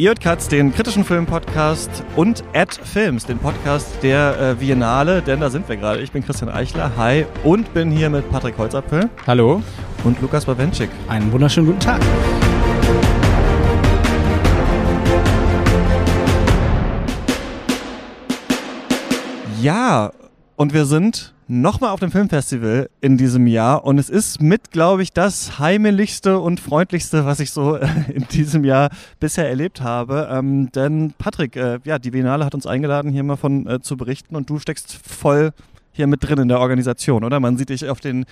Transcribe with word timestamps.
Ihr 0.00 0.08
hört 0.08 0.20
Katz, 0.22 0.48
den 0.48 0.72
kritischen 0.72 1.04
Film-Podcast 1.04 1.90
und 2.16 2.42
Ad 2.54 2.74
Films, 2.82 3.26
den 3.26 3.36
Podcast 3.36 4.02
der 4.02 4.52
äh, 4.52 4.54
Biennale, 4.54 5.20
denn 5.20 5.40
da 5.40 5.50
sind 5.50 5.68
wir 5.68 5.76
gerade. 5.76 6.00
Ich 6.00 6.10
bin 6.10 6.24
Christian 6.24 6.48
Eichler, 6.48 6.92
hi, 6.96 7.26
und 7.44 7.74
bin 7.74 7.90
hier 7.90 8.08
mit 8.08 8.26
Patrick 8.30 8.56
Holzapfel. 8.56 9.10
Hallo. 9.26 9.62
Und 10.02 10.18
Lukas 10.22 10.46
Bawenschik. 10.46 10.88
Einen 11.06 11.30
wunderschönen 11.30 11.66
guten 11.66 11.80
Tag. 11.80 12.00
Ja, 19.60 20.12
und 20.56 20.72
wir 20.72 20.86
sind 20.86 21.34
nochmal 21.50 21.90
auf 21.90 22.00
dem 22.00 22.12
Filmfestival 22.12 22.88
in 23.00 23.18
diesem 23.18 23.46
Jahr 23.46 23.84
und 23.84 23.98
es 23.98 24.08
ist 24.08 24.40
mit, 24.40 24.70
glaube 24.70 25.02
ich, 25.02 25.12
das 25.12 25.58
heimeligste 25.58 26.38
und 26.38 26.60
freundlichste, 26.60 27.24
was 27.26 27.40
ich 27.40 27.50
so 27.50 27.76
äh, 27.76 27.86
in 28.14 28.26
diesem 28.28 28.64
Jahr 28.64 28.90
bisher 29.18 29.48
erlebt 29.48 29.80
habe. 29.80 30.28
Ähm, 30.30 30.70
denn 30.72 31.12
Patrick, 31.18 31.56
äh, 31.56 31.80
ja, 31.84 31.98
die 31.98 32.12
Biennale 32.12 32.44
hat 32.44 32.54
uns 32.54 32.66
eingeladen, 32.66 33.10
hier 33.10 33.24
mal 33.24 33.36
von 33.36 33.66
äh, 33.66 33.80
zu 33.80 33.96
berichten 33.96 34.36
und 34.36 34.48
du 34.48 34.58
steckst 34.58 34.92
voll 35.06 35.50
hier 35.92 36.06
mit 36.06 36.22
drin 36.22 36.38
in 36.38 36.48
der 36.48 36.60
Organisation, 36.60 37.24
oder? 37.24 37.40
Man 37.40 37.58
sieht 37.58 37.70
dich 37.70 37.88
auf 37.88 38.00
den 38.00 38.24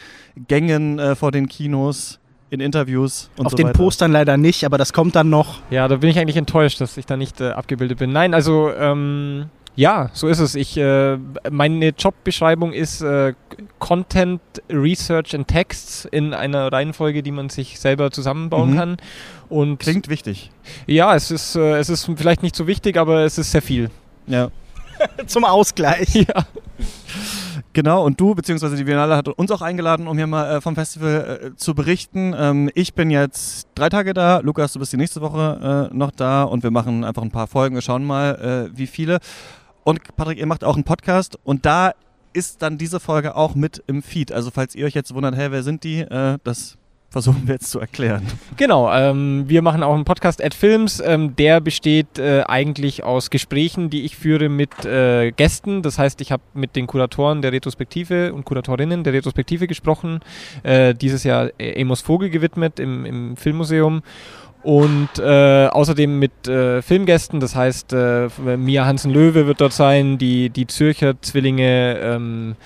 Gängen 0.46 0.98
äh, 0.98 1.16
vor 1.16 1.32
den 1.32 1.48
Kinos 1.48 2.20
in 2.50 2.60
Interviews 2.60 3.30
und 3.36 3.46
Auf 3.46 3.52
so 3.52 3.56
den 3.56 3.66
weiter. 3.66 3.78
Postern 3.78 4.12
leider 4.12 4.36
nicht, 4.36 4.64
aber 4.64 4.78
das 4.78 4.92
kommt 4.92 5.16
dann 5.16 5.28
noch. 5.28 5.60
Ja, 5.70 5.86
da 5.88 5.96
bin 5.96 6.08
ich 6.08 6.18
eigentlich 6.18 6.36
enttäuscht, 6.36 6.80
dass 6.80 6.96
ich 6.96 7.04
da 7.04 7.16
nicht 7.16 7.40
äh, 7.40 7.50
abgebildet 7.50 7.98
bin. 7.98 8.12
Nein, 8.12 8.32
also 8.32 8.70
ähm, 8.72 9.46
ja, 9.78 10.10
so 10.12 10.26
ist 10.26 10.40
es. 10.40 10.56
Ich, 10.56 10.76
äh, 10.76 11.16
meine 11.52 11.90
Jobbeschreibung 11.90 12.72
ist 12.72 13.00
äh, 13.00 13.34
Content, 13.78 14.40
Research 14.68 15.36
and 15.36 15.46
Texts 15.46 16.04
in 16.10 16.34
einer 16.34 16.72
Reihenfolge, 16.72 17.22
die 17.22 17.30
man 17.30 17.48
sich 17.48 17.78
selber 17.78 18.10
zusammenbauen 18.10 18.72
Mhm. 18.72 18.76
kann. 18.76 18.96
Und 19.48 19.78
Klingt 19.78 20.08
wichtig. 20.08 20.50
ja, 20.88 21.14
es 21.14 21.30
ist, 21.30 21.54
äh, 21.54 21.76
es 21.78 21.88
ist 21.90 22.10
vielleicht 22.16 22.42
nicht 22.42 22.56
so 22.56 22.66
wichtig, 22.66 22.96
aber 22.96 23.20
es 23.20 23.38
ist 23.38 23.52
sehr 23.52 23.62
viel. 23.62 23.88
Ja. 24.26 24.50
Zum 25.28 25.44
Ausgleich. 25.44 26.12
Ja. 26.26 26.44
Genau, 27.72 28.04
und 28.04 28.20
du, 28.20 28.34
beziehungsweise 28.34 28.74
die 28.74 28.82
Biennale 28.82 29.14
hat 29.16 29.28
uns 29.28 29.50
auch 29.52 29.62
eingeladen, 29.62 30.08
um 30.08 30.16
hier 30.16 30.26
mal 30.26 30.56
äh, 30.56 30.60
vom 30.60 30.74
Festival 30.74 31.50
äh, 31.52 31.56
zu 31.56 31.74
berichten. 31.76 32.34
Ähm, 32.36 32.68
ich 32.74 32.94
bin 32.94 33.10
jetzt 33.10 33.68
drei 33.76 33.88
Tage 33.88 34.12
da, 34.12 34.40
Lukas, 34.40 34.72
du 34.72 34.80
bist 34.80 34.92
die 34.92 34.96
nächste 34.96 35.20
Woche 35.20 35.88
äh, 35.92 35.94
noch 35.96 36.10
da 36.10 36.42
und 36.42 36.64
wir 36.64 36.72
machen 36.72 37.04
einfach 37.04 37.22
ein 37.22 37.30
paar 37.30 37.46
Folgen, 37.46 37.76
wir 37.76 37.82
schauen 37.82 38.04
mal, 38.04 38.68
äh, 38.72 38.76
wie 38.76 38.88
viele. 38.88 39.18
Und 39.88 40.00
Patrick, 40.16 40.38
ihr 40.38 40.44
macht 40.44 40.64
auch 40.64 40.74
einen 40.74 40.84
Podcast 40.84 41.38
und 41.44 41.64
da 41.64 41.94
ist 42.34 42.60
dann 42.60 42.76
diese 42.76 43.00
Folge 43.00 43.34
auch 43.34 43.54
mit 43.54 43.82
im 43.86 44.02
Feed. 44.02 44.32
Also 44.32 44.50
falls 44.50 44.74
ihr 44.74 44.84
euch 44.84 44.92
jetzt 44.92 45.14
wundert, 45.14 45.34
hey, 45.34 45.50
wer 45.50 45.62
sind 45.62 45.82
die, 45.82 46.00
äh, 46.00 46.36
das 46.44 46.76
versuchen 47.08 47.46
wir 47.46 47.54
jetzt 47.54 47.70
zu 47.70 47.80
erklären. 47.80 48.26
Genau, 48.58 48.92
ähm, 48.92 49.44
wir 49.46 49.62
machen 49.62 49.82
auch 49.82 49.94
einen 49.94 50.04
Podcast 50.04 50.44
at 50.44 50.52
Films. 50.52 51.00
Ähm, 51.00 51.34
der 51.36 51.62
besteht 51.62 52.18
äh, 52.18 52.42
eigentlich 52.42 53.02
aus 53.02 53.30
Gesprächen, 53.30 53.88
die 53.88 54.04
ich 54.04 54.14
führe 54.14 54.50
mit 54.50 54.84
äh, 54.84 55.30
Gästen. 55.30 55.80
Das 55.80 55.98
heißt, 55.98 56.20
ich 56.20 56.32
habe 56.32 56.42
mit 56.52 56.76
den 56.76 56.86
Kuratoren 56.86 57.40
der 57.40 57.52
Retrospektive 57.52 58.34
und 58.34 58.44
Kuratorinnen 58.44 59.04
der 59.04 59.14
Retrospektive 59.14 59.66
gesprochen. 59.68 60.20
Äh, 60.64 60.92
dieses 60.92 61.24
Jahr 61.24 61.48
Amos 61.78 62.02
Vogel 62.02 62.28
gewidmet 62.28 62.78
im, 62.78 63.06
im 63.06 63.36
Filmmuseum. 63.38 64.02
Und 64.62 65.08
äh, 65.18 65.66
außerdem 65.66 66.18
mit 66.18 66.48
äh, 66.48 66.82
Filmgästen, 66.82 67.40
das 67.40 67.54
heißt, 67.54 67.92
äh, 67.92 68.28
Mia 68.56 68.84
Hansen-Löwe 68.84 69.46
wird 69.46 69.60
dort 69.60 69.72
sein, 69.72 70.18
die, 70.18 70.50
die 70.50 70.66
Zürcher 70.66 71.20
Zwillinge, 71.22 71.98
ähm, 71.98 72.56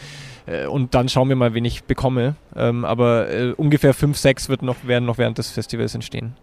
äh, 0.47 0.67
und 0.67 0.95
dann 0.95 1.08
schauen 1.08 1.29
wir 1.29 1.36
mal, 1.36 1.55
wen 1.55 1.64
ich 1.64 1.85
bekomme. 1.85 2.36
Ähm, 2.57 2.85
aber 2.85 3.31
äh, 3.31 3.52
ungefähr 3.52 3.95
fünf, 3.95 4.17
sechs 4.19 4.48
wird 4.48 4.63
noch, 4.63 4.77
werden 4.85 5.05
noch 5.05 5.19
während 5.19 5.39
des 5.39 5.51
Festivals 5.51 5.95
entstehen. 5.95 6.35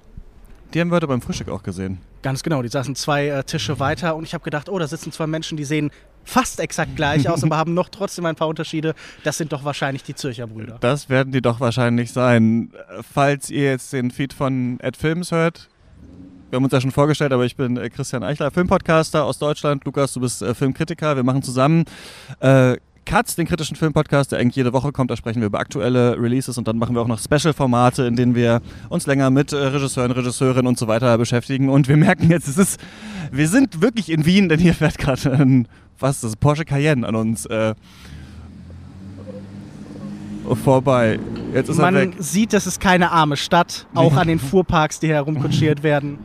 Die 0.74 0.80
haben 0.80 0.90
wir 0.90 0.96
heute 0.96 1.08
beim 1.08 1.22
Frühstück 1.22 1.50
auch 1.50 1.64
gesehen. 1.64 1.98
Ganz 2.22 2.44
genau, 2.44 2.62
die 2.62 2.70
saßen 2.70 2.96
zwei 2.96 3.28
äh, 3.28 3.44
Tische 3.44 3.80
weiter 3.80 4.16
und 4.16 4.24
ich 4.24 4.34
habe 4.34 4.44
gedacht, 4.44 4.70
oh, 4.70 4.78
da 4.78 4.88
sitzen 4.88 5.12
zwei 5.12 5.26
Menschen, 5.26 5.58
die 5.58 5.64
sehen 5.64 5.90
fast 6.24 6.60
exakt 6.60 6.96
gleich 6.96 7.28
aus, 7.28 7.44
aber 7.44 7.58
haben 7.58 7.74
noch 7.74 7.90
trotzdem 7.90 8.26
ein 8.26 8.36
paar 8.36 8.48
Unterschiede. 8.48 8.94
Das 9.24 9.38
sind 9.38 9.52
doch 9.52 9.64
wahrscheinlich 9.64 10.04
die 10.04 10.14
Zürcher 10.14 10.46
Brüder. 10.46 10.78
Das 10.80 11.10
werden 11.10 11.32
die 11.32 11.42
doch 11.42 11.60
wahrscheinlich 11.60 12.12
sein. 12.12 12.72
Falls 13.02 13.50
ihr 13.50 13.64
jetzt 13.64 13.94
den 13.94 14.12
Feed 14.12 14.34
von 14.34 14.80
Ed 14.80 14.96
Films 14.96 15.32
hört, 15.32 15.70
wir 16.50 16.58
haben 16.58 16.64
uns 16.64 16.74
ja 16.74 16.82
schon 16.82 16.92
vorgestellt, 16.92 17.32
aber 17.32 17.46
ich 17.46 17.56
bin 17.56 17.78
äh, 17.78 17.90
Christian 17.90 18.24
Eichler, 18.24 18.50
Filmpodcaster 18.50 19.24
aus 19.24 19.38
Deutschland. 19.38 19.86
Lukas, 19.86 20.14
du 20.14 20.20
bist 20.20 20.42
äh, 20.42 20.56
Filmkritiker. 20.56 21.16
Wir 21.16 21.24
machen 21.24 21.44
zusammen 21.44 21.86
äh, 22.40 22.76
Katz, 23.06 23.36
den 23.36 23.48
kritischen 23.48 23.76
Filmpodcast, 23.76 24.32
der 24.32 24.40
eigentlich 24.40 24.56
jede 24.56 24.74
Woche 24.74 24.92
kommt. 24.92 25.12
Da 25.12 25.18
sprechen 25.18 25.42
wir 25.42 25.48
über 25.48 25.60
aktuelle 25.60 26.20
Releases 26.20 26.58
und 26.58 26.68
dann 26.68 26.78
machen 26.78 26.96
wir 26.96 27.02
auch 27.02 27.08
noch 27.08 27.20
Special-Formate, 27.20 28.04
in 28.04 28.16
denen 28.16 28.36
wir 28.36 28.62
uns 28.90 29.08
länger 29.08 29.30
mit 29.30 29.52
äh, 29.52 29.58
Regisseuren, 29.58 30.12
Regisseurinnen 30.12 30.68
und 30.68 30.78
so 30.78 30.88
weiter 30.88 31.18
beschäftigen. 31.18 31.70
Und 31.70 31.88
wir 31.88 31.98
merken 31.98 32.30
jetzt, 32.30 32.48
es 32.48 32.58
ist, 32.58 32.80
wir 33.32 33.48
sind 33.48 33.82
wirklich 33.82 34.12
in 34.12 34.26
Wien, 34.26 34.50
denn 34.50 34.60
hier 34.60 34.74
fährt 34.74 34.98
gerade 34.98 35.32
ein, 35.32 35.68
was 36.00 36.18
ist 36.18 36.24
das, 36.24 36.36
Porsche 36.36 36.66
Cayenne 36.66 37.08
an 37.08 37.16
uns 37.16 37.46
äh, 37.46 37.74
vorbei. 40.64 41.20
Jetzt 41.54 41.70
ist 41.70 41.80
er 41.80 41.94
weg. 41.94 42.14
Man 42.16 42.22
sieht, 42.22 42.54
das 42.54 42.68
ist 42.68 42.80
keine 42.80 43.12
arme 43.12 43.38
Stadt, 43.38 43.88
auch 43.94 44.16
an 44.16 44.28
den 44.28 44.40
Fuhrparks, 44.40 45.00
die 45.00 45.10
herumkutschiert 45.10 45.84
werden. 45.84 46.20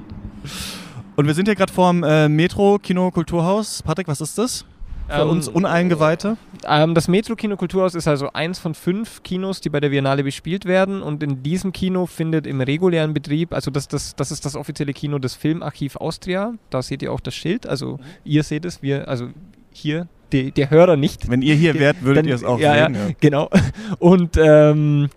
Und 1.16 1.26
wir 1.26 1.34
sind 1.34 1.46
hier 1.46 1.54
gerade 1.54 1.72
vorm 1.72 2.02
äh, 2.02 2.28
Metro 2.28 2.78
Kino 2.78 3.10
Kulturhaus. 3.10 3.82
Patrick, 3.82 4.08
was 4.08 4.20
ist 4.20 4.36
das? 4.36 4.64
Für 5.08 5.22
Ähm, 5.22 5.28
uns 5.28 5.48
Uneingeweihte. 5.48 6.36
Ähm, 6.66 6.94
das 6.94 7.08
Metro 7.08 7.36
Kino 7.36 7.56
Kulturhaus 7.56 7.94
ist 7.94 8.08
also 8.08 8.30
eins 8.32 8.58
von 8.58 8.74
fünf 8.74 9.22
Kinos, 9.22 9.60
die 9.60 9.68
bei 9.68 9.80
der 9.80 9.90
Biennale 9.90 10.24
bespielt 10.24 10.64
werden. 10.64 11.02
Und 11.02 11.22
in 11.22 11.42
diesem 11.42 11.72
Kino 11.72 12.06
findet 12.06 12.46
im 12.46 12.60
regulären 12.60 13.12
Betrieb, 13.12 13.52
also 13.52 13.70
das, 13.70 13.86
das, 13.88 14.16
das 14.16 14.30
ist 14.30 14.44
das 14.44 14.56
offizielle 14.56 14.94
Kino 14.94 15.18
des 15.18 15.34
Filmarchiv 15.34 15.96
Austria. 15.96 16.54
Da 16.70 16.80
seht 16.80 17.02
ihr 17.02 17.12
auch 17.12 17.20
das 17.20 17.34
Schild. 17.34 17.66
Also 17.66 17.98
ihr 18.24 18.42
seht 18.42 18.64
es, 18.64 18.82
wir, 18.82 19.08
also 19.08 19.28
hier, 19.70 20.08
die, 20.32 20.52
der 20.52 20.70
Hörer 20.70 20.96
nicht. 20.96 21.28
Wenn 21.28 21.42
ihr 21.42 21.54
hier 21.54 21.74
wärt, 21.74 22.02
würdet 22.02 22.26
ihr 22.26 22.34
es 22.34 22.44
auch 22.44 22.58
ja, 22.58 22.86
sehen. 22.86 22.94
Ja, 22.94 23.14
genau. 23.20 23.50
Und 23.98 24.36
ähm, 24.36 25.10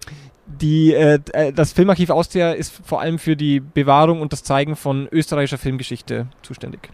die, 0.48 0.94
äh, 0.94 1.20
äh, 1.34 1.54
das 1.54 1.74
Filmarchiv 1.74 2.10
Austria 2.10 2.52
ist 2.52 2.74
vor 2.86 3.02
allem 3.02 3.20
für 3.20 3.36
die 3.36 3.60
Bewahrung 3.60 4.22
und 4.22 4.32
das 4.32 4.44
Zeigen 4.44 4.76
von 4.76 5.08
österreichischer 5.12 5.58
Filmgeschichte 5.58 6.28
zuständig. 6.42 6.90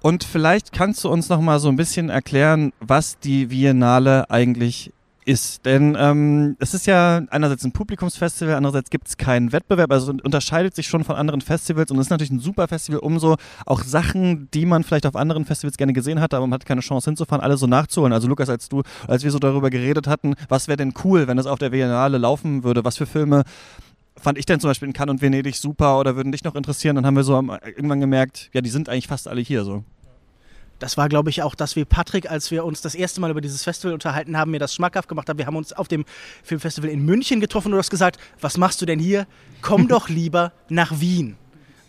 Und 0.00 0.24
vielleicht 0.24 0.72
kannst 0.72 1.02
du 1.04 1.08
uns 1.08 1.28
noch 1.28 1.40
mal 1.40 1.58
so 1.58 1.68
ein 1.68 1.76
bisschen 1.76 2.08
erklären, 2.08 2.72
was 2.80 3.18
die 3.18 3.46
Biennale 3.46 4.30
eigentlich 4.30 4.92
ist. 5.28 5.66
Denn 5.66 5.96
ähm, 6.00 6.56
es 6.58 6.72
ist 6.72 6.86
ja 6.86 7.20
einerseits 7.30 7.62
ein 7.62 7.72
Publikumsfestival, 7.72 8.54
andererseits 8.54 8.88
gibt 8.88 9.08
es 9.08 9.18
keinen 9.18 9.52
Wettbewerb, 9.52 9.92
also 9.92 10.10
unterscheidet 10.10 10.74
sich 10.74 10.88
schon 10.88 11.04
von 11.04 11.16
anderen 11.16 11.42
Festivals 11.42 11.90
und 11.90 11.98
ist 11.98 12.08
natürlich 12.08 12.30
ein 12.30 12.40
super 12.40 12.66
Festival, 12.66 13.00
um 13.00 13.18
so 13.18 13.36
auch 13.66 13.82
Sachen, 13.82 14.48
die 14.54 14.64
man 14.64 14.84
vielleicht 14.84 15.04
auf 15.04 15.14
anderen 15.14 15.44
Festivals 15.44 15.76
gerne 15.76 15.92
gesehen 15.92 16.20
hat, 16.20 16.32
aber 16.32 16.46
man 16.46 16.54
hat 16.54 16.64
keine 16.64 16.80
Chance 16.80 17.10
hinzufahren, 17.10 17.42
alle 17.42 17.58
so 17.58 17.66
nachzuholen. 17.66 18.14
Also 18.14 18.26
Lukas, 18.26 18.48
als 18.48 18.70
du, 18.70 18.82
als 19.06 19.22
wir 19.22 19.30
so 19.30 19.38
darüber 19.38 19.68
geredet 19.68 20.06
hatten, 20.06 20.34
was 20.48 20.66
wäre 20.66 20.78
denn 20.78 20.94
cool, 21.04 21.28
wenn 21.28 21.36
das 21.36 21.46
auf 21.46 21.58
der 21.58 21.70
Biennale 21.70 22.16
laufen 22.16 22.64
würde, 22.64 22.84
was 22.84 22.96
für 22.96 23.06
Filme 23.06 23.44
fand 24.20 24.38
ich 24.38 24.46
denn 24.46 24.60
zum 24.60 24.70
Beispiel 24.70 24.88
in 24.88 24.92
Cannes 24.92 25.14
und 25.14 25.22
Venedig 25.22 25.56
super 25.56 25.98
oder 25.98 26.16
würden 26.16 26.32
dich 26.32 26.44
noch 26.44 26.54
interessieren, 26.54 26.96
dann 26.96 27.06
haben 27.06 27.16
wir 27.16 27.24
so 27.24 27.36
am, 27.36 27.50
irgendwann 27.50 28.00
gemerkt, 28.00 28.50
ja, 28.52 28.60
die 28.60 28.70
sind 28.70 28.88
eigentlich 28.88 29.08
fast 29.08 29.28
alle 29.28 29.40
hier 29.40 29.64
so. 29.64 29.84
Das 30.78 30.96
war, 30.96 31.08
glaube 31.08 31.30
ich, 31.30 31.42
auch 31.42 31.56
das, 31.56 31.74
wie 31.74 31.84
Patrick, 31.84 32.30
als 32.30 32.50
wir 32.50 32.64
uns 32.64 32.80
das 32.80 32.94
erste 32.94 33.20
Mal 33.20 33.30
über 33.30 33.40
dieses 33.40 33.64
Festival 33.64 33.94
unterhalten 33.94 34.36
haben, 34.36 34.52
mir 34.52 34.60
das 34.60 34.74
schmackhaft 34.74 35.08
gemacht 35.08 35.28
hat. 35.28 35.36
Wir 35.36 35.46
haben 35.46 35.56
uns 35.56 35.72
auf 35.72 35.88
dem 35.88 36.04
Filmfestival 36.44 36.88
in 36.88 37.04
München 37.04 37.40
getroffen 37.40 37.68
und 37.68 37.72
du 37.72 37.78
hast 37.78 37.90
gesagt, 37.90 38.20
was 38.40 38.56
machst 38.56 38.80
du 38.80 38.86
denn 38.86 39.00
hier? 39.00 39.26
Komm 39.60 39.88
doch 39.88 40.08
lieber 40.08 40.52
nach 40.68 41.00
Wien. 41.00 41.36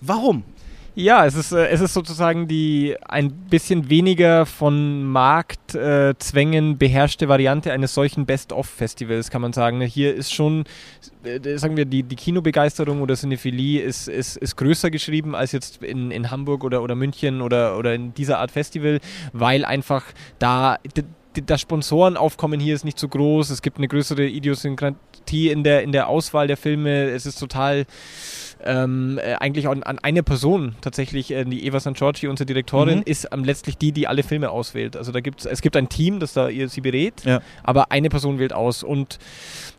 Warum? 0.01 0.43
Ja, 0.99 1.25
es 1.25 1.35
ist, 1.35 1.53
äh, 1.53 1.67
es 1.69 1.79
ist 1.79 1.93
sozusagen 1.93 2.49
die 2.49 2.93
ein 3.07 3.31
bisschen 3.31 3.89
weniger 3.89 4.45
von 4.45 5.05
Marktzwängen 5.05 6.71
äh, 6.71 6.75
beherrschte 6.75 7.29
Variante 7.29 7.71
eines 7.71 7.93
solchen 7.93 8.25
Best-of-Festivals, 8.25 9.29
kann 9.29 9.41
man 9.41 9.53
sagen. 9.53 9.79
Hier 9.79 10.13
ist 10.13 10.33
schon, 10.33 10.65
äh, 11.23 11.57
sagen 11.57 11.77
wir, 11.77 11.85
die, 11.85 12.03
die 12.03 12.17
Kinobegeisterung 12.17 13.01
oder 13.01 13.15
Cinephilie 13.15 13.81
ist, 13.81 14.09
ist, 14.09 14.35
ist 14.35 14.57
größer 14.57 14.91
geschrieben 14.91 15.35
als 15.35 15.53
jetzt 15.53 15.81
in, 15.81 16.11
in 16.11 16.31
Hamburg 16.31 16.65
oder, 16.65 16.83
oder 16.83 16.95
München 16.95 17.41
oder, 17.41 17.77
oder 17.77 17.93
in 17.93 18.13
dieser 18.13 18.39
Art 18.39 18.51
Festival, 18.51 18.99
weil 19.31 19.63
einfach 19.63 20.03
da 20.37 20.79
das 21.45 21.61
Sponsorenaufkommen 21.61 22.59
hier 22.59 22.75
ist 22.75 22.83
nicht 22.83 22.99
so 22.99 23.07
groß. 23.07 23.51
Es 23.51 23.61
gibt 23.61 23.77
eine 23.77 23.87
größere 23.87 24.25
Idiosynkratie 24.25 25.49
in 25.49 25.63
der, 25.63 25.83
in 25.83 25.91
der 25.91 26.09
Auswahl 26.09 26.47
der 26.47 26.57
Filme. 26.57 27.09
Es 27.09 27.25
ist 27.25 27.39
total 27.39 27.85
ähm, 28.65 29.19
äh, 29.23 29.35
eigentlich 29.35 29.67
an, 29.67 29.83
an 29.83 29.99
eine 29.99 30.21
Person 30.23 30.75
tatsächlich, 30.81 31.31
äh, 31.31 31.45
die 31.45 31.65
Eva 31.65 31.79
San 31.79 31.93
Giorgi, 31.93 32.27
unsere 32.27 32.45
Direktorin, 32.45 32.97
Mhm. 32.99 33.03
ist 33.05 33.27
ähm, 33.31 33.43
letztlich 33.43 33.77
die, 33.77 33.91
die 33.91 34.07
alle 34.07 34.23
Filme 34.23 34.49
auswählt. 34.49 34.97
Also 34.97 35.11
da 35.11 35.19
gibt's, 35.21 35.45
es 35.45 35.61
gibt 35.61 35.75
ein 35.77 35.87
Team, 35.89 36.19
das 36.19 36.33
da 36.33 36.49
ihr 36.49 36.67
sie 36.69 36.81
berät, 36.81 37.23
Ja. 37.23 37.41
aber 37.63 37.91
eine 37.91 38.09
Person 38.09 38.37
wählt 38.39 38.51
aus. 38.53 38.83
Und 38.83 39.17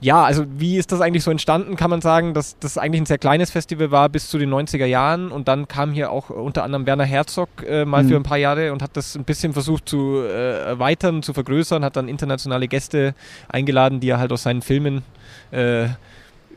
ja, 0.00 0.24
also 0.24 0.44
wie 0.56 0.76
ist 0.78 0.92
das 0.92 1.00
eigentlich 1.00 1.24
so 1.24 1.30
entstanden, 1.30 1.76
kann 1.76 1.90
man 1.90 2.00
sagen, 2.00 2.32
dass 2.32 2.58
das 2.58 2.78
eigentlich 2.78 3.02
ein 3.02 3.06
sehr 3.06 3.18
kleines 3.18 3.50
Festival 3.50 3.90
war 3.90 4.08
bis 4.08 4.28
zu 4.30 4.38
den 4.38 4.48
90er 4.50 4.86
Jahren 4.86 5.30
und 5.30 5.46
dann 5.48 5.68
kam 5.68 5.92
hier 5.92 6.10
auch 6.10 6.30
unter 6.30 6.62
anderem 6.64 6.86
Werner 6.86 7.04
Herzog 7.04 7.48
äh, 7.66 7.84
mal 7.84 8.02
Mhm. 8.04 8.08
für 8.08 8.16
ein 8.16 8.22
paar 8.22 8.38
Jahre 8.38 8.72
und 8.72 8.82
hat 8.82 8.96
das 8.96 9.14
ein 9.14 9.24
bisschen 9.24 9.52
versucht 9.52 9.88
zu 9.88 10.22
äh, 10.22 10.60
erweitern, 10.64 11.22
zu 11.22 11.34
vergrößern, 11.34 11.84
hat 11.84 11.96
dann 11.96 12.08
internationale 12.08 12.66
Gäste 12.68 13.14
eingeladen, 13.48 14.00
die 14.00 14.08
er 14.08 14.18
halt 14.18 14.32
aus 14.32 14.44
seinen 14.44 14.62
Filmen 14.62 15.02
äh, 15.50 15.88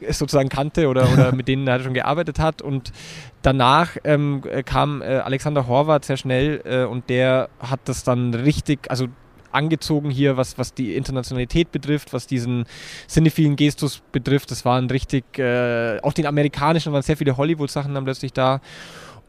sozusagen 0.09 0.49
kannte 0.49 0.87
oder, 0.87 1.11
oder 1.11 1.31
mit 1.35 1.47
denen 1.47 1.67
er 1.67 1.81
schon 1.81 1.93
gearbeitet 1.93 2.39
hat. 2.39 2.61
Und 2.61 2.91
danach 3.41 3.97
ähm, 4.03 4.41
kam 4.65 5.01
äh, 5.01 5.05
Alexander 5.05 5.67
Horvath 5.67 6.05
sehr 6.05 6.17
schnell 6.17 6.61
äh, 6.65 6.85
und 6.85 7.09
der 7.09 7.49
hat 7.59 7.81
das 7.85 8.03
dann 8.03 8.33
richtig, 8.33 8.89
also 8.89 9.07
angezogen 9.53 10.09
hier, 10.09 10.35
was, 10.35 10.57
was 10.57 10.73
die 10.73 10.95
Internationalität 10.95 11.71
betrifft, 11.71 12.11
was 12.11 12.27
diesen 12.27 12.65
sinnephilen 13.07 13.55
Gestus 13.55 14.01
betrifft. 14.11 14.51
Das 14.51 14.65
waren 14.65 14.89
richtig, 14.89 15.37
äh, 15.37 15.99
auch 16.01 16.13
den 16.13 16.25
amerikanischen 16.25 16.91
waren 16.91 17.03
sehr 17.03 17.17
viele 17.17 17.37
Hollywood-Sachen 17.37 17.93
dann 17.93 18.03
plötzlich 18.03 18.33
da. 18.33 18.61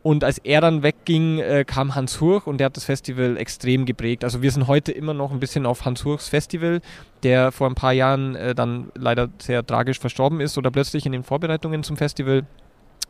Und 0.04 0.22
als 0.22 0.36
er 0.36 0.60
dann 0.60 0.82
wegging, 0.82 1.38
äh, 1.38 1.64
kam 1.66 1.94
Hans 1.94 2.20
Hurch 2.20 2.46
und 2.46 2.58
der 2.58 2.66
hat 2.66 2.76
das 2.76 2.84
Festival 2.84 3.38
extrem 3.38 3.86
geprägt. 3.86 4.22
Also 4.22 4.42
wir 4.42 4.50
sind 4.50 4.66
heute 4.66 4.92
immer 4.92 5.14
noch 5.14 5.32
ein 5.32 5.40
bisschen 5.40 5.64
auf 5.64 5.86
Hans 5.86 6.04
Hurchs 6.04 6.28
Festival, 6.28 6.82
der 7.22 7.52
vor 7.52 7.68
ein 7.68 7.74
paar 7.74 7.94
Jahren 7.94 8.34
äh, 8.36 8.54
dann 8.54 8.92
leider 8.94 9.30
sehr 9.40 9.64
tragisch 9.64 9.98
verstorben 9.98 10.42
ist 10.42 10.58
oder 10.58 10.70
plötzlich 10.70 11.06
in 11.06 11.12
den 11.12 11.22
Vorbereitungen 11.22 11.82
zum 11.82 11.96
Festival. 11.96 12.42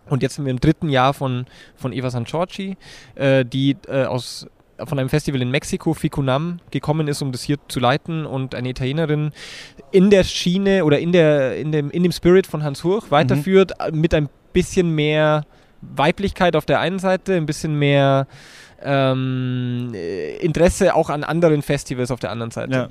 Und 0.09 0.23
jetzt 0.23 0.37
sind 0.37 0.45
wir 0.45 0.53
im 0.53 0.61
dritten 0.61 0.89
Jahr 0.89 1.15
von, 1.15 1.47
von 1.75 1.93
Eva 1.93 2.11
San 2.11 2.27
Giorgi, 2.27 2.77
äh, 3.17 3.45
die 3.45 3.77
äh, 3.89 4.05
aus 4.05 4.47
von 4.79 5.01
einem 5.01 5.09
Festival 5.09 5.43
in 5.43 5.51
Mexiko, 5.51 5.95
Ficunam, 5.95 6.61
gekommen 6.71 7.09
ist, 7.09 7.23
um 7.23 7.33
das 7.33 7.43
hier 7.43 7.59
zu 7.67 7.81
leiten 7.81 8.25
und 8.25 8.55
eine 8.55 8.69
Italienerin 8.69 9.33
in 9.91 10.11
der 10.11 10.23
Schiene 10.23 10.85
oder 10.85 11.01
in, 11.01 11.11
der, 11.11 11.57
in, 11.57 11.73
dem, 11.73 11.91
in 11.91 12.05
dem 12.05 12.13
Spirit 12.13 12.47
von 12.47 12.63
Hans 12.63 12.85
Hurch 12.85 13.11
weiterführt, 13.11 13.73
mhm. 13.91 14.01
mit 14.01 14.15
ein 14.15 14.29
bisschen 14.53 14.95
mehr 14.95 15.45
Weiblichkeit 15.95 16.57
auf 16.57 16.67
der 16.67 16.81
einen 16.81 16.99
Seite, 16.99 17.35
ein 17.35 17.47
bisschen 17.47 17.79
mehr 17.79 18.27
ähm, 18.83 19.95
Interesse 20.41 20.95
auch 20.95 21.11
an 21.11 21.25
anderen 21.25 21.63
Festivals 21.63 22.11
auf 22.11 22.21
der 22.21 22.31
anderen 22.31 22.51
Seite. 22.51 22.73
Ja. 22.73 22.89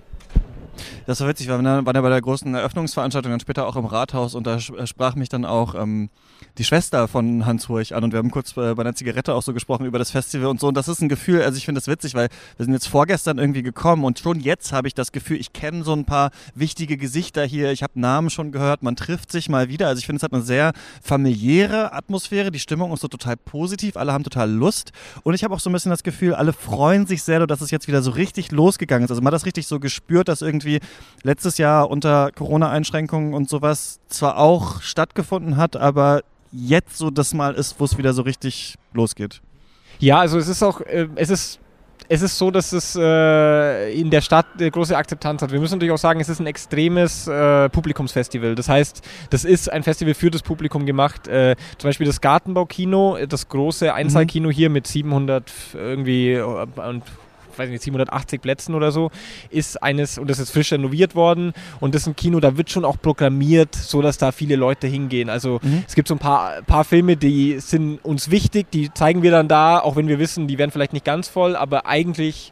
Das 1.05 1.19
war 1.21 1.27
witzig, 1.27 1.47
wir 1.47 1.55
waren 1.55 1.65
ja 1.65 1.81
bei 1.81 1.91
der 2.09 2.21
großen 2.21 2.53
Eröffnungsveranstaltung 2.53 3.31
dann 3.31 3.39
später 3.39 3.67
auch 3.67 3.75
im 3.75 3.85
Rathaus 3.85 4.35
und 4.35 4.47
da 4.47 4.55
äh, 4.55 4.87
sprach 4.87 5.15
mich 5.15 5.29
dann 5.29 5.45
auch 5.45 5.75
ähm, 5.75 6.09
die 6.57 6.63
Schwester 6.63 7.07
von 7.07 7.45
Hans 7.45 7.69
Hurch 7.69 7.95
an 7.95 8.03
und 8.03 8.11
wir 8.11 8.19
haben 8.19 8.31
kurz 8.31 8.55
äh, 8.57 8.73
bei 8.73 8.81
einer 8.81 8.95
Zigarette 8.95 9.33
auch 9.33 9.41
so 9.41 9.53
gesprochen 9.53 9.85
über 9.85 9.99
das 9.99 10.11
Festival 10.11 10.47
und 10.47 10.59
so. 10.59 10.67
Und 10.67 10.75
das 10.75 10.87
ist 10.87 11.01
ein 11.01 11.09
Gefühl, 11.09 11.41
also 11.41 11.57
ich 11.57 11.65
finde 11.65 11.79
das 11.79 11.87
witzig, 11.87 12.13
weil 12.13 12.29
wir 12.57 12.65
sind 12.65 12.73
jetzt 12.73 12.87
vorgestern 12.87 13.37
irgendwie 13.37 13.63
gekommen 13.63 14.03
und 14.03 14.19
schon 14.19 14.39
jetzt 14.39 14.71
habe 14.71 14.87
ich 14.87 14.93
das 14.93 15.11
Gefühl, 15.11 15.37
ich 15.39 15.53
kenne 15.53 15.83
so 15.83 15.93
ein 15.93 16.05
paar 16.05 16.31
wichtige 16.55 16.97
Gesichter 16.97 17.43
hier, 17.45 17.71
ich 17.71 17.83
habe 17.83 17.99
Namen 17.99 18.29
schon 18.29 18.51
gehört, 18.51 18.83
man 18.83 18.95
trifft 18.95 19.31
sich 19.31 19.49
mal 19.49 19.69
wieder, 19.69 19.87
also 19.87 19.99
ich 19.99 20.05
finde 20.05 20.17
es 20.17 20.23
hat 20.23 20.33
eine 20.33 20.43
sehr 20.43 20.73
familiäre 21.01 21.93
Atmosphäre, 21.93 22.51
die 22.51 22.59
Stimmung 22.59 22.93
ist 22.93 23.01
so 23.01 23.07
total 23.07 23.37
positiv, 23.37 23.97
alle 23.97 24.13
haben 24.13 24.23
total 24.23 24.49
Lust. 24.51 24.91
Und 25.23 25.33
ich 25.33 25.43
habe 25.43 25.53
auch 25.53 25.59
so 25.59 25.69
ein 25.69 25.73
bisschen 25.73 25.91
das 25.91 26.03
Gefühl, 26.03 26.33
alle 26.35 26.53
freuen 26.53 27.07
sich 27.07 27.23
sehr, 27.23 27.45
dass 27.45 27.61
es 27.61 27.71
jetzt 27.71 27.87
wieder 27.87 28.01
so 28.01 28.11
richtig 28.11 28.51
losgegangen 28.51 29.05
ist, 29.05 29.11
also 29.11 29.21
man 29.21 29.27
hat 29.27 29.33
das 29.33 29.45
richtig 29.45 29.67
so 29.67 29.79
gespürt, 29.79 30.27
dass 30.27 30.41
irgendwie 30.41 30.62
letztes 31.23 31.57
Jahr 31.57 31.89
unter 31.89 32.31
Corona-Einschränkungen 32.31 33.33
und 33.33 33.49
sowas 33.49 33.99
zwar 34.07 34.37
auch 34.37 34.81
stattgefunden 34.81 35.57
hat, 35.57 35.75
aber 35.75 36.21
jetzt 36.51 36.97
so 36.97 37.09
das 37.09 37.33
Mal 37.33 37.55
ist, 37.55 37.79
wo 37.79 37.85
es 37.85 37.97
wieder 37.97 38.13
so 38.13 38.21
richtig 38.21 38.75
losgeht. 38.93 39.41
Ja, 39.99 40.19
also 40.19 40.37
es 40.37 40.47
ist 40.47 40.63
auch, 40.63 40.81
äh, 40.81 41.07
es 41.15 41.29
ist 41.29 41.59
es 42.09 42.21
ist 42.21 42.37
so, 42.37 42.51
dass 42.51 42.73
es 42.73 42.95
äh, 42.95 43.93
in 43.93 44.09
der 44.09 44.21
Stadt 44.21 44.45
eine 44.57 44.69
große 44.69 44.95
Akzeptanz 44.95 45.41
hat. 45.41 45.51
Wir 45.51 45.59
müssen 45.59 45.75
natürlich 45.75 45.93
auch 45.93 45.97
sagen, 45.97 46.19
es 46.19 46.29
ist 46.29 46.39
ein 46.39 46.47
extremes 46.47 47.27
äh, 47.27 47.69
Publikumsfestival. 47.69 48.55
Das 48.55 48.69
heißt, 48.69 49.01
das 49.29 49.45
ist 49.45 49.71
ein 49.71 49.83
Festival 49.83 50.13
für 50.13 50.29
das 50.29 50.41
Publikum 50.41 50.85
gemacht. 50.85 51.27
Äh, 51.27 51.55
zum 51.77 51.89
Beispiel 51.89 52.05
das 52.05 52.21
Gartenbaukino, 52.21 53.17
das 53.27 53.47
große 53.47 53.93
Einzelkino 53.93 54.49
mhm. 54.49 54.53
hier 54.53 54.69
mit 54.69 54.87
700 54.87 55.51
irgendwie 55.73 56.33
äh, 56.33 56.41
und 56.41 57.03
weiß 57.57 57.69
nicht, 57.69 57.83
780 57.83 58.41
Plätzen 58.41 58.75
oder 58.75 58.91
so, 58.91 59.11
ist 59.49 59.81
eines, 59.81 60.17
und 60.17 60.29
das 60.29 60.39
ist 60.39 60.51
frisch 60.51 60.71
renoviert 60.71 61.15
worden 61.15 61.53
und 61.79 61.95
das 61.95 62.03
ist 62.03 62.07
ein 62.07 62.15
Kino, 62.15 62.39
da 62.39 62.57
wird 62.57 62.69
schon 62.69 62.85
auch 62.85 62.97
programmiert, 63.01 63.75
so 63.75 64.01
dass 64.01 64.17
da 64.17 64.31
viele 64.31 64.55
Leute 64.55 64.87
hingehen. 64.87 65.29
Also 65.29 65.59
mhm. 65.61 65.83
es 65.87 65.95
gibt 65.95 66.07
so 66.07 66.15
ein 66.15 66.19
paar, 66.19 66.61
paar 66.63 66.83
Filme, 66.83 67.17
die 67.17 67.59
sind 67.59 68.03
uns 68.03 68.29
wichtig, 68.29 68.71
die 68.71 68.93
zeigen 68.93 69.23
wir 69.23 69.31
dann 69.31 69.47
da, 69.47 69.79
auch 69.79 69.95
wenn 69.95 70.07
wir 70.07 70.19
wissen, 70.19 70.47
die 70.47 70.57
werden 70.57 70.71
vielleicht 70.71 70.93
nicht 70.93 71.05
ganz 71.05 71.27
voll, 71.27 71.55
aber 71.55 71.85
eigentlich 71.85 72.51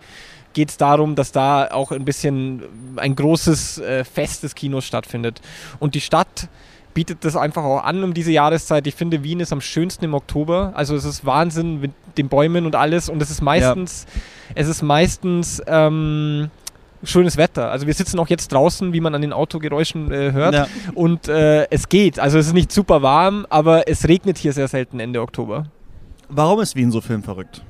geht 0.54 0.70
es 0.70 0.78
darum, 0.78 1.16
dass 1.16 1.32
da 1.32 1.70
auch 1.72 1.92
ein 1.92 2.06
bisschen 2.06 2.64
ein 2.98 3.16
großes 3.16 3.78
äh, 3.80 4.04
Fest 4.04 4.44
des 4.44 4.56
Kinos 4.56 4.86
stattfindet. 4.86 5.42
Und 5.80 5.96
die 5.96 6.02
Stadt 6.02 6.50
bietet 6.94 7.24
das 7.26 7.36
einfach 7.36 7.64
auch 7.64 7.84
an 7.84 8.04
um 8.04 8.14
diese 8.14 8.32
Jahreszeit. 8.32 8.88
Ich 8.88 8.96
finde, 8.96 9.24
Wien 9.24 9.40
ist 9.40 9.52
am 9.52 9.62
schönsten 9.62 10.06
im 10.06 10.14
Oktober. 10.14 10.72
Also 10.76 10.96
es 10.96 11.06
ist 11.06 11.26
Wahnsinn 11.26 11.82
mit 11.82 11.92
den 12.18 12.30
Bäumen 12.30 12.66
und 12.66 12.76
alles. 12.76 13.10
Und 13.10 13.22
es 13.22 13.30
ist 13.30 13.42
meistens, 13.42 14.06
ja. 14.14 14.22
es 14.56 14.68
ist 14.68 14.82
meistens 14.82 15.62
ähm, 15.68 16.50
schönes 17.04 17.38
Wetter. 17.38 17.72
Also 17.72 17.88
wir 17.88 17.94
sitzen 17.94 18.20
auch 18.20 18.28
jetzt 18.28 18.52
draußen, 18.52 18.94
wie 18.94 19.02
man 19.02 19.16
an 19.16 19.22
den 19.22 19.34
Autogeräuschen 19.34 20.12
äh, 20.12 20.32
hört. 20.32 20.54
Ja. 20.54 20.68
Und 20.94 21.28
äh, 21.28 21.68
es 21.70 21.90
geht. 21.90 22.20
Also 22.20 22.38
es 22.38 22.48
ist 22.48 22.54
nicht 22.54 22.72
super 22.72 23.02
warm, 23.02 23.46
aber 23.50 23.88
es 23.88 24.08
regnet 24.08 24.38
hier 24.38 24.54
sehr 24.54 24.68
selten 24.68 25.00
Ende 25.00 25.22
Oktober. 25.22 25.66
Warum 26.30 26.60
ist 26.62 26.76
Wien 26.76 26.92
so 26.92 27.02
filmverrückt? 27.02 27.64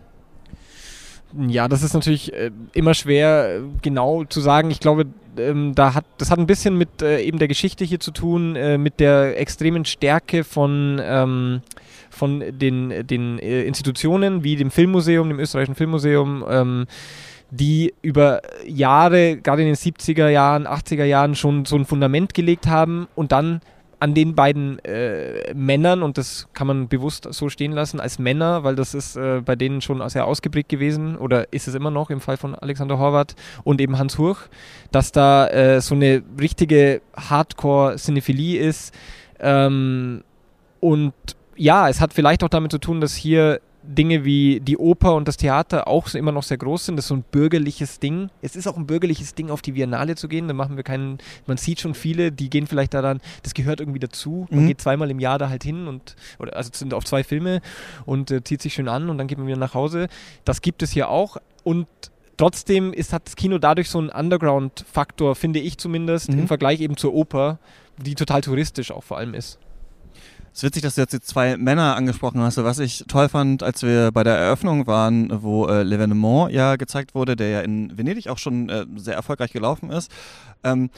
Ja, 1.48 1.68
das 1.68 1.84
ist 1.84 1.94
natürlich 1.94 2.34
äh, 2.34 2.52
immer 2.74 2.94
schwer 2.94 3.58
äh, 3.58 3.62
genau 3.82 4.24
zu 4.26 4.42
sagen. 4.42 4.70
Ich 4.72 4.80
glaube, 4.80 5.06
ähm, 5.38 5.74
da 5.76 5.94
hat, 5.94 6.06
das 6.18 6.30
hat 6.30 6.40
ein 6.40 6.48
bisschen 6.48 6.78
mit 6.78 7.02
äh, 7.02 7.22
eben 7.22 7.40
der 7.40 7.48
Geschichte 7.48 7.86
hier 7.86 8.00
zu 8.00 8.12
tun, 8.12 8.56
äh, 8.56 8.78
mit 8.78 9.00
der 9.00 9.40
extremen 9.40 9.86
Stärke 9.86 10.44
von, 10.44 11.00
ähm, 11.04 11.62
von 12.10 12.44
den, 12.52 13.08
den 13.08 13.40
äh, 13.40 13.64
Institutionen 13.64 14.44
wie 14.44 14.56
dem 14.56 14.72
Filmmuseum, 14.72 15.30
dem 15.30 15.40
österreichischen 15.40 15.76
Filmmuseum. 15.76 16.46
Ähm, 16.50 16.86
die 17.54 17.94
über 18.02 18.42
Jahre, 18.66 19.36
gerade 19.36 19.62
in 19.62 19.68
den 19.68 19.76
70er 19.76 20.30
Jahren, 20.30 20.66
80er 20.66 21.04
Jahren 21.04 21.36
schon 21.36 21.66
so 21.66 21.76
ein 21.76 21.86
Fundament 21.86 22.34
gelegt 22.34 22.68
haben 22.68 23.10
und 23.14 23.34
dann 23.34 23.60
an 24.02 24.16
den 24.16 24.34
beiden 24.34 24.80
äh, 24.80 25.54
Männern, 25.54 26.02
und 26.02 26.18
das 26.18 26.48
kann 26.54 26.66
man 26.66 26.88
bewusst 26.88 27.28
so 27.30 27.50
stehen 27.50 27.72
lassen, 27.72 28.00
als 28.00 28.18
Männer, 28.18 28.64
weil 28.64 28.76
das 28.76 28.96
ist 28.96 29.16
äh, 29.16 29.42
bei 29.46 29.56
denen 29.56 29.80
schon 29.80 30.08
sehr 30.10 30.26
ausgeprägt 30.26 30.70
gewesen 30.70 31.16
oder 31.18 31.54
ist 31.54 31.68
es 31.68 31.76
immer 31.76 31.92
noch 31.92 32.10
im 32.10 32.20
Fall 32.20 32.36
von 32.36 32.56
Alexander 32.56 32.98
Horvath 32.98 33.36
und 33.64 33.80
eben 33.80 34.00
Hans 34.00 34.18
Hurch, 34.18 34.40
dass 34.92 35.12
da 35.12 35.48
äh, 35.50 35.82
so 35.82 35.94
eine 35.94 36.24
richtige 36.40 37.02
Hardcore-Cinephilie 37.16 38.60
ist. 38.60 38.92
Ähm, 39.40 40.24
und 40.80 41.14
ja, 41.56 41.88
es 41.88 42.02
hat 42.02 42.12
vielleicht 42.12 42.44
auch 42.44 42.50
damit 42.50 42.72
zu 42.72 42.80
tun, 42.80 43.02
dass 43.02 43.14
hier 43.14 43.62
Dinge 43.84 44.24
wie 44.26 44.60
die 44.60 44.78
Oper 44.78 45.16
und 45.16 45.28
das 45.28 45.38
Theater 45.38 45.88
auch 45.88 46.08
so 46.08 46.18
immer 46.18 46.32
noch 46.32 46.44
sehr 46.44 46.58
groß 46.58 46.86
sind. 46.86 46.96
Das 46.98 47.06
ist 47.06 47.10
so 47.10 47.16
ein 47.16 47.24
bürgerliches 47.32 48.00
Ding. 48.00 48.30
Es 48.42 48.56
ist 48.56 48.68
auch 48.68 48.78
ein 48.78 48.86
bürgerliches 48.86 49.34
Ding, 49.34 49.50
auf 49.50 49.62
die 49.62 49.74
Biennale 49.74 50.16
zu 50.16 50.28
gehen. 50.28 50.48
Da 50.48 50.54
machen 50.54 50.76
wir 50.76 50.84
keinen, 50.84 51.18
man 51.48 51.58
sieht 51.58 51.80
schon 51.80 51.94
viele, 51.94 52.32
die 52.32 52.50
gehen 52.50 52.68
vielleicht 52.68 52.94
daran, 52.94 53.22
das 53.44 53.54
gehört 53.54 53.80
irgendwie 53.80 54.00
dazu. 54.00 54.48
Man 54.50 54.64
mhm. 54.64 54.68
geht 54.68 54.82
zweimal 54.82 55.10
im 55.10 55.20
Jahr 55.20 55.40
da 55.40 55.50
halt 55.50 55.64
hin 55.64 55.88
und, 55.88 56.16
oder 56.40 56.56
also 56.56 56.70
sind 56.74 56.94
auf 56.94 57.06
zwei 57.06 57.24
Filme 57.24 57.62
und 58.06 58.32
äh, 58.32 58.44
zieht 58.44 58.62
sich 58.62 58.74
schön 58.74 58.88
an 58.88 59.10
und 59.10 59.18
dann 59.18 59.28
geht 59.28 59.38
man 59.38 59.48
wieder 59.48 59.58
nach 59.58 59.74
Hause. 59.74 60.08
Das 60.46 60.62
gibt 60.62 60.84
es 60.84 60.92
hier 60.92 61.10
auch 61.10 61.38
und 61.64 61.88
trotzdem 62.38 62.94
ist, 62.94 63.14
hat 63.14 63.26
das 63.26 63.36
Kino 63.36 63.58
dadurch 63.58 63.90
so 63.90 64.00
einen 64.00 64.10
Underground-Faktor, 64.10 65.36
finde 65.36 65.60
ich 65.60 65.78
zumindest, 65.78 66.32
mhm. 66.32 66.40
im 66.40 66.48
Vergleich 66.48 66.82
eben 66.82 66.98
zur 66.98 67.14
Oper, 67.14 67.60
die 67.98 68.16
total 68.16 68.42
touristisch 68.42 68.92
auch 68.92 69.04
vor 69.04 69.18
allem 69.18 69.34
ist. 69.34 69.60
Es 70.54 70.60
ist 70.60 70.64
witzig, 70.64 70.84
dass 70.84 70.96
du 70.96 71.02
jetzt 71.02 71.14
die 71.14 71.22
zwei 71.22 71.56
Männer 71.56 71.96
angesprochen 71.96 72.42
hast. 72.42 72.58
Was 72.58 72.80
ich 72.80 73.06
toll 73.08 73.30
fand, 73.30 73.64
als 73.64 73.84
wir 73.84 74.12
bei 74.12 74.24
der 74.24 74.36
Eröffnung 74.36 74.86
waren, 74.86 75.30
wo 75.42 75.66
äh, 75.68 75.84
L'Evenement 75.84 76.50
ja 76.50 76.76
gezeigt 76.76 77.16
wurde, 77.16 77.38
der 77.38 77.50
ja 77.50 77.62
in 77.62 77.98
Venedig 77.98 78.28
auch 78.28 78.38
schon 78.38 78.68
äh, 78.68 78.86
sehr 78.98 79.16
erfolgreich 79.16 79.54
gelaufen 79.54 79.92
ist. 79.92 80.12
Ähm, 80.64 80.90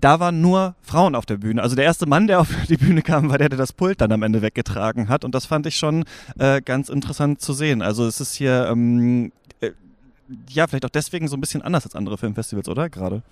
da 0.00 0.20
waren 0.20 0.40
nur 0.40 0.74
Frauen 0.80 1.14
auf 1.14 1.26
der 1.26 1.36
Bühne. 1.36 1.62
Also 1.62 1.76
der 1.76 1.84
erste 1.84 2.06
Mann, 2.06 2.26
der 2.28 2.40
auf 2.40 2.48
die 2.68 2.78
Bühne 2.78 3.02
kam, 3.02 3.28
war 3.28 3.36
der, 3.36 3.50
der 3.50 3.58
das 3.58 3.74
Pult 3.74 4.00
dann 4.00 4.10
am 4.10 4.22
Ende 4.22 4.40
weggetragen 4.40 5.10
hat. 5.10 5.22
Und 5.24 5.34
das 5.34 5.44
fand 5.44 5.66
ich 5.66 5.76
schon 5.76 6.04
äh, 6.38 6.62
ganz 6.62 6.88
interessant 6.88 7.42
zu 7.42 7.52
sehen. 7.52 7.82
Also 7.82 8.06
es 8.06 8.22
ist 8.22 8.34
hier, 8.34 8.68
ähm, 8.70 9.32
äh, 9.60 9.72
ja, 10.48 10.66
vielleicht 10.66 10.86
auch 10.86 10.90
deswegen 10.90 11.28
so 11.28 11.36
ein 11.36 11.40
bisschen 11.42 11.60
anders 11.60 11.84
als 11.84 11.94
andere 11.94 12.16
Filmfestivals, 12.16 12.68
oder? 12.68 12.88
Gerade. 12.88 13.22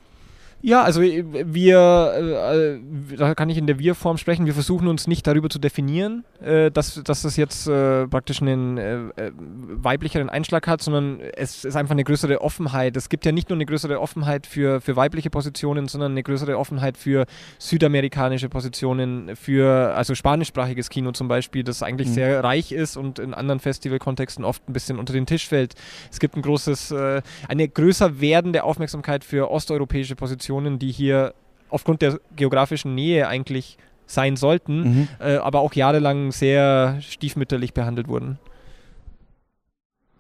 Ja, 0.65 0.83
also 0.83 1.03
äh, 1.03 1.25
wir, 1.53 2.13
äh, 2.17 2.75
äh, 2.75 3.17
da 3.17 3.35
kann 3.35 3.51
ich 3.51 3.59
in 3.59 3.67
der 3.67 3.81
Wir-Form 3.81 4.17
sprechen, 4.17 4.47
wir 4.47 4.55
versuchen 4.55 4.87
uns 4.87 5.09
nicht 5.09 5.27
darüber 5.27 5.51
zu 5.51 5.59
definieren, 5.59 6.25
äh, 6.41 6.71
dass, 6.71 7.03
dass 7.03 7.23
das 7.23 7.37
jetzt 7.37 7.67
äh, 7.67 8.07
praktisch 8.07 8.41
einen 8.41 8.79
äh, 8.79 9.33
weiblicheren 9.37 10.31
Einschlag 10.31 10.69
hat, 10.69 10.81
sondern 10.81 11.21
es 11.21 11.65
ist 11.65 11.75
einfach 11.75 11.93
eine 11.93 12.05
größere 12.05 12.41
Offenheit. 12.41 12.97
Es 12.97 13.09
gibt 13.09 13.27
ja 13.27 13.33
nicht 13.33 13.51
nur 13.51 13.57
eine 13.57 13.67
größere 13.67 14.01
Offenheit 14.01 14.47
für, 14.47 14.81
für 14.81 14.95
weibliche 14.95 15.31
Positionen, 15.31 15.89
sondern 15.89 16.13
eine 16.13 16.23
größere 16.23 16.57
Offenheit 16.57 16.97
für 16.97 17.27
südamerikanische 17.59 18.49
Positionen, 18.49 19.35
für 19.35 19.95
also 19.97 20.15
spanischsprachiges 20.15 20.91
Kino 20.91 21.11
zum 21.11 21.27
Beispiel, 21.27 21.65
das 21.65 21.83
eigentlich 21.83 22.09
mhm. 22.09 22.15
sehr 22.15 22.45
reich 22.45 22.71
ist 22.71 22.97
und 22.97 23.19
in 23.19 23.35
anderen 23.35 23.59
Festivalkontexten 23.59 24.45
oft 24.45 24.69
ein 24.69 24.73
bisschen 24.73 25.01
unter 25.01 25.13
den 25.13 25.27
Tisch 25.27 25.49
fällt. 25.49 25.75
Es 26.11 26.21
gibt 26.21 26.37
ein 26.37 26.43
großes, 26.43 26.95
eine 27.49 27.69
größer 27.69 28.21
werdende 28.21 28.63
Aufmerksamkeit 28.63 29.25
für 29.25 29.51
osteuropäische 29.51 30.15
Positionen 30.15 30.52
Positionen, 30.53 30.79
die 30.79 30.93
hier 30.93 31.35
aufgrund 31.71 32.03
der 32.03 32.21
geografischen 32.37 32.95
Nähe 32.95 33.27
eigentlich 33.27 33.79
sein 34.07 34.37
sollten, 34.37 34.83
mhm. 34.83 35.09
äh, 35.21 35.37
aber 35.37 35.61
auch 35.61 35.73
jahrelang 35.73 36.33
sehr 36.33 36.99
stiefmütterlich 37.01 37.73
behandelt 37.73 38.09
wurden. 38.09 38.39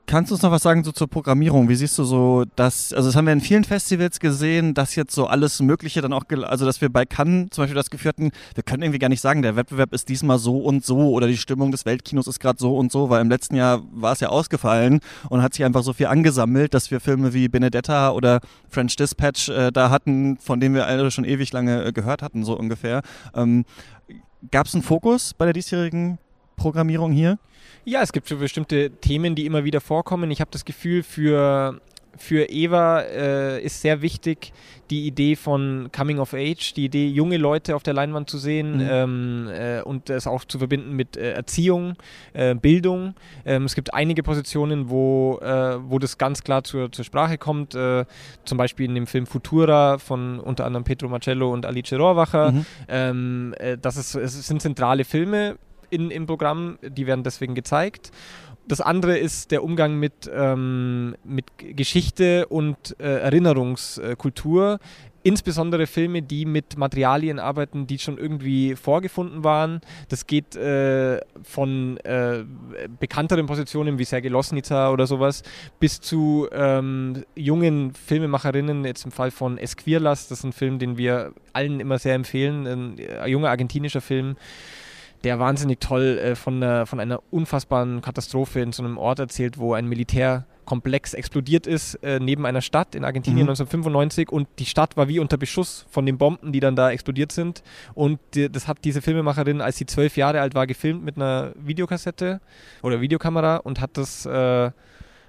Kannst 0.07 0.31
du 0.31 0.35
uns 0.35 0.43
noch 0.43 0.51
was 0.51 0.63
sagen 0.63 0.83
so 0.85 0.91
zur 0.93 1.09
Programmierung? 1.09 1.69
Wie 1.69 1.75
siehst 1.75 1.97
du 1.97 2.05
so 2.05 2.45
das, 2.57 2.93
also 2.93 3.09
das 3.09 3.17
haben 3.17 3.27
wir 3.27 3.33
in 3.33 3.41
vielen 3.41 3.65
Festivals 3.65 4.21
gesehen, 4.21 4.75
dass 4.75 4.95
jetzt 4.97 5.15
so 5.15 5.27
alles 5.27 5.61
Mögliche 5.61 6.01
dann 6.01 6.13
auch, 6.13 6.25
also 6.43 6.67
dass 6.67 6.81
wir 6.81 6.89
bei 6.89 7.07
Cannes 7.07 7.51
zum 7.51 7.63
Beispiel 7.63 7.77
das 7.77 7.89
Gefühl 7.89 8.09
hatten, 8.09 8.31
wir 8.55 8.63
können 8.65 8.83
irgendwie 8.83 8.99
gar 8.99 9.09
nicht 9.09 9.21
sagen, 9.21 9.43
der 9.43 9.55
Wettbewerb 9.55 9.93
ist 9.95 10.09
diesmal 10.09 10.39
so 10.39 10.59
und 10.59 10.85
so 10.85 11.13
oder 11.13 11.29
die 11.29 11.37
Stimmung 11.37 11.71
des 11.71 11.87
Weltkinos 11.87 12.27
ist 12.27 12.41
gerade 12.41 12.59
so 12.59 12.77
und 12.77 12.91
so, 12.91 13.11
weil 13.11 13.21
im 13.21 13.31
letzten 13.31 13.55
Jahr 13.55 13.83
war 13.93 14.13
es 14.13 14.21
ja 14.21 14.29
ausgefallen 14.29 15.01
und 15.29 15.41
hat 15.41 15.55
sich 15.55 15.65
einfach 15.65 15.83
so 15.83 15.93
viel 15.93 16.07
angesammelt, 16.07 16.75
dass 16.75 16.91
wir 16.91 17.01
Filme 17.01 17.33
wie 17.33 17.49
Benedetta 17.49 18.11
oder 18.11 18.41
French 18.69 18.97
Dispatch 18.97 19.49
äh, 19.51 19.71
da 19.71 19.91
hatten, 19.91 20.37
von 20.39 20.59
denen 20.59 20.75
wir 20.75 20.87
alle 20.87 21.11
schon 21.11 21.25
ewig 21.25 21.53
lange 21.53 21.85
äh, 21.85 21.93
gehört 21.93 22.23
hatten, 22.23 22.45
so 22.45 22.59
ungefähr. 22.59 23.03
Ähm, 23.35 23.65
Gab 24.51 24.67
es 24.67 24.75
einen 24.75 24.83
Fokus 24.83 25.35
bei 25.35 25.45
der 25.45 25.55
diesjährigen 25.55 26.19
Programmierung 26.57 27.13
hier? 27.13 27.39
Ja, 27.85 28.03
es 28.03 28.13
gibt 28.13 28.29
so 28.29 28.37
bestimmte 28.37 28.91
Themen, 28.91 29.35
die 29.35 29.45
immer 29.45 29.65
wieder 29.65 29.81
vorkommen. 29.81 30.31
Ich 30.31 30.41
habe 30.41 30.51
das 30.53 30.65
Gefühl, 30.65 31.03
für, 31.03 31.81
für 32.17 32.49
Eva 32.49 33.01
äh, 33.01 33.63
ist 33.63 33.81
sehr 33.81 34.03
wichtig 34.03 34.53
die 34.89 35.07
Idee 35.07 35.35
von 35.35 35.89
Coming 35.91 36.19
of 36.19 36.35
Age, 36.35 36.75
die 36.75 36.85
Idee, 36.85 37.09
junge 37.09 37.39
Leute 37.39 37.75
auf 37.75 37.83
der 37.83 37.95
Leinwand 37.95 38.31
zu 38.31 38.39
sehen 38.39 38.77
mhm. 38.77 38.89
ähm, 38.89 39.49
äh, 39.51 39.83
und 39.83 40.11
das 40.11 40.29
auch 40.29 40.45
zu 40.45 40.59
verbinden 40.59 40.93
mit 40.93 41.17
äh, 41.17 41.33
Erziehung, 41.33 41.97
äh, 42.35 42.55
Bildung. 42.55 43.15
Ähm, 43.45 43.65
es 43.65 43.75
gibt 43.75 43.95
einige 43.95 44.23
Positionen, 44.23 44.89
wo, 44.89 45.39
äh, 45.43 45.79
wo 45.83 45.99
das 45.99 46.19
ganz 46.19 46.45
klar 46.45 46.63
zur, 46.63 46.93
zur 46.93 47.05
Sprache 47.05 47.37
kommt. 47.39 47.75
Äh, 47.75 48.05
zum 48.45 48.59
Beispiel 48.59 48.87
in 48.87 48.95
dem 48.95 49.07
Film 49.09 49.27
Futura 49.27 49.99
von 49.99 50.39
unter 50.39 50.67
anderem 50.67 50.85
Pedro 50.85 51.09
Marcello 51.09 51.53
und 51.53 51.67
Alice 51.67 51.93
Rohrwacher. 51.93 52.53
Mhm. 52.53 52.67
Ähm, 52.89 53.55
das 53.81 53.97
ist, 53.97 54.15
es 54.15 54.47
sind 54.47 54.63
zentrale 54.63 55.05
Filme 55.05 55.57
in, 55.93 56.11
im 56.11 56.27
Programm, 56.27 56.79
die 56.83 57.07
werden 57.07 57.23
deswegen 57.23 57.55
gezeigt. 57.55 58.11
Das 58.67 58.81
andere 58.81 59.19
ist 59.19 59.51
der 59.51 59.65
Umgang 59.65 59.99
mit, 59.99 60.31
ähm, 60.33 61.17
mit 61.25 61.47
Geschichte 61.59 62.47
und 62.47 62.97
äh, 63.01 63.19
Erinnerungskultur. 63.19 64.79
Insbesondere 65.25 65.87
Filme, 65.87 66.23
die 66.23 66.45
mit 66.45 66.77
Materialien 66.77 67.39
arbeiten, 67.39 67.87
die 67.87 67.99
schon 67.99 68.19
irgendwie 68.19 68.75
vorgefunden 68.75 69.45
waren. 69.45 69.81
Das 70.09 70.27
geht 70.27 70.57
äh, 70.57 71.21
von 71.45 71.97
äh, 71.99 72.45
bekannteren 72.99 73.47
Positionen 73.47 73.99
wie 73.99 74.05
Sergei 74.05 74.29
Losnica 74.29 74.91
oder 74.91 75.07
sowas 75.07 75.43
bis 75.79 76.01
zu 76.01 76.49
ähm, 76.53 77.25
jungen 77.37 77.95
Filmemacherinnen, 77.95 78.85
jetzt 78.85 79.05
im 79.05 79.13
Fall 79.13 79.31
von 79.31 79.59
Esquirlas, 79.59 80.29
das 80.29 80.39
ist 80.39 80.45
ein 80.45 80.53
Film, 80.53 80.81
den 80.81 80.99
wir 80.99 81.33
allen 81.53 81.79
immer 81.79 81.99
sehr 81.99 82.15
empfehlen, 82.15 82.67
ein, 82.67 82.97
ein 83.21 83.31
junger 83.31 83.51
argentinischer 83.51 84.01
Film 84.01 84.37
der 85.25 85.39
wahnsinnig 85.39 85.81
toll 85.81 86.19
äh, 86.19 86.35
von, 86.35 86.63
einer, 86.63 86.87
von 86.87 87.01
einer 87.01 87.21
unfassbaren 87.31 88.01
Katastrophe 88.01 88.61
in 88.61 88.73
so 88.73 88.83
einem 88.83 88.99
Ort 88.99 89.19
erzählt, 89.19 89.59
wo 89.59 89.75
ein 89.75 89.89
Militärkomplex 89.89 91.15
explodiert 91.15 91.67
ist, 91.67 91.95
äh, 91.97 92.19
neben 92.21 92.45
einer 92.45 92.61
Stadt 92.61 92.95
in 92.95 93.05
Argentinien 93.05 93.47
mhm. 93.47 93.51
1995 93.51 94.31
und 94.31 94.49
die 94.59 94.67
Stadt 94.67 94.97
war 94.97 95.09
wie 95.09 95.19
unter 95.19 95.37
Beschuss 95.37 95.87
von 95.91 96.07
den 96.07 96.19
Bomben, 96.19 96.53
die 96.53 96.61
dann 96.61 96.77
da 96.77 96.91
explodiert 96.91 97.33
sind. 97.33 97.63
Und 97.95 98.19
die, 98.35 98.51
das 98.51 98.67
hat 98.69 98.79
diese 98.85 99.03
Filmemacherin, 99.03 99.61
als 99.61 99.77
sie 99.77 99.87
zwölf 99.87 100.17
Jahre 100.17 100.41
alt 100.41 100.55
war, 100.55 100.67
gefilmt 100.67 101.05
mit 101.05 101.17
einer 101.17 101.53
Videokassette 101.57 102.41
oder 102.83 103.01
Videokamera 103.01 103.57
und 103.57 103.81
hat 103.81 103.97
das. 103.97 104.27
Äh, 104.27 104.71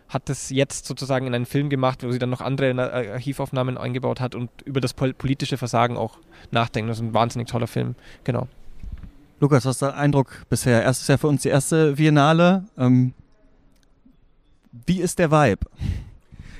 hat 0.09 0.29
das 0.29 0.51
jetzt 0.51 0.85
sozusagen 0.85 1.25
in 1.25 1.33
einen 1.33 1.47
Film 1.47 1.69
gemacht, 1.69 2.03
wo 2.03 2.11
sie 2.11 2.19
dann 2.19 2.29
noch 2.29 2.41
andere 2.41 2.69
äh, 2.69 3.11
Archivaufnahmen 3.13 3.79
eingebaut 3.79 4.19
hat 4.19 4.35
und 4.35 4.49
über 4.63 4.79
das 4.79 4.93
politische 4.93 5.57
Versagen 5.57 5.97
auch 5.97 6.19
nachdenkt. 6.51 6.89
Das 6.91 6.97
ist 6.97 7.03
ein 7.03 7.15
wahnsinnig 7.15 7.47
toller 7.47 7.65
Film, 7.65 7.95
genau. 8.23 8.47
Lukas, 9.43 9.65
was 9.65 9.75
ist 9.75 9.81
der 9.81 9.97
Eindruck 9.97 10.45
bisher? 10.49 10.83
Erstes 10.83 11.09
Jahr 11.09 11.17
für 11.17 11.27
uns 11.27 11.41
die 11.41 11.49
erste 11.49 11.91
Biennale. 11.97 12.63
Ähm, 12.77 13.13
wie 14.85 15.01
ist 15.01 15.19
der 15.19 15.31
Vibe? 15.31 15.65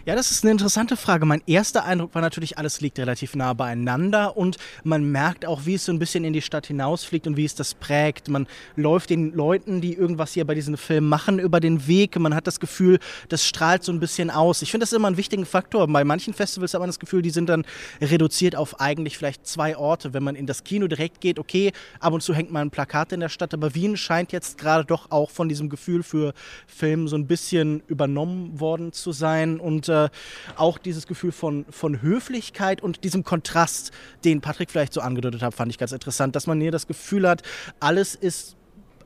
Ja, 0.06 0.16
das 0.16 0.32
ist 0.32 0.44
eine 0.44 0.52
interessante 0.52 0.98
Frage. 0.98 1.26
Mein 1.26 1.42
erster 1.48 1.86
Eindruck 1.86 2.14
war 2.14 2.22
natürlich, 2.22 2.58
alles 2.58 2.82
liegt 2.82 3.00
relativ 3.00 3.38
nah 3.38 3.54
beieinander 3.54 4.36
und 4.36 4.58
man 4.84 5.10
merkt 5.10 5.46
auch, 5.46 5.66
wie 5.66 5.76
es 5.76 5.86
so 5.86 5.94
ein 5.94 6.00
bisschen 6.00 6.26
in 6.26 6.34
die 6.34 6.42
Stadt 6.42 6.68
hinausfliegt 6.68 7.26
und 7.26 7.38
wie 7.38 7.46
es 7.46 7.56
das 7.56 7.74
prägt. 7.74 8.28
Man 8.28 8.46
läuft 8.76 9.12
den 9.12 9.32
Leuten, 9.32 9.80
die 9.80 9.94
irgendwas 9.94 10.34
hier 10.34 10.46
bei 10.46 10.56
diesem 10.56 10.76
Film 10.76 11.08
machen, 11.08 11.40
über 11.40 11.62
den 11.62 11.88
Weg. 11.88 12.20
Man 12.20 12.36
hat 12.36 12.48
das 12.48 12.60
Gefühl, 12.60 13.00
das 13.30 13.46
strahlt 13.46 13.86
so 13.86 13.94
ein 13.94 14.02
bisschen 14.02 14.30
aus. 14.30 14.62
Ich 14.62 14.72
finde 14.72 14.84
das 14.84 14.92
immer 14.92 15.08
einen 15.08 15.16
wichtigen 15.16 15.46
Faktor. 15.46 15.88
Bei 15.88 16.04
manchen 16.04 16.34
Festivals 16.34 16.74
hat 16.74 16.82
man 16.82 16.90
das 16.90 17.00
Gefühl, 17.00 17.22
die 17.22 17.30
sind 17.30 17.48
dann 17.48 17.64
reduziert 18.02 18.58
auf 18.58 18.82
eigentlich 18.82 19.18
vielleicht 19.18 19.48
zwei 19.48 19.78
Orte. 19.78 20.14
Wenn 20.14 20.24
man 20.24 20.36
in 20.36 20.48
das 20.48 20.66
Kino 20.66 20.88
direkt 20.88 21.22
geht, 21.22 21.40
okay, 21.40 21.72
ab 22.02 22.12
und 22.12 22.22
zu 22.22 22.34
hängt 22.34 22.52
man 22.52 22.68
ein 22.68 22.72
Plakat 22.72 23.14
in 23.14 23.22
der 23.22 23.30
Stadt, 23.30 23.54
aber 23.54 23.74
Wien 23.74 23.96
scheint 23.96 24.34
jetzt 24.34 24.58
gerade 24.58 24.84
doch 24.84 25.12
auch 25.12 25.30
von 25.30 25.48
diesem 25.48 25.70
Gefühl 25.70 26.04
für 26.04 26.34
Film 26.68 27.08
so 27.08 27.16
ein 27.16 27.26
bisschen 27.26 27.84
übernommen 27.88 28.60
worden 28.60 28.92
zu 28.92 29.14
sein 29.14 29.62
und 29.62 29.93
äh, 29.94 30.10
auch 30.56 30.78
dieses 30.78 31.08
Gefühl 31.08 31.32
von, 31.32 31.66
von 31.70 32.02
Höflichkeit 32.02 32.82
und 32.82 33.04
diesem 33.04 33.24
Kontrast, 33.24 33.92
den 34.26 34.42
Patrick 34.42 34.72
vielleicht 34.72 34.94
so 34.94 35.02
angedeutet 35.02 35.42
hat, 35.42 35.54
fand 35.54 35.72
ich 35.72 35.78
ganz 35.78 35.92
interessant, 35.92 36.36
dass 36.36 36.48
man 36.48 36.60
hier 36.60 36.72
das 36.72 36.88
Gefühl 36.88 37.28
hat, 37.28 37.44
alles 37.80 38.16
ist 38.16 38.58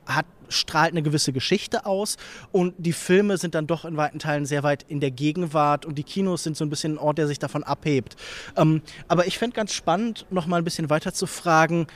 hat, 0.08 0.26
strahlt 0.48 0.92
eine 0.92 1.02
gewisse 1.02 1.32
Geschichte 1.32 1.84
aus 1.86 2.16
und 2.50 2.74
die 2.78 2.92
Filme 2.92 3.36
sind 3.36 3.54
dann 3.54 3.66
doch 3.66 3.84
in 3.84 3.96
weiten 3.96 4.18
Teilen 4.18 4.46
sehr 4.46 4.62
weit 4.62 4.84
in 4.88 5.00
der 5.00 5.10
Gegenwart 5.10 5.84
und 5.84 5.96
die 5.96 6.02
Kinos 6.02 6.42
sind 6.42 6.56
so 6.56 6.64
ein 6.64 6.70
bisschen 6.70 6.94
ein 6.94 6.98
Ort, 6.98 7.18
der 7.18 7.26
sich 7.26 7.38
davon 7.38 7.62
abhebt. 7.62 8.16
Ähm, 8.56 8.82
aber 9.06 9.26
ich 9.26 9.38
fände 9.38 9.54
ganz 9.54 9.72
spannend, 9.72 10.26
noch 10.30 10.46
mal 10.46 10.56
ein 10.56 10.64
bisschen 10.64 10.88
weiter 10.90 11.12
zu 11.12 11.26
fragen, 11.26 11.86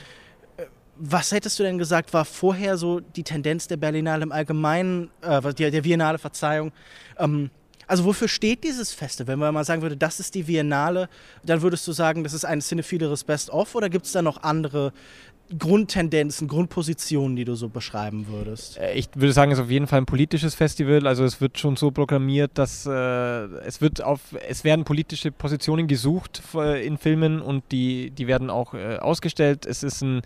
äh, 0.57 0.65
was 0.95 1.31
hättest 1.31 1.57
du 1.57 1.63
denn 1.63 1.79
gesagt, 1.79 2.13
war 2.13 2.25
vorher 2.25 2.77
so 2.77 2.99
die 2.99 3.23
Tendenz 3.23 3.67
der 3.67 3.77
Berlinale 3.77 4.23
im 4.23 4.31
Allgemeinen, 4.31 5.09
äh, 5.21 5.53
der, 5.53 5.71
der 5.71 5.81
Biennale, 5.81 6.19
Verzeihung, 6.19 6.71
ähm, 7.17 7.49
also 7.87 8.05
wofür 8.05 8.27
steht 8.27 8.63
dieses 8.63 8.93
Festival? 8.93 9.33
Wenn 9.33 9.39
man 9.39 9.53
mal 9.53 9.65
sagen 9.65 9.81
würde, 9.81 9.97
das 9.97 10.19
ist 10.19 10.35
die 10.35 10.43
Biennale, 10.43 11.09
dann 11.43 11.61
würdest 11.61 11.87
du 11.87 11.91
sagen, 11.91 12.23
das 12.23 12.33
ist 12.33 12.45
ein 12.45 12.61
Cinephileres 12.61 13.23
Best-of 13.23 13.75
oder 13.75 13.89
gibt 13.89 14.05
es 14.05 14.11
da 14.11 14.21
noch 14.21 14.43
andere 14.43 14.93
Grundtendenzen, 15.57 16.47
Grundpositionen, 16.47 17.35
die 17.35 17.45
du 17.45 17.55
so 17.55 17.69
beschreiben 17.69 18.27
würdest? 18.27 18.77
Äh, 18.77 18.93
ich 18.93 19.09
würde 19.15 19.33
sagen, 19.33 19.51
es 19.51 19.59
ist 19.59 19.65
auf 19.65 19.71
jeden 19.71 19.87
Fall 19.87 20.01
ein 20.01 20.05
politisches 20.05 20.55
Festival. 20.55 21.07
Also 21.07 21.23
es 21.23 21.41
wird 21.41 21.59
schon 21.59 21.75
so 21.75 21.91
programmiert, 21.91 22.51
dass 22.55 22.85
äh, 22.85 22.91
es 22.91 23.81
wird 23.81 24.03
auf, 24.03 24.19
es 24.47 24.63
werden 24.63 24.85
politische 24.85 25.31
Positionen 25.31 25.87
gesucht 25.87 26.41
äh, 26.55 26.85
in 26.85 26.97
Filmen 26.97 27.41
und 27.41 27.63
die, 27.71 28.11
die 28.11 28.27
werden 28.27 28.49
auch 28.49 28.73
äh, 28.73 28.97
ausgestellt. 28.97 29.65
Es 29.65 29.83
ist 29.83 30.01
ein, 30.01 30.21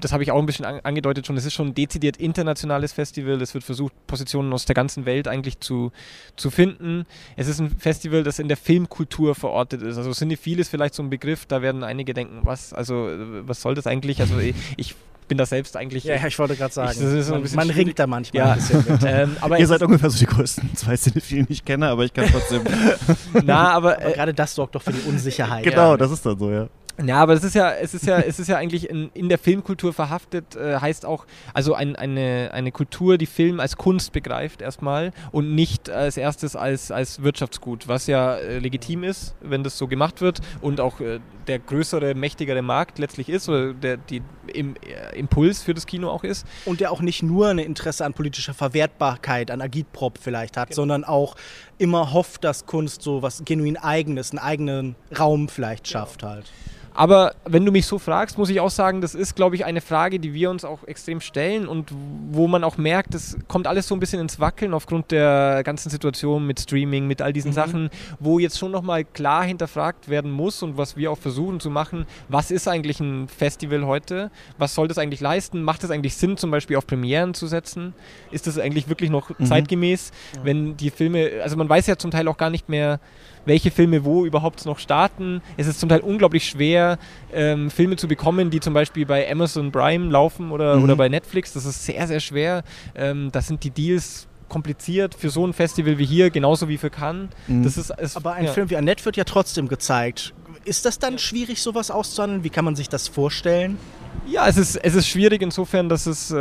das 0.00 0.12
habe 0.12 0.22
ich 0.22 0.30
auch 0.30 0.38
ein 0.38 0.46
bisschen 0.46 0.64
an, 0.64 0.80
angedeutet 0.82 1.26
schon, 1.26 1.36
es 1.36 1.44
ist 1.44 1.54
schon 1.54 1.68
ein 1.68 1.74
dezidiert 1.74 2.16
internationales 2.16 2.92
Festival. 2.92 3.40
Es 3.40 3.54
wird 3.54 3.64
versucht, 3.64 3.92
Positionen 4.06 4.52
aus 4.52 4.64
der 4.64 4.74
ganzen 4.74 5.06
Welt 5.06 5.28
eigentlich 5.28 5.60
zu, 5.60 5.92
zu 6.36 6.50
finden. 6.50 7.06
Es 7.36 7.48
ist 7.48 7.60
ein 7.60 7.70
Festival, 7.70 8.22
das 8.22 8.38
in 8.38 8.48
der 8.48 8.56
Filmkultur 8.56 9.34
verortet 9.34 9.82
ist. 9.82 9.96
Also 9.96 10.12
Cinephil 10.12 10.58
ist 10.58 10.68
vielleicht 10.68 10.94
so 10.94 11.02
ein 11.02 11.10
Begriff, 11.10 11.46
da 11.46 11.62
werden 11.62 11.84
einige 11.84 12.14
denken, 12.14 12.40
was, 12.42 12.72
also 12.72 13.08
was 13.42 13.60
soll 13.60 13.74
das 13.74 13.86
eigentlich? 13.86 14.20
Also 14.20 14.29
ich, 14.38 14.54
ich 14.76 14.94
bin 15.30 15.38
da 15.38 15.46
selbst 15.46 15.76
eigentlich. 15.76 16.04
Ja, 16.04 16.26
ich 16.26 16.38
wollte 16.38 16.56
gerade 16.56 16.74
sagen. 16.74 16.90
Ich, 16.90 17.24
so 17.24 17.34
man, 17.34 17.48
man 17.54 17.70
ringt 17.70 17.98
da 17.98 18.06
manchmal 18.06 18.42
ja. 18.42 18.52
ein 18.52 18.58
bisschen 18.58 18.84
mit. 18.86 19.02
ähm, 19.06 19.36
aber 19.40 19.58
Ihr 19.58 19.66
seid 19.66 19.82
ungefähr 19.82 20.10
so 20.10 20.18
die 20.18 20.26
größten 20.26 20.74
zwei 20.76 20.96
Cinephilen, 20.96 21.46
die 21.46 21.54
ich 21.54 21.64
kenne, 21.64 21.88
aber 21.88 22.04
ich 22.04 22.12
kann 22.12 22.26
trotzdem. 22.30 22.64
Na, 23.44 23.70
aber, 23.70 24.04
äh, 24.04 24.12
gerade 24.12 24.34
das 24.34 24.54
sorgt 24.54 24.74
doch 24.74 24.82
für 24.82 24.92
die 24.92 25.08
Unsicherheit. 25.08 25.64
Genau, 25.64 25.92
ja. 25.92 25.96
das 25.96 26.10
ist 26.10 26.26
dann 26.26 26.36
so, 26.38 26.50
ja. 26.50 26.68
Ja, 27.04 27.22
aber 27.22 27.32
es 27.32 27.44
ist 27.44 27.54
ja, 27.54 27.72
es 27.72 27.94
ist 27.94 28.06
ja, 28.06 28.18
es 28.18 28.38
ist 28.38 28.48
ja 28.48 28.56
eigentlich 28.56 28.88
in, 28.88 29.10
in 29.14 29.28
der 29.28 29.38
Filmkultur 29.38 29.92
verhaftet, 29.92 30.56
äh, 30.56 30.78
heißt 30.78 31.06
auch, 31.06 31.26
also 31.54 31.74
ein, 31.74 31.96
eine, 31.96 32.50
eine 32.52 32.72
Kultur, 32.72 33.18
die 33.18 33.26
Film 33.26 33.60
als 33.60 33.76
Kunst 33.76 34.12
begreift 34.12 34.62
erstmal 34.62 35.12
und 35.32 35.54
nicht 35.54 35.90
als 35.90 36.16
erstes 36.16 36.56
als, 36.56 36.90
als 36.90 37.22
Wirtschaftsgut, 37.22 37.88
was 37.88 38.06
ja 38.06 38.36
äh, 38.36 38.58
legitim 38.58 39.04
ist, 39.04 39.34
wenn 39.40 39.64
das 39.64 39.78
so 39.78 39.86
gemacht 39.86 40.20
wird 40.20 40.40
und 40.60 40.80
auch 40.80 41.00
äh, 41.00 41.20
der 41.46 41.58
größere, 41.58 42.14
mächtigere 42.14 42.62
Markt 42.62 42.98
letztlich 42.98 43.28
ist 43.28 43.48
oder 43.48 43.72
der 43.72 43.96
die 43.96 44.22
im, 44.52 44.74
äh, 44.76 45.18
Impuls 45.18 45.62
für 45.62 45.74
das 45.74 45.86
Kino 45.86 46.08
auch 46.08 46.24
ist. 46.24 46.46
Und 46.64 46.80
der 46.80 46.92
auch 46.92 47.00
nicht 47.00 47.22
nur 47.22 47.48
ein 47.48 47.58
Interesse 47.58 48.04
an 48.04 48.12
politischer 48.12 48.54
Verwertbarkeit, 48.54 49.50
an 49.50 49.60
Agitprop 49.60 50.18
vielleicht 50.20 50.56
hat, 50.56 50.68
genau. 50.68 50.76
sondern 50.76 51.04
auch 51.04 51.36
immer 51.78 52.12
hofft, 52.12 52.44
dass 52.44 52.66
Kunst 52.66 53.02
so 53.02 53.22
was 53.22 53.42
genuin 53.44 53.76
eigenes, 53.76 54.30
einen 54.30 54.38
eigenen 54.38 54.96
Raum 55.18 55.48
vielleicht 55.48 55.88
schafft 55.88 56.22
halt. 56.22 56.50
Aber 56.94 57.34
wenn 57.44 57.64
du 57.64 57.72
mich 57.72 57.86
so 57.86 57.98
fragst, 57.98 58.36
muss 58.36 58.50
ich 58.50 58.60
auch 58.60 58.70
sagen, 58.70 59.00
das 59.00 59.14
ist, 59.14 59.36
glaube 59.36 59.54
ich, 59.56 59.64
eine 59.64 59.80
Frage, 59.80 60.18
die 60.18 60.34
wir 60.34 60.50
uns 60.50 60.64
auch 60.64 60.84
extrem 60.84 61.20
stellen 61.20 61.68
und 61.68 61.92
wo 62.30 62.48
man 62.48 62.64
auch 62.64 62.78
merkt, 62.78 63.14
es 63.14 63.38
kommt 63.48 63.66
alles 63.66 63.86
so 63.86 63.94
ein 63.94 64.00
bisschen 64.00 64.20
ins 64.20 64.40
Wackeln 64.40 64.74
aufgrund 64.74 65.10
der 65.10 65.62
ganzen 65.64 65.90
Situation 65.90 66.46
mit 66.46 66.60
Streaming, 66.60 67.06
mit 67.06 67.22
all 67.22 67.32
diesen 67.32 67.50
mhm. 67.50 67.54
Sachen, 67.54 67.90
wo 68.18 68.38
jetzt 68.38 68.58
schon 68.58 68.72
nochmal 68.72 69.04
klar 69.04 69.44
hinterfragt 69.44 70.08
werden 70.08 70.30
muss 70.30 70.62
und 70.62 70.76
was 70.76 70.96
wir 70.96 71.10
auch 71.10 71.18
versuchen 71.18 71.60
zu 71.60 71.70
machen, 71.70 72.06
was 72.28 72.50
ist 72.50 72.66
eigentlich 72.68 73.00
ein 73.00 73.28
Festival 73.28 73.86
heute? 73.86 74.30
Was 74.58 74.74
soll 74.74 74.88
das 74.88 74.98
eigentlich 74.98 75.20
leisten? 75.20 75.62
Macht 75.62 75.84
es 75.84 75.90
eigentlich 75.90 76.16
Sinn, 76.16 76.36
zum 76.36 76.50
Beispiel 76.50 76.76
auf 76.76 76.86
Premieren 76.86 77.34
zu 77.34 77.46
setzen? 77.46 77.94
Ist 78.30 78.46
das 78.46 78.58
eigentlich 78.58 78.88
wirklich 78.88 79.10
noch 79.10 79.30
mhm. 79.38 79.46
zeitgemäß, 79.46 80.10
ja. 80.34 80.44
wenn 80.44 80.76
die 80.76 80.90
Filme, 80.90 81.30
also 81.42 81.56
man 81.56 81.68
weiß 81.68 81.86
ja 81.86 81.96
zum 81.96 82.10
Teil 82.10 82.26
auch 82.28 82.36
gar 82.36 82.50
nicht 82.50 82.68
mehr, 82.68 83.00
welche 83.44 83.70
Filme 83.70 84.04
wo 84.04 84.24
überhaupt 84.24 84.64
noch 84.66 84.78
starten. 84.78 85.42
Es 85.56 85.66
ist 85.66 85.80
zum 85.80 85.88
Teil 85.88 86.00
unglaublich 86.00 86.46
schwer, 86.46 86.98
ähm, 87.32 87.70
Filme 87.70 87.96
zu 87.96 88.08
bekommen, 88.08 88.50
die 88.50 88.60
zum 88.60 88.74
Beispiel 88.74 89.06
bei 89.06 89.30
Amazon 89.30 89.72
Prime 89.72 90.10
laufen 90.10 90.50
oder, 90.50 90.76
mhm. 90.76 90.84
oder 90.84 90.96
bei 90.96 91.08
Netflix. 91.08 91.52
Das 91.52 91.64
ist 91.64 91.84
sehr, 91.84 92.06
sehr 92.06 92.20
schwer. 92.20 92.62
Ähm, 92.94 93.30
das 93.32 93.48
sind 93.48 93.64
die 93.64 93.70
Deals 93.70 94.26
kompliziert 94.48 95.14
für 95.14 95.30
so 95.30 95.46
ein 95.46 95.54
Festival 95.54 95.96
wie 95.96 96.04
hier, 96.04 96.30
genauso 96.30 96.68
wie 96.68 96.76
für 96.76 96.90
Cannes. 96.90 97.30
Mhm. 97.46 97.62
Das 97.62 97.78
ist, 97.78 97.90
ist, 97.90 98.16
Aber 98.16 98.34
ein 98.34 98.46
ja. 98.46 98.52
Film 98.52 98.68
wie 98.68 98.76
Annette 98.76 99.04
wird 99.06 99.16
ja 99.16 99.24
trotzdem 99.24 99.68
gezeigt. 99.68 100.34
Ist 100.64 100.84
das 100.84 100.98
dann 100.98 101.18
schwierig, 101.18 101.62
sowas 101.62 101.90
auszuhandeln? 101.90 102.44
Wie 102.44 102.50
kann 102.50 102.66
man 102.66 102.76
sich 102.76 102.90
das 102.90 103.08
vorstellen? 103.08 103.78
Ja, 104.26 104.46
es 104.46 104.56
ist, 104.56 104.76
es 104.76 104.94
ist 104.94 105.08
schwierig 105.08 105.42
insofern, 105.42 105.88
dass 105.88 106.06
es, 106.06 106.30
äh, 106.30 106.36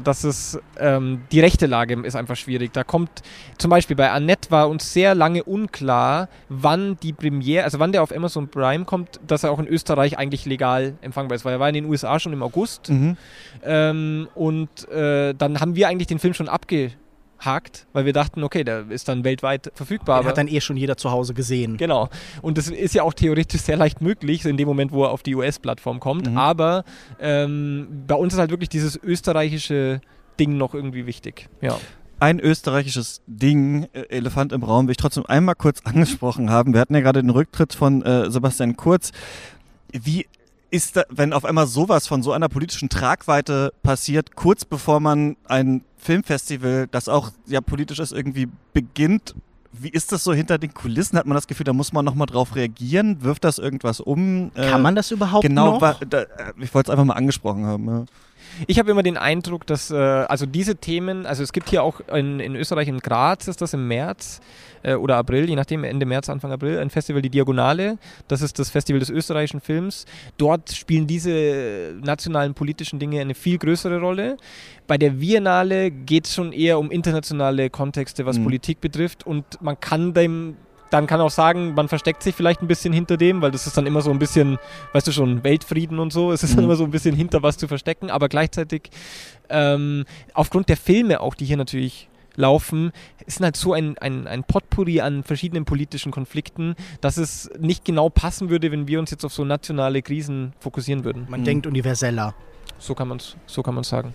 dass 0.00 0.24
es 0.24 0.58
ähm, 0.78 1.20
die 1.30 1.40
rechte 1.40 1.66
Lage 1.66 1.94
ist 2.02 2.16
einfach 2.16 2.34
schwierig. 2.36 2.72
Da 2.72 2.82
kommt 2.82 3.10
zum 3.58 3.70
Beispiel 3.70 3.94
bei 3.94 4.10
Annette 4.10 4.50
war 4.50 4.68
uns 4.68 4.92
sehr 4.92 5.14
lange 5.14 5.44
unklar, 5.44 6.28
wann 6.48 6.96
die 7.00 7.12
Premiere, 7.12 7.64
also 7.64 7.78
wann 7.78 7.92
der 7.92 8.02
auf 8.02 8.14
Amazon 8.14 8.48
Prime 8.48 8.84
kommt, 8.84 9.20
dass 9.26 9.44
er 9.44 9.52
auch 9.52 9.60
in 9.60 9.68
Österreich 9.68 10.18
eigentlich 10.18 10.46
legal 10.46 10.94
empfangbar 11.00 11.36
ist, 11.36 11.44
weil 11.44 11.52
er 11.54 11.60
war 11.60 11.68
in 11.68 11.74
den 11.74 11.84
USA 11.84 12.18
schon 12.18 12.32
im 12.32 12.42
August 12.42 12.88
Mhm. 12.88 13.16
ähm, 13.64 14.28
und 14.34 14.88
äh, 14.88 15.34
dann 15.34 15.60
haben 15.60 15.76
wir 15.76 15.88
eigentlich 15.88 16.08
den 16.08 16.18
Film 16.18 16.34
schon 16.34 16.48
abgehakt, 17.38 17.86
weil 17.92 18.04
wir 18.04 18.12
dachten, 18.12 18.42
okay, 18.42 18.64
der 18.64 18.90
ist 18.90 19.08
dann 19.08 19.24
weltweit 19.24 19.70
verfügbar. 19.74 20.22
Den 20.22 20.28
hat 20.28 20.38
dann 20.38 20.48
eh 20.48 20.60
schon 20.60 20.76
jeder 20.76 20.96
zu 20.96 21.10
Hause 21.10 21.34
gesehen. 21.34 21.76
Genau. 21.76 22.08
Und 22.42 22.58
das 22.58 22.68
ist 22.68 22.94
ja 22.94 23.02
auch 23.02 23.14
theoretisch 23.14 23.62
sehr 23.62 23.76
leicht 23.76 24.00
möglich, 24.00 24.44
in 24.44 24.56
dem 24.56 24.68
Moment, 24.68 24.92
wo 24.92 25.04
er 25.04 25.10
auf 25.10 25.22
die 25.22 25.34
US-Plattform 25.34 26.00
kommt. 26.00 26.30
Mhm. 26.30 26.36
Aber 26.36 26.84
ähm, 27.20 28.04
bei 28.06 28.14
uns 28.14 28.34
ist 28.34 28.38
halt 28.38 28.50
wirklich 28.50 28.68
dieses 28.68 28.96
österreichische 29.02 30.00
Ding 30.38 30.56
noch 30.56 30.74
irgendwie 30.74 31.06
wichtig. 31.06 31.48
Ja. 31.60 31.78
ein 32.20 32.40
österreichisches 32.40 33.22
Ding, 33.26 33.88
äh, 33.92 34.02
Elefant 34.08 34.52
im 34.52 34.62
Raum, 34.62 34.86
will 34.86 34.92
ich 34.92 34.96
trotzdem 34.96 35.26
einmal 35.26 35.54
kurz 35.54 35.80
angesprochen 35.84 36.50
haben. 36.50 36.74
Wir 36.74 36.80
hatten 36.80 36.94
ja 36.94 37.00
gerade 37.00 37.22
den 37.22 37.30
Rücktritt 37.30 37.74
von 37.74 38.02
äh, 38.02 38.30
Sebastian 38.30 38.76
Kurz. 38.76 39.12
Wie 39.92 40.26
ist 40.70 40.96
da, 40.96 41.04
wenn 41.08 41.32
auf 41.32 41.44
einmal 41.44 41.66
sowas 41.66 42.06
von 42.06 42.22
so 42.22 42.32
einer 42.32 42.48
politischen 42.48 42.88
Tragweite 42.88 43.72
passiert, 43.82 44.36
kurz 44.36 44.64
bevor 44.64 45.00
man 45.00 45.36
ein 45.46 45.82
Filmfestival, 45.98 46.86
das 46.90 47.08
auch 47.08 47.30
ja 47.46 47.60
politisch 47.60 47.98
ist, 47.98 48.12
irgendwie 48.12 48.48
beginnt? 48.72 49.34
Wie 49.72 49.90
ist 49.90 50.12
das 50.12 50.24
so 50.24 50.32
hinter 50.32 50.56
den 50.58 50.72
Kulissen? 50.72 51.18
Hat 51.18 51.26
man 51.26 51.34
das 51.34 51.46
Gefühl, 51.46 51.64
da 51.64 51.72
muss 51.72 51.92
man 51.92 52.04
nochmal 52.04 52.26
drauf 52.26 52.56
reagieren? 52.56 53.22
Wirft 53.22 53.44
das 53.44 53.58
irgendwas 53.58 54.00
um? 54.00 54.50
Äh, 54.54 54.70
Kann 54.70 54.82
man 54.82 54.94
das 54.94 55.10
überhaupt 55.10 55.42
Genau, 55.42 55.78
noch? 55.78 56.00
äh, 56.00 56.26
ich 56.58 56.74
wollte 56.74 56.90
es 56.90 56.92
einfach 56.92 57.04
mal 57.04 57.14
angesprochen 57.14 57.66
haben. 57.66 57.86
Ja. 57.86 58.04
Ich 58.66 58.78
habe 58.78 58.90
immer 58.90 59.02
den 59.02 59.16
Eindruck, 59.16 59.66
dass 59.66 59.90
äh, 59.90 59.96
also 59.96 60.46
diese 60.46 60.76
Themen, 60.76 61.26
also 61.26 61.42
es 61.42 61.52
gibt 61.52 61.70
hier 61.70 61.82
auch 61.82 62.00
in, 62.12 62.40
in 62.40 62.56
Österreich, 62.56 62.88
in 62.88 62.98
Graz 62.98 63.48
ist 63.48 63.60
das 63.60 63.74
im 63.74 63.86
März 63.88 64.40
äh, 64.82 64.94
oder 64.94 65.16
April, 65.16 65.48
je 65.48 65.56
nachdem, 65.56 65.84
Ende 65.84 66.06
März, 66.06 66.28
Anfang 66.28 66.52
April, 66.52 66.78
ein 66.78 66.90
Festival, 66.90 67.22
die 67.22 67.30
Diagonale. 67.30 67.98
Das 68.26 68.42
ist 68.42 68.58
das 68.58 68.70
Festival 68.70 69.00
des 69.00 69.10
österreichischen 69.10 69.60
Films. 69.60 70.06
Dort 70.36 70.72
spielen 70.72 71.06
diese 71.06 71.94
nationalen 72.02 72.54
politischen 72.54 72.98
Dinge 72.98 73.20
eine 73.20 73.34
viel 73.34 73.58
größere 73.58 74.00
Rolle. 74.00 74.36
Bei 74.86 74.98
der 74.98 75.10
Biennale 75.10 75.90
geht 75.90 76.26
es 76.26 76.34
schon 76.34 76.52
eher 76.52 76.78
um 76.78 76.90
internationale 76.90 77.70
Kontexte, 77.70 78.26
was 78.26 78.38
Mhm. 78.38 78.44
Politik 78.44 78.80
betrifft 78.80 79.26
und 79.26 79.44
man 79.60 79.78
kann 79.78 80.14
dem 80.14 80.56
dann 80.90 81.06
kann 81.06 81.20
auch 81.20 81.30
sagen, 81.30 81.74
man 81.74 81.88
versteckt 81.88 82.22
sich 82.22 82.34
vielleicht 82.34 82.62
ein 82.62 82.68
bisschen 82.68 82.92
hinter 82.92 83.16
dem, 83.16 83.42
weil 83.42 83.50
das 83.50 83.66
ist 83.66 83.76
dann 83.76 83.86
immer 83.86 84.00
so 84.00 84.10
ein 84.10 84.18
bisschen, 84.18 84.58
weißt 84.92 85.06
du 85.06 85.12
schon, 85.12 85.44
Weltfrieden 85.44 85.98
und 85.98 86.12
so. 86.12 86.32
Es 86.32 86.42
ist 86.42 86.52
dann 86.54 86.60
Mhm. 86.64 86.70
immer 86.70 86.76
so 86.76 86.84
ein 86.84 86.90
bisschen 86.90 87.14
hinter 87.14 87.42
was 87.42 87.56
zu 87.58 87.68
verstecken, 87.68 88.10
aber 88.10 88.28
gleichzeitig 88.28 88.90
ähm, 89.50 90.04
aufgrund 90.34 90.68
der 90.68 90.76
Filme 90.76 91.20
auch, 91.20 91.34
die 91.34 91.44
hier 91.44 91.56
natürlich 91.56 92.08
laufen, 92.36 92.92
ist 93.26 93.40
halt 93.40 93.56
so 93.56 93.72
ein, 93.72 93.98
ein, 93.98 94.26
ein 94.28 94.44
Potpourri 94.44 95.00
an 95.00 95.24
verschiedenen 95.24 95.64
politischen 95.64 96.12
Konflikten, 96.12 96.76
dass 97.00 97.16
es 97.16 97.50
nicht 97.58 97.84
genau 97.84 98.10
passen 98.10 98.48
würde, 98.48 98.70
wenn 98.70 98.86
wir 98.86 99.00
uns 99.00 99.10
jetzt 99.10 99.24
auf 99.24 99.32
so 99.32 99.44
nationale 99.44 100.02
Krisen 100.02 100.52
fokussieren 100.60 101.02
würden. 101.04 101.26
Man 101.28 101.40
Mhm. 101.40 101.44
denkt 101.44 101.66
universeller. 101.66 102.34
So 102.78 102.94
kann 102.94 103.08
man 103.08 103.16
es 103.18 103.36
so 103.46 103.62
kann 103.62 103.74
man's 103.74 103.88
sagen. 103.88 104.14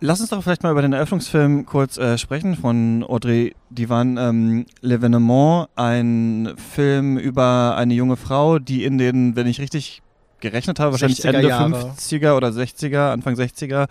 Lass 0.00 0.20
uns 0.20 0.30
doch 0.30 0.42
vielleicht 0.42 0.62
mal 0.62 0.70
über 0.70 0.82
den 0.82 0.92
Eröffnungsfilm 0.92 1.66
kurz 1.66 1.96
äh, 1.96 2.18
sprechen 2.18 2.54
von 2.54 3.02
Audrey 3.02 3.56
Divan. 3.70 4.16
Ähm, 4.16 4.66
L'Evenement, 4.80 5.68
ein 5.74 6.54
Film 6.56 7.18
über 7.18 7.74
eine 7.76 7.94
junge 7.94 8.16
Frau, 8.16 8.60
die 8.60 8.84
in 8.84 8.96
den, 8.98 9.34
wenn 9.34 9.48
ich 9.48 9.60
richtig 9.60 10.02
gerechnet 10.38 10.78
habe, 10.78 10.92
wahrscheinlich 10.92 11.18
60er 11.18 11.28
Ende 11.28 11.48
Jahre. 11.48 11.94
50er 11.96 12.36
oder 12.36 12.48
60er, 12.48 13.10
Anfang 13.10 13.34
60er, 13.34 13.88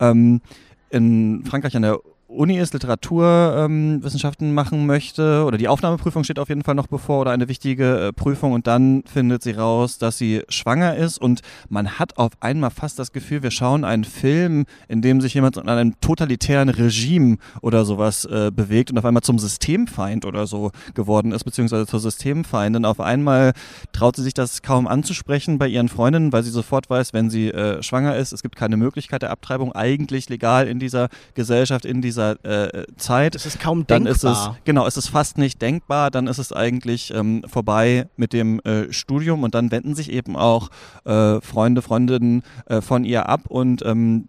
ähm, 0.00 0.40
in 0.88 1.44
Frankreich 1.44 1.76
an 1.76 1.82
der 1.82 2.00
Uni 2.34 2.58
ist, 2.58 2.72
Literaturwissenschaften 2.72 4.48
ähm, 4.48 4.54
machen 4.54 4.86
möchte 4.86 5.44
oder 5.44 5.58
die 5.58 5.68
Aufnahmeprüfung 5.68 6.24
steht 6.24 6.38
auf 6.38 6.48
jeden 6.48 6.62
Fall 6.62 6.74
noch 6.74 6.86
bevor 6.86 7.20
oder 7.20 7.30
eine 7.30 7.48
wichtige 7.48 8.08
äh, 8.08 8.12
Prüfung 8.12 8.52
und 8.52 8.66
dann 8.66 9.02
findet 9.06 9.42
sie 9.42 9.52
raus, 9.52 9.98
dass 9.98 10.18
sie 10.18 10.42
schwanger 10.48 10.96
ist 10.96 11.18
und 11.18 11.42
man 11.68 11.98
hat 11.98 12.16
auf 12.16 12.32
einmal 12.40 12.70
fast 12.70 12.98
das 12.98 13.12
Gefühl, 13.12 13.42
wir 13.42 13.50
schauen 13.50 13.84
einen 13.84 14.04
Film, 14.04 14.64
in 14.88 15.02
dem 15.02 15.20
sich 15.20 15.34
jemand 15.34 15.56
in 15.56 15.68
einem 15.68 16.00
totalitären 16.00 16.68
Regime 16.68 17.36
oder 17.60 17.84
sowas 17.84 18.24
äh, 18.24 18.50
bewegt 18.54 18.90
und 18.90 18.98
auf 18.98 19.04
einmal 19.04 19.22
zum 19.22 19.38
Systemfeind 19.38 20.24
oder 20.24 20.46
so 20.46 20.70
geworden 20.94 21.32
ist, 21.32 21.44
beziehungsweise 21.44 21.86
zur 21.86 22.00
Systemfeindin. 22.00 22.84
Auf 22.84 23.00
einmal 23.00 23.52
traut 23.92 24.16
sie 24.16 24.22
sich 24.22 24.34
das 24.34 24.62
kaum 24.62 24.86
anzusprechen 24.86 25.58
bei 25.58 25.68
ihren 25.68 25.88
Freundinnen, 25.88 26.32
weil 26.32 26.42
sie 26.42 26.50
sofort 26.50 26.88
weiß, 26.88 27.12
wenn 27.12 27.30
sie 27.30 27.48
äh, 27.48 27.82
schwanger 27.82 28.16
ist, 28.16 28.32
es 28.32 28.42
gibt 28.42 28.56
keine 28.56 28.76
Möglichkeit 28.76 29.22
der 29.22 29.30
Abtreibung, 29.30 29.72
eigentlich 29.72 30.28
legal 30.28 30.66
in 30.66 30.78
dieser 30.78 31.08
Gesellschaft, 31.34 31.84
in 31.84 32.00
dieser 32.00 32.21
äh, 32.30 32.84
Zeit 32.96 33.34
Das 33.34 33.46
ist 33.46 33.60
kaum 33.60 33.86
dann 33.86 34.04
denkbar. 34.04 34.32
ist 34.32 34.38
es 34.38 34.50
genau, 34.64 34.86
es 34.86 34.96
ist 34.96 35.08
fast 35.08 35.38
nicht 35.38 35.60
denkbar, 35.60 36.10
dann 36.10 36.26
ist 36.26 36.38
es 36.38 36.52
eigentlich 36.52 37.12
ähm, 37.14 37.42
vorbei 37.46 38.06
mit 38.16 38.32
dem 38.32 38.60
äh, 38.60 38.92
Studium 38.92 39.42
und 39.42 39.54
dann 39.54 39.70
wenden 39.70 39.94
sich 39.94 40.10
eben 40.12 40.36
auch 40.36 40.70
äh, 41.04 41.40
Freunde, 41.40 41.82
Freundinnen 41.82 42.42
äh, 42.66 42.80
von 42.80 43.04
ihr 43.04 43.28
ab 43.28 43.42
und 43.48 43.84
ähm, 43.84 44.28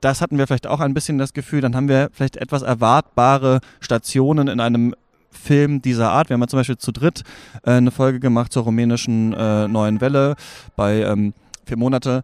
das 0.00 0.20
hatten 0.20 0.38
wir 0.38 0.46
vielleicht 0.46 0.66
auch 0.66 0.80
ein 0.80 0.94
bisschen 0.94 1.18
das 1.18 1.32
Gefühl, 1.32 1.60
dann 1.60 1.74
haben 1.74 1.88
wir 1.88 2.10
vielleicht 2.12 2.36
etwas 2.36 2.62
erwartbare 2.62 3.60
Stationen 3.80 4.48
in 4.48 4.60
einem 4.60 4.94
Film 5.30 5.82
dieser 5.82 6.10
Art. 6.10 6.28
Wir 6.28 6.34
haben 6.34 6.40
ja 6.40 6.48
zum 6.48 6.60
Beispiel 6.60 6.78
zu 6.78 6.92
dritt 6.92 7.22
äh, 7.64 7.72
eine 7.72 7.90
Folge 7.90 8.20
gemacht 8.20 8.52
zur 8.52 8.64
rumänischen 8.64 9.32
äh, 9.34 9.68
Neuen 9.68 10.00
Welle 10.00 10.36
bei 10.76 11.02
ähm, 11.02 11.34
vier 11.64 11.76
Monate. 11.76 12.22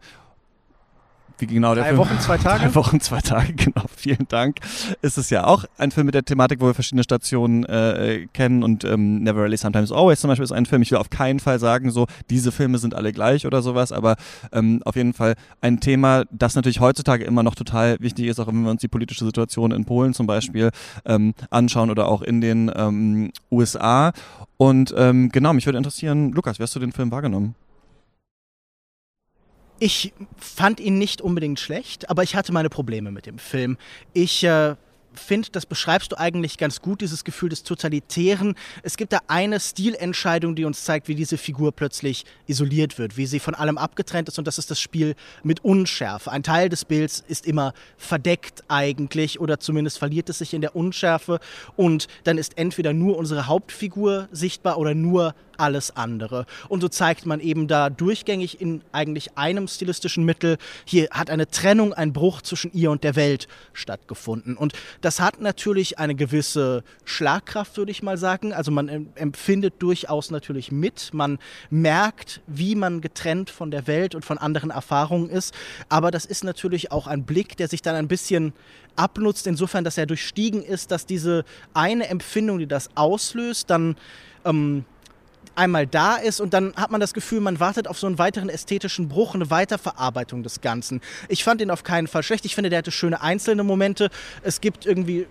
Wie 1.38 1.46
genau 1.46 1.74
der 1.74 1.84
Drei 1.84 1.90
Film 1.90 1.98
Wochen, 1.98 2.20
zwei 2.20 2.38
Tage? 2.38 2.60
Drei 2.64 2.74
Wochen, 2.74 3.00
zwei 3.00 3.20
Tage, 3.20 3.52
genau. 3.56 3.84
Vielen 3.96 4.26
Dank. 4.28 4.58
Ist 5.02 5.18
es 5.18 5.30
ja 5.30 5.46
auch 5.46 5.64
ein 5.78 5.90
Film 5.90 6.06
mit 6.06 6.14
der 6.14 6.24
Thematik, 6.24 6.60
wo 6.60 6.66
wir 6.66 6.74
verschiedene 6.74 7.02
Stationen 7.02 7.64
äh, 7.64 8.26
kennen 8.32 8.62
und 8.62 8.84
ähm, 8.84 9.22
Never 9.22 9.42
Really 9.42 9.56
Sometimes 9.56 9.90
Always 9.90 10.20
zum 10.20 10.28
Beispiel 10.28 10.44
ist 10.44 10.52
ein 10.52 10.66
Film. 10.66 10.82
Ich 10.82 10.90
will 10.90 10.98
auf 10.98 11.10
keinen 11.10 11.40
Fall 11.40 11.58
sagen, 11.58 11.90
so 11.90 12.06
diese 12.30 12.52
Filme 12.52 12.78
sind 12.78 12.94
alle 12.94 13.12
gleich 13.12 13.46
oder 13.46 13.62
sowas, 13.62 13.90
aber 13.90 14.16
ähm, 14.52 14.80
auf 14.84 14.94
jeden 14.96 15.12
Fall 15.12 15.34
ein 15.60 15.80
Thema, 15.80 16.24
das 16.30 16.54
natürlich 16.54 16.80
heutzutage 16.80 17.24
immer 17.24 17.42
noch 17.42 17.56
total 17.56 17.96
wichtig 18.00 18.26
ist, 18.26 18.38
auch 18.38 18.46
wenn 18.46 18.62
wir 18.62 18.70
uns 18.70 18.80
die 18.80 18.88
politische 18.88 19.24
Situation 19.24 19.72
in 19.72 19.84
Polen 19.84 20.14
zum 20.14 20.26
Beispiel 20.26 20.70
ähm, 21.04 21.34
anschauen 21.50 21.90
oder 21.90 22.06
auch 22.06 22.22
in 22.22 22.40
den 22.40 22.70
ähm, 22.74 23.32
USA. 23.50 24.12
Und 24.56 24.94
ähm, 24.96 25.30
genau, 25.30 25.52
mich 25.52 25.66
würde 25.66 25.78
interessieren, 25.78 26.32
Lukas, 26.32 26.58
wie 26.58 26.62
hast 26.62 26.74
du 26.76 26.80
den 26.80 26.92
Film 26.92 27.10
wahrgenommen? 27.10 27.54
Ich 29.80 30.12
fand 30.37 30.80
ihn 30.80 30.98
nicht 30.98 31.20
unbedingt 31.20 31.58
schlecht, 31.58 32.08
aber 32.08 32.22
ich 32.22 32.37
hatte 32.37 32.52
meine 32.52 32.70
Probleme 32.70 33.10
mit 33.10 33.26
dem 33.26 33.38
Film. 33.38 33.76
Ich 34.12 34.44
äh, 34.44 34.76
finde, 35.18 35.48
das 35.52 35.66
beschreibst 35.66 36.12
du 36.12 36.18
eigentlich 36.18 36.58
ganz 36.58 36.80
gut, 36.80 37.00
dieses 37.00 37.24
Gefühl 37.24 37.48
des 37.48 37.62
Totalitären. 37.62 38.54
Es 38.82 38.96
gibt 38.96 39.12
da 39.12 39.18
eine 39.26 39.60
Stilentscheidung, 39.60 40.54
die 40.54 40.64
uns 40.64 40.84
zeigt, 40.84 41.08
wie 41.08 41.14
diese 41.14 41.38
Figur 41.38 41.72
plötzlich 41.72 42.24
isoliert 42.46 42.98
wird, 42.98 43.16
wie 43.16 43.26
sie 43.26 43.40
von 43.40 43.54
allem 43.54 43.78
abgetrennt 43.78 44.28
ist 44.28 44.38
und 44.38 44.46
das 44.46 44.58
ist 44.58 44.70
das 44.70 44.80
Spiel 44.80 45.14
mit 45.42 45.64
Unschärfe. 45.64 46.30
Ein 46.30 46.42
Teil 46.42 46.68
des 46.68 46.84
Bilds 46.84 47.24
ist 47.26 47.46
immer 47.46 47.74
verdeckt 47.96 48.64
eigentlich 48.68 49.40
oder 49.40 49.60
zumindest 49.60 49.98
verliert 49.98 50.28
es 50.28 50.38
sich 50.38 50.54
in 50.54 50.60
der 50.60 50.76
Unschärfe 50.76 51.40
und 51.76 52.06
dann 52.24 52.38
ist 52.38 52.58
entweder 52.58 52.92
nur 52.92 53.16
unsere 53.16 53.46
Hauptfigur 53.46 54.28
sichtbar 54.30 54.78
oder 54.78 54.94
nur 54.94 55.34
alles 55.56 55.96
andere. 55.96 56.46
Und 56.68 56.80
so 56.80 56.88
zeigt 56.88 57.26
man 57.26 57.40
eben 57.40 57.68
da 57.68 57.90
durchgängig 57.90 58.60
in 58.60 58.82
eigentlich 58.92 59.36
einem 59.36 59.68
stilistischen 59.68 60.24
Mittel, 60.24 60.58
hier 60.84 61.08
hat 61.10 61.30
eine 61.30 61.48
Trennung, 61.48 61.92
ein 61.92 62.12
Bruch 62.12 62.42
zwischen 62.42 62.72
ihr 62.72 62.90
und 62.90 63.04
der 63.04 63.16
Welt 63.16 63.48
stattgefunden. 63.72 64.56
Und 64.56 64.72
das 65.00 65.20
hat 65.20 65.40
natürlich 65.40 65.98
eine 65.98 66.14
gewisse 66.14 66.84
Schlagkraft, 67.04 67.76
würde 67.76 67.90
ich 67.90 68.02
mal 68.02 68.18
sagen. 68.18 68.52
Also 68.52 68.70
man 68.70 68.88
em- 68.88 69.08
empfindet 69.14 69.74
durchaus 69.78 70.30
natürlich 70.30 70.72
mit, 70.72 71.10
man 71.12 71.38
merkt, 71.70 72.40
wie 72.46 72.74
man 72.74 73.00
getrennt 73.00 73.50
von 73.50 73.70
der 73.70 73.86
Welt 73.86 74.14
und 74.14 74.24
von 74.24 74.38
anderen 74.38 74.70
Erfahrungen 74.70 75.30
ist. 75.30 75.54
Aber 75.88 76.10
das 76.10 76.24
ist 76.24 76.44
natürlich 76.44 76.92
auch 76.92 77.06
ein 77.06 77.24
Blick, 77.24 77.56
der 77.56 77.68
sich 77.68 77.82
dann 77.82 77.94
ein 77.96 78.08
bisschen 78.08 78.52
abnutzt, 78.96 79.46
insofern, 79.46 79.84
dass 79.84 79.98
er 79.98 80.06
durchstiegen 80.06 80.62
ist, 80.62 80.90
dass 80.90 81.06
diese 81.06 81.44
eine 81.72 82.08
Empfindung, 82.08 82.58
die 82.58 82.66
das 82.66 82.90
auslöst, 82.94 83.70
dann 83.70 83.96
ähm, 84.44 84.84
einmal 85.54 85.87
da 85.87 86.16
ist 86.16 86.40
und 86.40 86.54
dann 86.54 86.74
hat 86.76 86.90
man 86.90 87.00
das 87.00 87.14
Gefühl, 87.14 87.40
man 87.40 87.61
wartet 87.61 87.88
auf 87.88 87.98
so 87.98 88.07
einen 88.07 88.18
weiteren 88.18 88.48
ästhetischen 88.48 89.09
Bruch, 89.09 89.35
eine 89.35 89.50
Weiterverarbeitung 89.50 90.42
des 90.42 90.61
Ganzen. 90.61 91.00
Ich 91.28 91.44
fand 91.44 91.61
ihn 91.61 91.70
auf 91.70 91.83
keinen 91.85 92.07
Fall 92.07 92.22
schlecht. 92.22 92.44
Ich 92.44 92.54
finde, 92.54 92.70
der 92.70 92.78
hatte 92.78 92.90
schöne 92.90 93.20
einzelne 93.20 93.64
Momente. 93.64 94.11
Es 94.42 94.61
gibt 94.61 94.87
irgendwie 94.87 95.26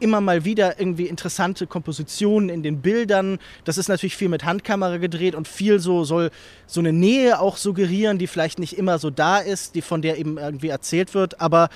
immer 0.00 0.20
mal 0.20 0.44
wieder 0.44 0.78
irgendwie 0.78 1.06
interessante 1.06 1.66
Kompositionen 1.66 2.48
in 2.48 2.62
den 2.62 2.80
Bildern. 2.80 3.38
Das 3.64 3.78
ist 3.78 3.88
natürlich 3.88 4.16
viel 4.16 4.28
mit 4.28 4.44
Handkamera 4.44 4.98
gedreht 4.98 5.34
und 5.34 5.48
viel 5.48 5.78
so 5.78 6.04
soll 6.04 6.30
so 6.66 6.80
eine 6.80 6.92
Nähe 6.92 7.40
auch 7.40 7.56
suggerieren, 7.56 8.18
die 8.18 8.26
vielleicht 8.26 8.58
nicht 8.58 8.76
immer 8.76 8.98
so 8.98 9.10
da 9.10 9.38
ist, 9.38 9.74
die 9.74 9.82
von 9.82 10.02
der 10.02 10.18
eben 10.18 10.38
irgendwie 10.38 10.68
erzählt 10.68 11.14
wird. 11.14 11.40
Aber 11.40 11.68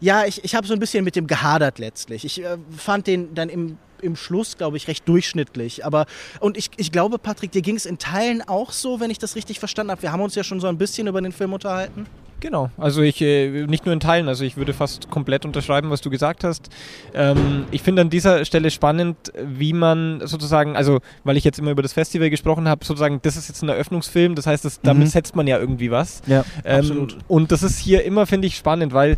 ja, 0.00 0.24
ich, 0.24 0.44
ich 0.44 0.54
habe 0.54 0.66
so 0.66 0.72
ein 0.72 0.80
bisschen 0.80 1.04
mit 1.04 1.16
dem 1.16 1.26
gehadert 1.26 1.78
letztlich. 1.78 2.24
Ich 2.24 2.42
äh, 2.42 2.58
fand 2.76 3.06
den 3.06 3.34
dann 3.34 3.48
im 3.48 3.78
im 4.02 4.14
Schluss, 4.14 4.58
glaube 4.58 4.76
ich, 4.76 4.88
recht 4.88 5.08
durchschnittlich. 5.08 5.86
Aber 5.86 6.04
und 6.40 6.58
ich, 6.58 6.70
ich 6.76 6.92
glaube, 6.92 7.18
Patrick, 7.18 7.52
dir 7.52 7.62
ging 7.62 7.76
es 7.76 7.86
in 7.86 7.96
Teilen 7.96 8.42
auch 8.46 8.72
so, 8.72 9.00
wenn 9.00 9.10
ich 9.10 9.18
das 9.18 9.36
richtig 9.36 9.58
verstanden 9.58 9.90
habe. 9.90 10.02
Wir 10.02 10.12
haben 10.12 10.20
uns 10.20 10.34
ja 10.34 10.44
schon 10.44 10.60
so 10.60 10.66
ein 10.66 10.76
bisschen 10.76 11.06
über 11.06 11.20
den 11.22 11.32
Film 11.32 11.54
unterhalten. 11.54 12.06
Genau, 12.40 12.70
also 12.76 13.00
ich 13.02 13.20
äh, 13.22 13.66
nicht 13.66 13.86
nur 13.86 13.92
in 13.92 14.00
Teilen, 14.00 14.28
also 14.28 14.44
ich 14.44 14.56
würde 14.56 14.74
fast 14.74 15.10
komplett 15.10 15.44
unterschreiben, 15.46 15.90
was 15.90 16.02
du 16.02 16.10
gesagt 16.10 16.44
hast. 16.44 16.68
Ähm, 17.14 17.64
ich 17.70 17.82
finde 17.82 18.02
an 18.02 18.10
dieser 18.10 18.44
Stelle 18.44 18.70
spannend, 18.70 19.16
wie 19.42 19.72
man 19.72 20.20
sozusagen, 20.24 20.76
also 20.76 21.00
weil 21.24 21.36
ich 21.36 21.44
jetzt 21.44 21.58
immer 21.58 21.70
über 21.70 21.82
das 21.82 21.94
Festival 21.94 22.28
gesprochen 22.28 22.68
habe, 22.68 22.84
sozusagen, 22.84 23.20
das 23.22 23.36
ist 23.36 23.48
jetzt 23.48 23.62
ein 23.62 23.70
Eröffnungsfilm, 23.70 24.34
das 24.34 24.46
heißt, 24.46 24.64
das, 24.64 24.80
damit 24.82 25.04
mhm. 25.04 25.10
setzt 25.10 25.34
man 25.34 25.46
ja 25.46 25.58
irgendwie 25.58 25.90
was. 25.90 26.20
Ja, 26.26 26.44
ähm, 26.64 26.80
absolut. 26.80 27.16
Und 27.26 27.52
das 27.52 27.62
ist 27.62 27.78
hier 27.78 28.04
immer, 28.04 28.26
finde 28.26 28.48
ich, 28.48 28.56
spannend, 28.56 28.92
weil 28.92 29.16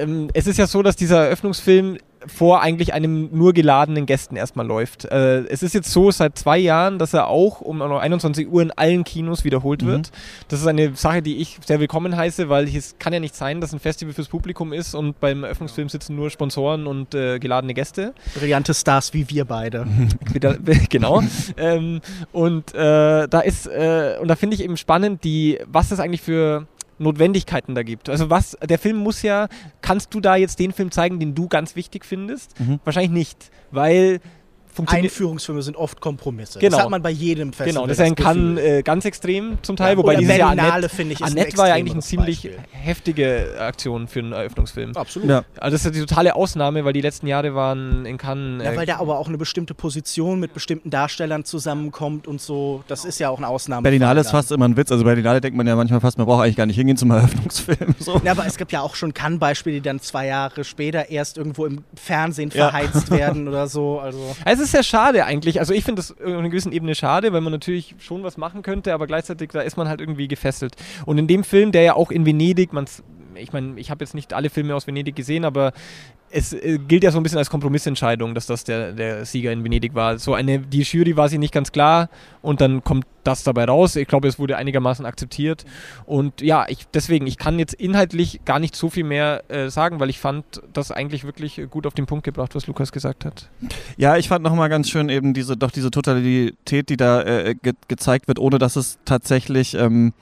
ähm, 0.00 0.28
es 0.34 0.46
ist 0.46 0.58
ja 0.58 0.66
so, 0.66 0.82
dass 0.82 0.96
dieser 0.96 1.24
Eröffnungsfilm 1.24 1.98
vor 2.26 2.60
eigentlich 2.60 2.92
einem 2.94 3.28
nur 3.32 3.52
geladenen 3.52 4.06
Gästen 4.06 4.36
erstmal 4.36 4.66
läuft. 4.66 5.04
Äh, 5.04 5.44
es 5.48 5.62
ist 5.62 5.74
jetzt 5.74 5.90
so 5.90 6.10
seit 6.10 6.38
zwei 6.38 6.58
Jahren, 6.58 6.98
dass 6.98 7.14
er 7.14 7.28
auch 7.28 7.60
um 7.60 7.82
21 7.82 8.48
Uhr 8.48 8.62
in 8.62 8.70
allen 8.72 9.04
Kinos 9.04 9.44
wiederholt 9.44 9.82
mhm. 9.82 9.86
wird. 9.86 10.10
Das 10.48 10.60
ist 10.60 10.66
eine 10.66 10.94
Sache, 10.94 11.22
die 11.22 11.36
ich 11.36 11.58
sehr 11.64 11.80
willkommen 11.80 12.16
heiße, 12.16 12.48
weil 12.48 12.68
es 12.68 12.96
kann 12.98 13.12
ja 13.12 13.20
nicht 13.20 13.34
sein, 13.34 13.60
dass 13.60 13.72
ein 13.72 13.80
Festival 13.80 14.14
fürs 14.14 14.28
Publikum 14.28 14.72
ist 14.72 14.94
und 14.94 15.20
beim 15.20 15.44
Eröffnungsfilm 15.44 15.88
sitzen 15.88 16.16
nur 16.16 16.30
Sponsoren 16.30 16.86
und 16.86 17.14
äh, 17.14 17.38
geladene 17.38 17.74
Gäste. 17.74 18.14
Brillante 18.34 18.74
Stars 18.74 19.12
wie 19.12 19.28
wir 19.30 19.44
beide. 19.44 19.86
genau. 20.90 21.22
ähm, 21.56 22.00
und 22.32 22.74
äh, 22.74 23.28
da 23.28 23.40
ist, 23.40 23.66
äh, 23.66 24.16
und 24.20 24.28
da 24.28 24.36
finde 24.36 24.56
ich 24.56 24.62
eben 24.62 24.76
spannend, 24.76 25.24
die, 25.24 25.58
was 25.66 25.88
das 25.88 26.00
eigentlich 26.00 26.22
für 26.22 26.66
Notwendigkeiten 26.98 27.74
da 27.74 27.82
gibt. 27.82 28.08
Also 28.08 28.30
was, 28.30 28.56
der 28.62 28.78
Film 28.78 28.96
muss 28.96 29.22
ja, 29.22 29.48
kannst 29.80 30.14
du 30.14 30.20
da 30.20 30.36
jetzt 30.36 30.58
den 30.58 30.72
Film 30.72 30.90
zeigen, 30.90 31.20
den 31.20 31.34
du 31.34 31.48
ganz 31.48 31.76
wichtig 31.76 32.04
findest? 32.04 32.58
Mhm. 32.60 32.80
Wahrscheinlich 32.84 33.12
nicht, 33.12 33.50
weil 33.70 34.20
Einführungsfilme 34.86 35.62
sind 35.62 35.76
oft 35.76 36.00
Kompromisse. 36.00 36.58
Genau. 36.58 36.76
Das 36.76 36.84
hat 36.84 36.90
man 36.90 37.02
bei 37.02 37.10
jedem 37.10 37.52
Festival. 37.52 37.84
Genau, 37.84 37.86
das, 37.86 37.96
das 37.98 38.14
kann 38.14 38.58
äh, 38.58 38.82
ganz 38.82 39.04
extrem 39.04 39.58
zum 39.62 39.76
Teil, 39.76 39.92
ja, 39.92 39.98
wobei 39.98 40.16
dieses 40.16 40.36
Jahr 40.36 40.50
Annette, 40.50 40.88
finde 40.88 41.14
ich, 41.14 41.22
Annette 41.22 41.56
war 41.56 41.68
ja 41.68 41.74
eigentlich 41.74 41.92
eine 41.92 42.02
ziemlich 42.02 42.42
Beispiel. 42.42 42.58
heftige 42.70 43.54
Aktion 43.58 44.08
für 44.08 44.20
einen 44.20 44.32
Eröffnungsfilm. 44.32 44.96
Absolut. 44.96 45.28
Ja. 45.28 45.44
Also 45.58 45.74
das 45.74 45.80
ist 45.80 45.84
ja 45.84 45.90
die 45.92 46.00
totale 46.00 46.34
Ausnahme, 46.34 46.84
weil 46.84 46.92
die 46.92 47.00
letzten 47.00 47.26
Jahre 47.26 47.54
waren 47.54 48.06
in 48.06 48.18
Cannes. 48.18 48.62
Äh, 48.62 48.66
ja, 48.66 48.76
weil 48.76 48.86
da 48.86 48.98
aber 48.98 49.18
auch 49.18 49.28
eine 49.28 49.38
bestimmte 49.38 49.74
Position 49.74 50.40
mit 50.40 50.54
bestimmten 50.54 50.90
Darstellern 50.90 51.44
zusammenkommt 51.44 52.26
und 52.26 52.40
so. 52.40 52.82
Das 52.88 53.04
ist 53.04 53.18
ja 53.18 53.30
auch 53.30 53.38
eine 53.38 53.48
Ausnahme. 53.48 53.82
Berlinale 53.82 54.20
ist 54.20 54.30
fast 54.30 54.52
immer 54.52 54.66
ein 54.66 54.76
Witz. 54.76 54.90
Also 54.90 55.04
Berlinale 55.04 55.40
denkt 55.40 55.56
man 55.56 55.66
ja 55.66 55.76
manchmal 55.76 56.00
fast, 56.00 56.18
man 56.18 56.26
braucht 56.26 56.44
eigentlich 56.44 56.56
gar 56.56 56.66
nicht 56.66 56.76
hingehen 56.76 56.96
zum 56.96 57.10
Eröffnungsfilm. 57.12 57.94
So. 57.98 58.20
Ja, 58.24 58.32
aber 58.32 58.46
es 58.46 58.56
gibt 58.56 58.72
ja 58.72 58.80
auch 58.80 58.94
schon 58.94 59.14
Cannes-Beispiele, 59.14 59.76
die 59.76 59.82
dann 59.82 60.00
zwei 60.00 60.26
Jahre 60.26 60.64
später 60.64 61.10
erst 61.10 61.38
irgendwo 61.38 61.66
im 61.66 61.84
Fernsehen 61.94 62.50
verheizt 62.50 63.10
werden 63.10 63.48
oder 63.48 63.66
so. 63.66 64.00
Also. 64.00 64.36
Es 64.44 64.60
ist 64.66 64.72
sehr 64.72 64.82
schade 64.82 65.24
eigentlich 65.24 65.36
eigentlich, 65.36 65.60
also 65.60 65.74
ich 65.74 65.84
finde 65.84 66.00
das 66.00 66.12
auf 66.12 66.26
einer 66.26 66.48
gewissen 66.48 66.72
Ebene 66.72 66.94
schade, 66.94 67.32
weil 67.32 67.40
man 67.40 67.52
natürlich 67.52 67.94
schon 67.98 68.22
was 68.22 68.36
machen 68.36 68.62
könnte, 68.62 68.92
aber 68.92 69.06
gleichzeitig, 69.06 69.50
da 69.52 69.60
ist 69.60 69.76
man 69.76 69.88
halt 69.88 70.00
irgendwie 70.00 70.28
gefesselt. 70.28 70.74
Und 71.04 71.18
in 71.18 71.26
dem 71.26 71.44
Film, 71.44 71.72
der 71.72 71.82
ja 71.82 71.94
auch 71.94 72.10
in 72.10 72.26
Venedig, 72.26 72.72
man 72.72 72.86
ich 73.36 73.52
meine, 73.52 73.78
ich 73.78 73.90
habe 73.90 74.04
jetzt 74.04 74.14
nicht 74.14 74.32
alle 74.32 74.50
Filme 74.50 74.74
aus 74.74 74.86
Venedig 74.86 75.16
gesehen, 75.16 75.44
aber 75.44 75.72
es 76.30 76.52
äh, 76.52 76.78
gilt 76.78 77.04
ja 77.04 77.10
so 77.10 77.18
ein 77.18 77.22
bisschen 77.22 77.38
als 77.38 77.50
Kompromissentscheidung, 77.50 78.34
dass 78.34 78.46
das 78.46 78.64
der, 78.64 78.92
der 78.92 79.24
Sieger 79.24 79.52
in 79.52 79.64
Venedig 79.64 79.94
war. 79.94 80.18
So 80.18 80.34
eine, 80.34 80.58
die 80.58 80.82
Jury 80.82 81.16
war 81.16 81.28
sich 81.28 81.38
nicht 81.38 81.54
ganz 81.54 81.72
klar 81.72 82.08
und 82.42 82.60
dann 82.60 82.82
kommt 82.82 83.06
das 83.24 83.42
dabei 83.42 83.64
raus. 83.64 83.96
Ich 83.96 84.08
glaube, 84.08 84.28
es 84.28 84.38
wurde 84.38 84.56
einigermaßen 84.56 85.04
akzeptiert. 85.06 85.64
Und 86.04 86.40
ja, 86.40 86.66
ich, 86.68 86.86
deswegen, 86.92 87.26
ich 87.26 87.38
kann 87.38 87.58
jetzt 87.58 87.74
inhaltlich 87.74 88.40
gar 88.44 88.58
nicht 88.58 88.76
so 88.76 88.90
viel 88.90 89.04
mehr 89.04 89.44
äh, 89.48 89.68
sagen, 89.68 90.00
weil 90.00 90.10
ich 90.10 90.18
fand 90.18 90.44
das 90.72 90.90
eigentlich 90.90 91.24
wirklich 91.24 91.60
gut 91.70 91.86
auf 91.86 91.94
den 91.94 92.06
Punkt 92.06 92.24
gebracht, 92.24 92.54
was 92.54 92.66
Lukas 92.66 92.92
gesagt 92.92 93.24
hat. 93.24 93.48
Ja, 93.96 94.16
ich 94.16 94.28
fand 94.28 94.44
nochmal 94.44 94.68
ganz 94.68 94.88
schön 94.88 95.08
eben 95.08 95.34
diese, 95.34 95.56
doch 95.56 95.70
diese 95.70 95.90
Totalität, 95.90 96.88
die 96.88 96.96
da 96.96 97.22
äh, 97.22 97.54
ge 97.54 97.72
gezeigt 97.88 98.28
wird, 98.28 98.38
ohne 98.38 98.58
dass 98.58 98.76
es 98.76 98.98
tatsächlich 99.04 99.74
ähm, 99.74 100.12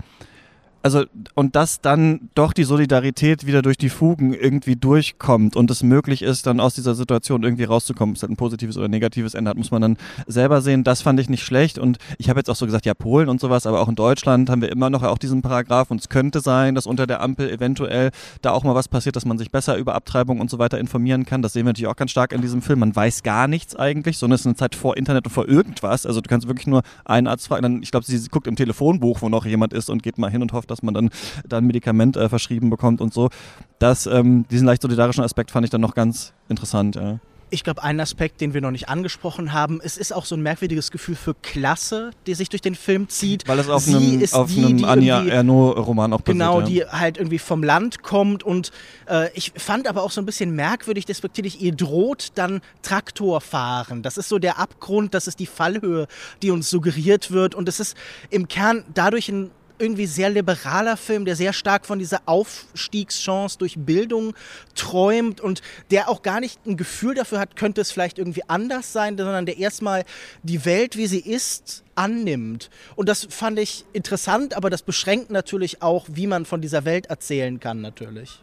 also 0.85 1.05
und 1.35 1.57
dass 1.57 1.81
dann 1.81 2.29
doch 2.35 2.53
die 2.53 2.65
Solidarität 2.65 3.47
wieder 3.47 3.63
durch 3.63 3.79
die 3.79 3.89
Fugen 3.89 4.35
irgendwie 4.35 4.77
durchkommt 4.77 5.57
und 5.57 5.71
es 5.71 5.83
möglich 5.83 6.21
ist, 6.21 6.47
dann 6.47 6.61
aus 6.61 6.75
dieser 6.75 6.95
Situation 6.95 7.43
irgendwie 7.43 7.65
rauszukommen. 7.65 8.13
Ob 8.13 8.17
es 8.17 8.23
halt 8.23 8.33
ein 8.33 8.37
positives 8.37 8.77
oder 8.77 8.89
negatives 8.89 9.33
Ende 9.33 9.49
hat, 9.49 9.57
muss 9.57 9.71
man 9.71 9.81
dann 9.81 9.97
selber 10.27 10.61
sehen. 10.61 10.85
Das 10.85 11.01
fand 11.01 11.19
ich 11.21 11.31
nicht 11.31 11.43
schlecht 11.43 11.79
und 11.79 11.97
ich 12.19 12.29
habe 12.29 12.39
jetzt 12.39 12.51
auch 12.51 12.57
so 12.57 12.67
gesagt, 12.67 12.85
ja, 12.85 12.93
Polen 12.93 13.31
und 13.31 13.41
sowas, 13.41 13.67
aber 13.67 13.81
auch 13.81 13.89
in 13.89 13.95
Deutschland 13.95 14.51
haben 14.51 14.61
wir 14.61 14.71
immer 14.71 14.91
noch 14.91 15.03
auch 15.03 15.17
diesen 15.17 15.41
Paragraph 15.41 15.91
und 15.91 16.03
es 16.03 16.11
könnte 16.11 16.41
sein, 16.41 16.75
dass 16.75 16.85
unter 16.85 17.07
der 17.07 17.23
Ampel 17.23 17.49
eventuell 17.49 18.11
da 18.43 18.51
auch 18.51 18.63
mal 18.63 18.75
was 18.75 18.89
passiert, 18.89 19.17
dass 19.17 19.25
man 19.25 19.39
sich 19.39 19.51
besser 19.51 19.79
über 19.79 19.95
Abtreibung 19.95 20.39
und 20.39 20.51
so 20.51 20.59
weiter 20.59 20.79
informieren 20.79 21.25
kann. 21.25 21.41
Das 21.41 21.55
sehen 21.55 21.65
wir 21.65 21.71
natürlich 21.71 21.89
auch 21.89 21.97
ganz 21.97 22.11
stark 22.11 22.33
in 22.33 22.43
diesem 22.43 22.61
Film. 22.61 22.81
Man 22.81 22.95
weiß 22.95 23.23
gar 23.23 23.49
nichts 23.49 23.75
eigentlich, 23.75 24.19
sondern 24.19 24.35
es 24.35 24.43
ist 24.43 24.49
eine 24.49 24.57
Zeit 24.57 24.75
vor 24.75 24.99
Internet 24.99 25.25
und 25.25 25.33
vor 25.33 25.49
irgendwas. 25.49 26.05
Also 26.05 26.21
du 26.21 26.29
kannst 26.29 26.47
wirklich 26.47 26.67
nur 26.67 26.83
einen 27.07 27.27
Arzt 27.27 27.49
fragen, 27.49 27.63
dann, 27.63 27.83
ich 27.83 27.91
glaube, 27.91 28.05
sie 28.05 28.23
guckt 28.29 28.47
im 28.47 28.57
Telefonbuch, 28.57 29.23
wo 29.23 29.31
noch 29.31 29.47
jemand 29.47 29.73
ist 29.73 29.89
und 29.89 30.03
geht 30.03 30.19
mal 30.19 30.31
hin 30.31 30.43
und 30.43 30.53
hofft, 30.53 30.74
dass 30.75 30.83
man 30.83 30.95
dann 30.95 31.11
da 31.49 31.59
ein 31.59 31.67
Medikament 31.67 32.17
äh, 32.17 32.29
verschrieben 32.29 32.71
bekommt 32.71 33.01
und 33.01 33.15
so. 33.15 33.31
Das, 33.79 34.07
ähm, 34.07 34.45
diesen 34.51 34.67
leicht 34.67 34.83
solidarischen 34.83 35.23
Aspekt 35.23 35.51
fand 35.51 35.65
ich 35.65 35.71
dann 35.71 35.81
noch 35.81 35.95
ganz 35.95 36.33
interessant. 36.49 36.97
Ja. 36.97 37.19
Ich 37.51 37.63
glaube, 37.63 37.85
ein 37.85 38.01
Aspekt, 38.01 38.41
den 38.41 38.53
wir 38.53 38.61
noch 38.61 38.73
nicht 38.73 38.89
angesprochen 38.89 39.53
haben, 39.53 39.81
es 39.81 39.97
ist 39.97 40.13
auch 40.13 40.25
so 40.25 40.35
ein 40.35 40.43
merkwürdiges 40.43 40.91
Gefühl 40.91 41.15
für 41.15 41.35
Klasse, 41.35 42.11
die 42.27 42.35
sich 42.35 42.49
durch 42.49 42.63
den 42.63 42.75
Film 42.75 43.09
zieht. 43.09 43.47
Weil 43.47 43.61
es 43.61 43.69
auf 43.69 43.83
Sie 43.85 43.95
einem, 43.95 44.25
auf 44.33 44.51
die, 44.51 44.65
einem 44.65 44.85
Anja 44.85 45.25
Erno-Roman 45.25 46.13
auch 46.15 46.23
basiert. 46.23 46.41
Genau, 46.41 46.61
ja. 46.61 46.67
die 46.67 46.85
halt 46.85 47.17
irgendwie 47.17 47.39
vom 47.39 47.63
Land 47.63 48.03
kommt 48.03 48.43
und 48.43 48.73
äh, 49.09 49.31
ich 49.35 49.53
fand 49.57 49.87
aber 49.87 50.03
auch 50.03 50.11
so 50.11 50.21
ein 50.21 50.27
bisschen 50.27 50.57
merkwürdig, 50.57 51.05
despektierlich, 51.05 51.61
ihr 51.61 51.73
droht 51.73 52.33
dann 52.35 52.61
Traktor 52.83 53.41
fahren. 53.41 54.03
Das 54.03 54.17
ist 54.17 54.29
so 54.29 54.41
der 54.41 54.59
Abgrund, 54.59 55.15
das 55.15 55.29
ist 55.29 55.39
die 55.39 55.47
Fallhöhe, 55.47 56.09
die 56.43 56.51
uns 56.51 56.69
suggeriert 56.71 57.31
wird 57.31 57.55
und 57.55 57.69
es 57.69 57.79
ist 57.79 57.97
im 58.31 58.49
Kern 58.49 58.83
dadurch 58.95 59.29
ein 59.29 59.53
irgendwie 59.79 60.07
sehr 60.07 60.31
liberaler 60.31 60.97
Film, 60.97 61.25
der 61.25 61.37
sehr 61.37 61.53
stark 61.53 61.87
von 61.87 61.99
dieser 61.99 62.23
Aufstiegschance 62.27 63.59
durch 63.59 63.77
Bildung 63.79 64.35
träumt 64.75 65.41
und 65.41 65.63
der 65.91 66.09
auch 66.09 66.23
gar 66.23 66.41
nicht 66.41 66.65
ein 66.67 66.77
Gefühl 66.77 67.15
dafür 67.15 67.41
hat, 67.41 67.57
könnte 67.57 67.81
es 67.81 67.91
vielleicht 67.91 68.19
irgendwie 68.19 68.43
anders 68.49 68.93
sein, 68.93 69.17
sondern 69.17 69.47
der 69.47 69.59
erstmal 69.59 70.05
die 70.43 70.65
Welt, 70.65 70.97
wie 70.97 71.07
sie 71.07 71.21
ist, 71.21 71.85
annimmt. 71.95 72.71
Und 72.97 73.09
das 73.09 73.27
fand 73.31 73.59
ich 73.59 73.85
interessant, 73.93 74.57
aber 74.57 74.71
das 74.71 74.83
beschränkt 74.83 75.31
natürlich 75.31 75.83
auch, 75.83 76.07
wie 76.09 76.27
man 76.27 76.45
von 76.45 76.61
dieser 76.61 76.85
Welt 76.85 77.07
erzählen 77.07 77.61
kann, 77.61 77.81
natürlich. 77.81 78.41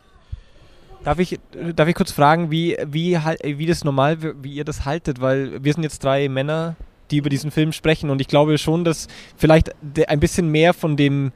Darf 1.04 1.17
ich, 1.17 1.39
darf 1.76 1.88
ich 1.88 1.96
kurz 1.96 2.12
fragen, 2.12 2.52
wie, 2.52 2.78
wie, 2.86 3.15
wie 3.15 3.65
das 3.65 3.84
normal, 3.84 4.17
wie 4.44 4.54
ihr 4.54 4.65
das 4.65 4.86
haltet? 4.86 5.20
Weil 5.20 5.63
wir 5.63 5.74
sind 5.74 5.82
jetzt 5.82 6.04
drei 6.04 6.30
Männer, 6.30 6.76
die 7.12 7.17
über 7.17 7.30
diesen 7.30 7.52
Film 7.52 7.71
sprechen. 7.71 8.10
Und 8.10 8.21
ich 8.21 8.28
glaube 8.28 8.58
schon, 8.58 8.84
dass 8.84 9.08
vielleicht 9.38 9.71
ein 10.08 10.19
bisschen 10.19 10.50
mehr 10.50 10.74
von 10.74 10.97
dem 10.97 11.32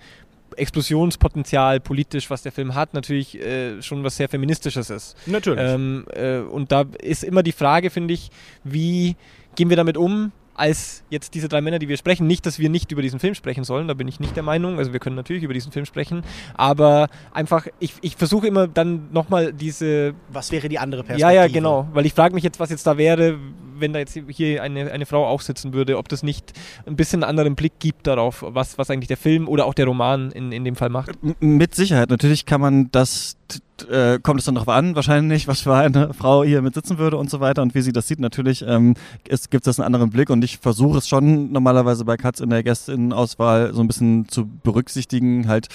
Explosionspotenzial 0.56 1.80
politisch, 1.80 2.30
was 2.30 2.44
der 2.44 2.52
Film 2.52 2.76
hat, 2.76 2.94
natürlich 2.94 3.40
äh, 3.40 3.82
schon 3.82 4.04
was 4.04 4.18
sehr 4.18 4.30
Feministisches 4.30 4.90
ist. 4.90 5.16
Natürlich. 5.26 5.60
Ähm, 5.62 6.06
äh, 6.14 6.40
und 6.40 6.72
da 6.72 6.86
ist 7.02 7.24
immer 7.24 7.44
die 7.44 7.52
Frage, 7.52 7.90
finde 7.90 8.14
ich, 8.14 8.30
wie 8.64 9.16
gehen 9.56 9.70
wir 9.70 9.78
damit 9.78 9.98
um? 9.98 10.32
Als 10.56 11.04
jetzt 11.10 11.34
diese 11.34 11.48
drei 11.48 11.62
Männer, 11.62 11.80
die 11.80 11.88
wir 11.88 11.98
sprechen. 11.98 12.28
Nicht, 12.28 12.46
dass 12.46 12.60
wir 12.60 12.70
nicht 12.70 12.92
über 12.92 13.02
diesen 13.02 13.20
Film 13.20 13.36
sprechen 13.36 13.64
sollen, 13.64 13.88
da 13.88 13.94
bin 13.94 14.08
ich 14.08 14.20
nicht 14.20 14.36
der 14.36 14.44
Meinung. 14.44 14.78
Also 14.80 14.94
wir 14.94 15.00
können 15.00 15.16
natürlich 15.16 15.44
über 15.44 15.54
diesen 15.54 15.72
Film 15.72 15.86
sprechen, 15.86 16.24
aber 16.56 17.08
einfach, 17.34 17.68
ich, 17.80 17.94
ich 18.02 18.16
versuche 18.16 18.48
immer 18.48 18.68
dann 18.68 19.12
nochmal 19.12 19.54
diese... 19.54 20.14
Was 20.30 20.52
wäre 20.52 20.70
die 20.70 20.80
andere 20.80 21.04
Perspektive? 21.04 21.34
Ja, 21.34 21.44
ja, 21.44 21.48
genau. 21.48 21.88
Weil 21.94 22.06
ich 22.06 22.14
frage 22.14 22.34
mich 22.34 22.44
jetzt, 22.44 22.60
was 22.60 22.70
jetzt 22.70 22.88
da 22.88 22.98
wäre, 22.98 23.38
wenn 23.78 23.94
da 23.94 24.00
jetzt 24.00 24.18
hier 24.30 24.64
eine, 24.64 24.92
eine 24.92 25.06
Frau 25.06 25.26
auch 25.26 25.42
sitzen 25.42 25.74
würde, 25.74 25.98
ob 25.98 26.08
das 26.08 26.24
nicht 26.24 26.54
ein 26.86 26.96
bisschen 26.96 27.24
einen 27.24 27.30
anderen 27.30 27.56
Blick 27.56 27.74
gibt 27.80 28.08
darauf, 28.08 28.44
was, 28.48 28.78
was 28.78 28.90
eigentlich 28.90 29.10
der 29.10 29.18
Film 29.18 29.48
oder 29.48 29.66
auch 29.66 29.74
der 29.74 29.86
Roman 29.86 30.32
in, 30.32 30.52
in 30.52 30.64
dem 30.64 30.76
Fall 30.76 30.90
macht. 30.90 31.12
Mit 31.42 31.76
Sicherheit. 31.76 32.10
Natürlich 32.10 32.46
kann 32.46 32.62
man 32.62 32.90
das 32.92 33.38
äh, 33.84 34.20
kommt 34.20 34.40
es 34.40 34.46
dann 34.46 34.56
darauf 34.56 34.70
an, 34.70 34.96
wahrscheinlich, 34.96 35.48
was 35.48 35.62
für 35.62 35.76
eine 35.76 36.14
Frau 36.14 36.44
hier 36.44 36.62
mit 36.62 36.74
sitzen 36.74 36.98
würde 36.98 37.18
und 37.18 37.30
so 37.30 37.40
weiter 37.40 37.62
und 37.62 37.76
wie 37.76 37.82
sie 37.82 37.92
das 37.92 38.08
sieht. 38.08 38.20
Natürlich 38.20 38.64
ähm, 38.68 38.96
ist, 39.28 39.52
gibt 39.52 39.68
es 39.68 39.80
einen 39.80 39.86
anderen 39.86 40.10
Blick 40.10 40.30
und 40.30 40.44
ich 40.44 40.58
versuche 40.58 40.98
es 40.98 41.08
schon 41.08 41.52
normalerweise 41.52 42.06
bei 42.06 42.18
Katz 42.18 42.40
in 42.40 42.50
der 42.50 42.64
Gästinnenauswahl 42.64 43.74
so 43.74 43.82
ein 43.82 43.88
bisschen 43.88 44.28
zu 44.30 44.48
berücksichtigen, 44.64 45.48
halt 45.48 45.68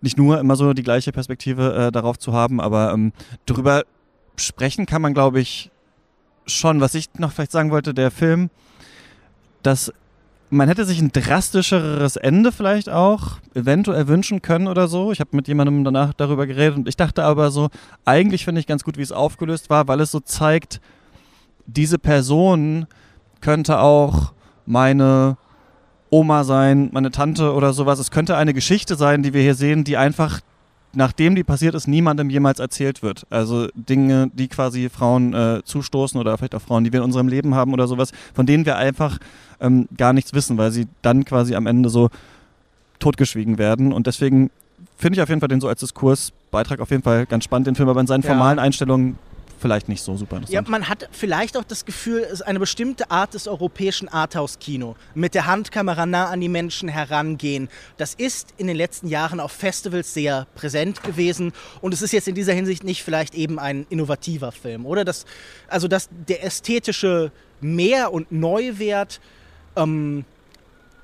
nicht 0.00 0.16
nur 0.16 0.38
immer 0.38 0.56
so 0.56 0.72
die 0.72 0.82
gleiche 0.82 1.12
Perspektive 1.12 1.74
äh, 1.74 1.92
darauf 1.92 2.18
zu 2.18 2.32
haben, 2.32 2.60
aber 2.60 2.92
ähm, 2.92 3.12
darüber 3.46 3.84
sprechen 4.36 4.86
kann 4.86 5.02
man, 5.02 5.14
glaube 5.14 5.40
ich, 5.40 5.70
schon. 6.46 6.80
Was 6.80 6.94
ich 6.94 7.06
noch 7.18 7.32
vielleicht 7.32 7.52
sagen 7.52 7.70
wollte, 7.70 7.94
der 7.94 8.10
Film, 8.10 8.50
dass 9.62 9.92
man 10.50 10.68
hätte 10.68 10.84
sich 10.84 11.00
ein 11.00 11.12
drastischeres 11.12 12.16
Ende 12.16 12.52
vielleicht 12.52 12.88
auch 12.90 13.38
eventuell 13.54 14.08
wünschen 14.08 14.42
können 14.42 14.66
oder 14.66 14.88
so. 14.88 15.12
Ich 15.12 15.20
habe 15.20 15.36
mit 15.36 15.48
jemandem 15.48 15.84
danach 15.84 16.12
darüber 16.12 16.46
geredet 16.46 16.76
und 16.76 16.88
ich 16.88 16.96
dachte 16.96 17.22
aber 17.22 17.50
so, 17.50 17.68
eigentlich 18.04 18.44
finde 18.44 18.60
ich 18.60 18.66
ganz 18.66 18.82
gut, 18.84 18.98
wie 18.98 19.02
es 19.02 19.12
aufgelöst 19.12 19.70
war, 19.70 19.86
weil 19.88 20.00
es 20.00 20.10
so 20.10 20.20
zeigt, 20.20 20.80
diese 21.66 21.98
Person 21.98 22.86
könnte 23.40 23.78
auch 23.78 24.32
meine 24.66 25.36
Oma 26.10 26.42
sein, 26.42 26.90
meine 26.92 27.12
Tante 27.12 27.52
oder 27.54 27.72
sowas. 27.72 28.00
Es 28.00 28.10
könnte 28.10 28.36
eine 28.36 28.52
Geschichte 28.52 28.96
sein, 28.96 29.22
die 29.22 29.32
wir 29.32 29.42
hier 29.42 29.54
sehen, 29.54 29.84
die 29.84 29.96
einfach, 29.96 30.40
nachdem 30.92 31.34
die 31.34 31.44
passiert 31.44 31.74
ist, 31.74 31.86
niemandem 31.86 32.30
jemals 32.30 32.58
erzählt 32.58 33.02
wird. 33.02 33.26
Also 33.30 33.68
Dinge, 33.74 34.30
die 34.34 34.48
quasi 34.48 34.88
Frauen 34.88 35.32
äh, 35.34 35.60
zustoßen 35.64 36.18
oder 36.20 36.36
vielleicht 36.36 36.54
auch 36.54 36.62
Frauen, 36.62 36.84
die 36.84 36.92
wir 36.92 37.00
in 37.00 37.04
unserem 37.04 37.28
Leben 37.28 37.54
haben 37.54 37.72
oder 37.72 37.86
sowas, 37.86 38.12
von 38.34 38.46
denen 38.46 38.66
wir 38.66 38.76
einfach 38.76 39.18
ähm, 39.60 39.88
gar 39.96 40.12
nichts 40.12 40.34
wissen, 40.34 40.58
weil 40.58 40.70
sie 40.72 40.86
dann 41.02 41.24
quasi 41.24 41.54
am 41.54 41.66
Ende 41.66 41.88
so 41.90 42.10
totgeschwiegen 42.98 43.58
werden. 43.58 43.92
Und 43.92 44.06
deswegen 44.06 44.50
finde 44.98 45.16
ich 45.18 45.22
auf 45.22 45.28
jeden 45.28 45.40
Fall 45.40 45.48
den 45.48 45.60
so 45.60 45.68
als 45.68 45.80
Diskursbeitrag 45.80 46.80
auf 46.80 46.90
jeden 46.90 47.02
Fall 47.02 47.26
ganz 47.26 47.44
spannend, 47.44 47.66
den 47.66 47.74
Film, 47.74 47.88
aber 47.88 48.00
in 48.00 48.06
seinen 48.06 48.22
Ja. 48.22 48.28
formalen 48.30 48.58
Einstellungen 48.58 49.16
vielleicht 49.60 49.88
nicht 49.88 50.02
so 50.02 50.16
super 50.16 50.36
Ja, 50.36 50.40
interessant. 50.40 50.68
man 50.68 50.88
hat 50.88 51.08
vielleicht 51.12 51.56
auch 51.56 51.64
das 51.64 51.84
Gefühl, 51.84 52.20
es 52.20 52.32
ist 52.32 52.42
eine 52.42 52.58
bestimmte 52.58 53.10
Art 53.10 53.34
des 53.34 53.46
europäischen 53.46 54.08
Arthouse-Kino. 54.08 54.96
Mit 55.14 55.34
der 55.34 55.46
Handkamera 55.46 56.06
nah 56.06 56.26
an 56.28 56.40
die 56.40 56.48
Menschen 56.48 56.88
herangehen. 56.88 57.68
Das 57.96 58.14
ist 58.14 58.54
in 58.56 58.66
den 58.66 58.76
letzten 58.76 59.08
Jahren 59.08 59.38
auf 59.40 59.52
Festivals 59.52 60.14
sehr 60.14 60.46
präsent 60.54 61.02
gewesen. 61.02 61.52
Und 61.80 61.94
es 61.94 62.02
ist 62.02 62.12
jetzt 62.12 62.26
in 62.28 62.34
dieser 62.34 62.54
Hinsicht 62.54 62.84
nicht 62.84 63.02
vielleicht 63.04 63.34
eben 63.34 63.58
ein 63.58 63.86
innovativer 63.90 64.50
Film, 64.52 64.86
oder? 64.86 65.04
Das, 65.04 65.26
also, 65.68 65.88
dass 65.88 66.08
der 66.28 66.42
ästhetische 66.44 67.30
Mehr- 67.60 68.12
und 68.12 68.32
Neuwert 68.32 69.20
ähm, 69.76 70.24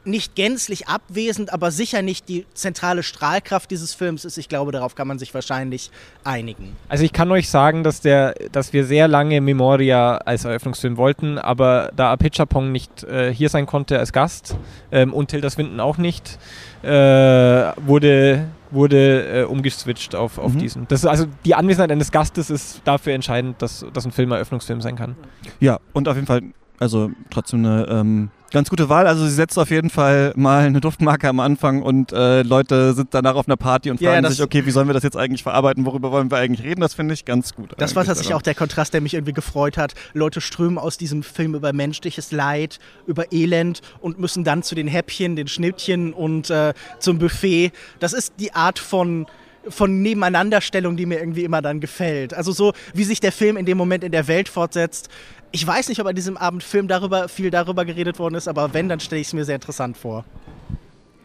nicht 0.07 0.35
gänzlich 0.35 0.89
abwesend, 0.89 1.53
aber 1.53 1.71
sicher 1.71 2.03
nicht 2.03 2.29
die 2.29 2.47
zentrale 2.55 3.03
Strahlkraft 3.03 3.71
dieses 3.71 3.95
Films 3.95 4.25
ist. 4.25 4.39
Ich 4.39 4.49
glaube, 4.49 4.73
darauf 4.73 4.95
kann 4.95 5.09
man 5.09 5.19
sich 5.19 5.35
wahrscheinlich 5.35 5.91
einigen. 6.25 6.77
Also 6.89 7.05
ich 7.05 7.13
kann 7.13 7.31
euch 7.31 7.51
sagen, 7.51 7.83
dass, 7.85 8.01
der, 8.01 8.35
dass 8.53 8.73
wir 8.73 8.85
sehr 8.85 9.09
lange 9.09 9.41
Memoria 9.41 10.19
als 10.19 10.45
Eröffnungsfilm 10.45 10.97
wollten, 10.97 11.39
aber 11.39 11.91
da 11.97 12.13
Apichatpong 12.13 12.73
nicht 12.73 13.03
äh, 13.05 13.33
hier 13.33 13.49
sein 13.49 13.67
konnte 13.67 13.99
als 13.99 14.13
Gast 14.13 14.57
ähm, 14.93 15.13
und 15.13 15.29
Tilda 15.29 15.51
Swinton 15.51 15.81
auch 15.81 15.99
nicht, 15.99 16.39
äh, 16.83 16.89
wurde, 16.89 18.47
wurde 18.71 19.41
äh, 19.41 19.45
umgeswitcht 19.45 20.15
auf, 20.15 20.39
auf 20.39 20.53
Mhm. 20.55 20.59
diesen. 20.59 20.89
Das 20.89 21.01
ist 21.01 21.07
also 21.07 21.27
die 21.45 21.55
Anwesenheit 21.55 21.91
eines 21.91 22.13
Gastes 22.13 22.51
ist 22.51 22.81
dafür 22.85 23.15
entscheidend, 23.15 23.61
dass, 23.61 23.85
dass 23.93 24.05
ein 24.05 24.13
Film 24.13 24.31
Eröffnungsfilm 24.33 24.81
sein 24.81 24.97
kann. 24.97 25.17
Ja, 25.61 25.79
und 25.93 26.09
auf 26.09 26.15
jeden 26.15 26.27
Fall, 26.27 26.43
also 26.79 27.11
trotzdem 27.31 27.65
eine 27.65 27.87
ähm, 27.91 28.31
ganz 28.53 28.71
gute 28.71 28.89
Wahl. 28.89 29.07
Also 29.07 29.25
sie 29.25 29.31
setzt 29.35 29.59
auf 29.59 29.71
jeden 29.71 29.91
Fall 29.91 30.33
mal 30.37 30.65
eine 30.67 30.81
Duftmarke 30.81 31.29
am 31.29 31.41
Anfang 31.41 31.83
und 31.83 32.13
äh, 32.13 32.43
Leute 32.43 32.95
sind 32.95 33.09
danach 33.13 33.35
auf 33.35 33.47
einer 33.49 33.57
Party 33.57 33.91
und 33.91 34.01
Ja, 34.01 34.11
fragen 34.13 34.23
das- 34.23 34.37
sich, 34.37 34.43
okay, 34.45 34.65
wie 34.67 34.71
sollen 34.71 34.87
wir 34.89 34.95
das 34.95 35.03
jetzt 35.03 35.17
eigentlich 35.17 35.43
verarbeiten, 35.43 35.85
worüber 35.85 36.11
wollen 36.13 36.31
wir 36.31 36.39
eigentlich 36.39 36.65
reden? 36.67 36.81
Das 36.81 36.95
finde 36.95 37.15
ich 37.15 37.25
ganz 37.25 37.55
gut. 37.55 37.73
Das 37.79 37.97
war 37.97 38.05
tatsächlich 38.05 38.35
auch 38.35 38.43
der 38.43 38.55
Kontrast, 38.55 38.95
der 38.95 39.01
mich 39.01 39.15
irgendwie 39.15 39.33
gefreut 39.33 39.77
hat. 39.77 39.95
Leute 40.15 40.41
strömen 40.41 40.79
aus 40.79 40.97
diesem 40.97 41.23
Film 41.23 41.55
über 41.55 41.73
menschliches 41.73 42.33
Leid, 42.33 42.79
über 43.07 43.33
Elend 43.33 43.83
und 44.01 44.19
müssen 44.19 44.45
dann 44.45 44.63
zu 44.63 44.75
den 44.75 44.89
Häppchen, 44.89 45.37
den 45.37 45.49
Schnittchen 45.49 46.13
und 46.13 46.51
äh, 46.51 46.73
zum 46.99 47.19
Buffet. 47.19 47.73
Das 48.01 48.13
ist 48.13 48.35
die 48.39 48.55
Art 48.55 48.79
von 48.79 49.27
von 49.69 50.03
Nebeneinanderstellung, 50.03 50.97
die 50.97 51.07
mir 51.07 51.19
irgendwie 51.19 51.45
immer 51.45 51.63
dann 51.63 51.81
gefällt. 51.81 52.35
Also 52.35 52.53
so, 52.53 52.73
wie 52.95 53.05
sich 53.05 53.21
der 53.21 53.33
Film 53.33 53.57
in 53.57 53.67
dem 53.67 53.79
Moment 53.79 54.05
in 54.05 54.13
der 54.13 54.29
Welt 54.29 54.49
fortsetzt. 54.49 55.09
Ich 55.53 55.67
weiß 55.67 55.89
nicht, 55.89 56.01
ob 56.01 56.07
an 56.07 56.15
diesem 56.15 56.37
Abend 56.37 56.63
Film 56.63 56.89
darüber, 56.89 57.29
viel 57.29 57.51
darüber 57.51 57.85
geredet 57.85 58.19
worden 58.19 58.35
ist, 58.35 58.49
aber 58.49 58.75
wenn, 58.75 58.89
dann 58.89 59.01
stelle 59.01 59.21
ich 59.21 59.29
es 59.29 59.33
mir 59.33 59.45
sehr 59.45 59.55
interessant 59.57 59.97
vor. 59.97 60.25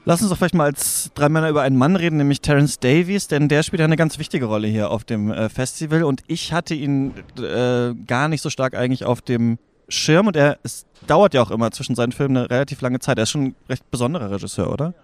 Lass 0.03 0.21
uns 0.21 0.31
doch 0.31 0.37
vielleicht 0.37 0.55
mal 0.55 0.65
als 0.65 1.11
drei 1.13 1.29
Männer 1.29 1.49
über 1.49 1.61
einen 1.61 1.77
Mann 1.77 1.95
reden, 1.95 2.17
nämlich 2.17 2.41
Terence 2.41 2.79
Davies, 2.79 3.27
denn 3.27 3.49
der 3.49 3.61
spielt 3.61 3.81
eine 3.83 3.97
ganz 3.97 4.17
wichtige 4.17 4.45
Rolle 4.45 4.67
hier 4.67 4.89
auf 4.89 5.03
dem 5.03 5.31
äh, 5.31 5.47
Festival 5.47 6.03
und 6.03 6.23
ich 6.25 6.53
hatte 6.53 6.73
ihn 6.73 7.13
äh, 7.37 7.93
gar 8.07 8.27
nicht 8.27 8.41
so 8.41 8.49
stark 8.49 8.75
eigentlich 8.75 9.05
auf 9.05 9.21
dem 9.21 9.59
Schirm 9.89 10.25
und 10.27 10.35
er, 10.35 10.57
es 10.63 10.85
dauert 11.05 11.35
ja 11.35 11.43
auch 11.43 11.51
immer 11.51 11.69
zwischen 11.71 11.95
seinen 11.95 12.13
Filmen 12.13 12.37
eine 12.37 12.49
relativ 12.49 12.81
lange 12.81 12.99
Zeit. 12.99 13.17
Er 13.19 13.23
ist 13.23 13.31
schon 13.31 13.43
ein 13.43 13.55
recht 13.69 13.89
besonderer 13.91 14.31
Regisseur, 14.31 14.71
oder? 14.71 14.95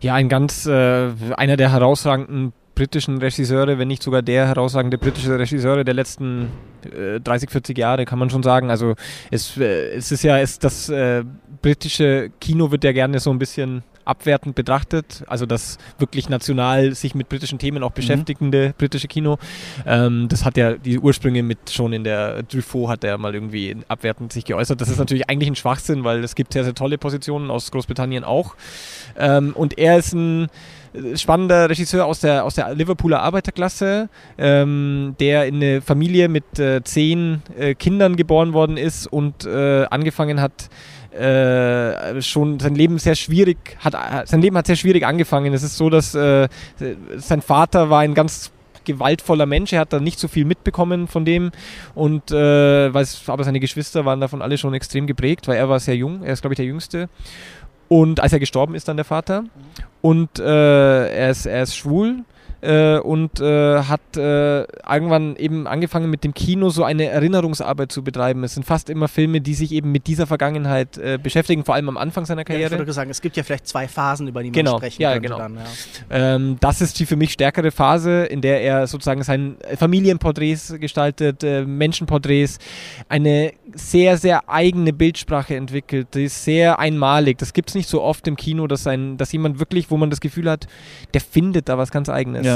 Ja, 0.00 0.14
ein 0.14 0.28
ganz, 0.28 0.66
äh, 0.66 1.10
einer 1.36 1.56
der 1.56 1.70
herausragenden 1.70 2.52
britischen 2.74 3.18
Regisseure, 3.18 3.78
wenn 3.78 3.88
nicht 3.88 4.02
sogar 4.02 4.22
der 4.22 4.46
herausragende 4.46 4.98
britische 4.98 5.38
Regisseure 5.38 5.84
der 5.84 5.94
letzten 5.94 6.48
äh, 6.84 7.20
30, 7.20 7.50
40 7.50 7.78
Jahre, 7.78 8.04
kann 8.04 8.18
man 8.18 8.30
schon 8.30 8.42
sagen. 8.42 8.70
Also 8.70 8.94
es, 9.30 9.56
äh, 9.56 9.94
es 9.94 10.12
ist 10.12 10.22
ja, 10.22 10.38
es, 10.38 10.58
das 10.58 10.88
äh, 10.88 11.24
britische 11.60 12.30
Kino 12.40 12.70
wird 12.70 12.84
ja 12.84 12.92
gerne 12.92 13.18
so 13.20 13.30
ein 13.30 13.38
bisschen 13.38 13.82
abwertend 14.04 14.54
betrachtet, 14.54 15.22
also 15.26 15.46
das 15.46 15.78
wirklich 15.98 16.28
national 16.28 16.94
sich 16.94 17.14
mit 17.14 17.28
britischen 17.28 17.58
Themen 17.58 17.82
auch 17.82 17.92
beschäftigende 17.92 18.74
britische 18.76 19.08
Kino. 19.08 19.38
Ähm, 19.86 20.26
das 20.28 20.44
hat 20.44 20.56
ja 20.56 20.74
die 20.74 20.98
Ursprünge 20.98 21.42
mit 21.42 21.70
schon 21.70 21.92
in 21.92 22.04
der 22.04 22.46
Truffaut 22.48 22.88
hat 22.88 23.04
er 23.04 23.18
mal 23.18 23.34
irgendwie 23.34 23.76
abwertend 23.88 24.32
sich 24.32 24.44
geäußert. 24.44 24.80
Das 24.80 24.88
ist 24.88 24.98
natürlich 24.98 25.28
eigentlich 25.30 25.48
ein 25.48 25.56
Schwachsinn, 25.56 26.04
weil 26.04 26.24
es 26.24 26.34
gibt 26.34 26.52
sehr, 26.52 26.64
sehr 26.64 26.74
tolle 26.74 26.98
Positionen 26.98 27.50
aus 27.50 27.70
Großbritannien 27.70 28.24
auch. 28.24 28.56
Ähm, 29.16 29.52
und 29.54 29.78
er 29.78 29.98
ist 29.98 30.14
ein 30.14 30.48
spannender 31.14 31.70
Regisseur 31.70 32.06
aus 32.06 32.20
der, 32.20 32.44
aus 32.44 32.54
der 32.54 32.74
Liverpooler 32.74 33.22
Arbeiterklasse, 33.22 34.08
ähm, 34.38 35.14
der 35.20 35.46
in 35.46 35.56
eine 35.56 35.80
Familie 35.80 36.28
mit 36.28 36.58
äh, 36.58 36.82
zehn 36.84 37.42
äh, 37.58 37.74
Kindern 37.74 38.16
geboren 38.16 38.52
worden 38.52 38.76
ist 38.76 39.06
und 39.06 39.44
äh, 39.46 39.84
angefangen 39.86 40.40
hat, 40.40 40.68
äh, 41.12 42.22
schon 42.22 42.58
sein 42.58 42.74
Leben 42.74 42.98
sehr 42.98 43.14
schwierig 43.14 43.76
hat, 43.80 43.94
äh, 43.94 44.26
sein 44.26 44.40
Leben 44.40 44.56
hat 44.56 44.66
sehr 44.66 44.76
schwierig 44.76 45.04
angefangen. 45.04 45.52
Es 45.52 45.62
ist 45.62 45.76
so, 45.76 45.90
dass 45.90 46.14
äh, 46.14 46.48
sein 47.16 47.42
Vater 47.42 47.90
war 47.90 48.00
ein 48.00 48.14
ganz 48.14 48.50
gewaltvoller 48.84 49.46
Mensch, 49.46 49.72
er 49.72 49.80
hat 49.80 49.92
da 49.92 50.00
nicht 50.00 50.18
so 50.18 50.26
viel 50.28 50.44
mitbekommen 50.44 51.06
von 51.06 51.24
dem 51.24 51.52
und 51.94 52.30
äh, 52.30 52.86
aber 52.86 53.44
seine 53.44 53.60
Geschwister 53.60 54.04
waren 54.04 54.20
davon 54.20 54.42
alle 54.42 54.58
schon 54.58 54.74
extrem 54.74 55.06
geprägt, 55.06 55.48
weil 55.48 55.56
er 55.56 55.68
war 55.68 55.78
sehr 55.80 55.96
jung, 55.96 56.22
er 56.24 56.32
ist 56.32 56.40
glaube 56.40 56.54
ich 56.54 56.56
der 56.56 56.66
Jüngste 56.66 57.08
und 57.88 58.20
als 58.20 58.32
er 58.32 58.40
gestorben 58.40 58.74
ist 58.74 58.88
dann 58.88 58.96
der 58.96 59.04
Vater. 59.04 59.44
Und 60.00 60.38
äh, 60.38 61.08
er, 61.08 61.30
ist, 61.30 61.46
er 61.46 61.62
ist 61.62 61.76
schwul 61.76 62.24
äh, 62.62 62.98
und 62.98 63.40
äh, 63.40 63.82
hat 63.82 64.00
äh, 64.16 64.62
irgendwann 64.62 65.36
eben 65.36 65.66
angefangen 65.66 66.08
mit 66.10 66.24
dem 66.24 66.32
Kino 66.32 66.70
so 66.70 66.84
eine 66.84 67.06
Erinnerungsarbeit 67.06 67.92
zu 67.92 68.02
betreiben. 68.02 68.44
Es 68.44 68.54
sind 68.54 68.64
fast 68.64 68.88
immer 68.88 69.08
Filme, 69.08 69.40
die 69.40 69.54
sich 69.54 69.72
eben 69.72 69.92
mit 69.92 70.06
dieser 70.06 70.26
Vergangenheit 70.26 70.96
äh, 70.96 71.18
beschäftigen, 71.22 71.64
vor 71.64 71.74
allem 71.74 71.88
am 71.88 71.96
Anfang 71.96 72.24
seiner 72.24 72.40
Ja, 72.40 72.42
ich 72.42 72.46
Karriere. 72.48 72.78
würde 72.78 72.92
sagen, 72.92 73.10
es 73.10 73.20
gibt 73.20 73.36
ja 73.36 73.42
vielleicht 73.42 73.66
zwei 73.66 73.88
Phasen, 73.88 74.28
über 74.28 74.42
die 74.42 74.50
man 74.50 74.54
Genau, 74.54 74.76
sprechen 74.78 75.02
ja, 75.02 75.18
genau. 75.18 75.38
dann. 75.38 75.56
Ja. 75.56 75.62
Ähm, 76.10 76.56
das 76.60 76.80
ist 76.80 76.98
die 77.00 77.06
für 77.06 77.16
mich 77.16 77.32
stärkere 77.32 77.70
Phase, 77.70 78.24
in 78.24 78.40
der 78.40 78.62
er 78.62 78.86
sozusagen 78.86 79.22
sein 79.22 79.56
Familienporträts 79.76 80.74
gestaltet, 80.80 81.42
äh, 81.42 81.64
Menschenporträts, 81.64 82.58
eine 83.08 83.52
sehr, 83.74 84.18
sehr 84.18 84.48
eigene 84.48 84.92
Bildsprache 84.92 85.56
entwickelt. 85.56 86.08
Die 86.14 86.24
ist 86.24 86.44
sehr 86.44 86.78
einmalig. 86.78 87.38
Das 87.38 87.52
gibt 87.52 87.70
es 87.70 87.74
nicht 87.74 87.88
so 87.88 88.02
oft 88.02 88.26
im 88.28 88.36
Kino, 88.36 88.66
dass, 88.66 88.86
ein, 88.86 89.16
dass 89.16 89.32
jemand 89.32 89.58
wirklich, 89.58 89.90
wo 89.90 89.96
man 89.96 90.10
das 90.10 90.20
Gefühl 90.20 90.48
hat, 90.50 90.66
der 91.14 91.20
findet 91.20 91.68
da 91.68 91.78
was 91.78 91.90
ganz 91.90 92.08
Eigenes. 92.08 92.46
Ja. 92.46 92.51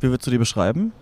Wie 0.00 0.08
würdest 0.08 0.26
du 0.26 0.30
die 0.30 0.38
beschreiben? 0.38 0.92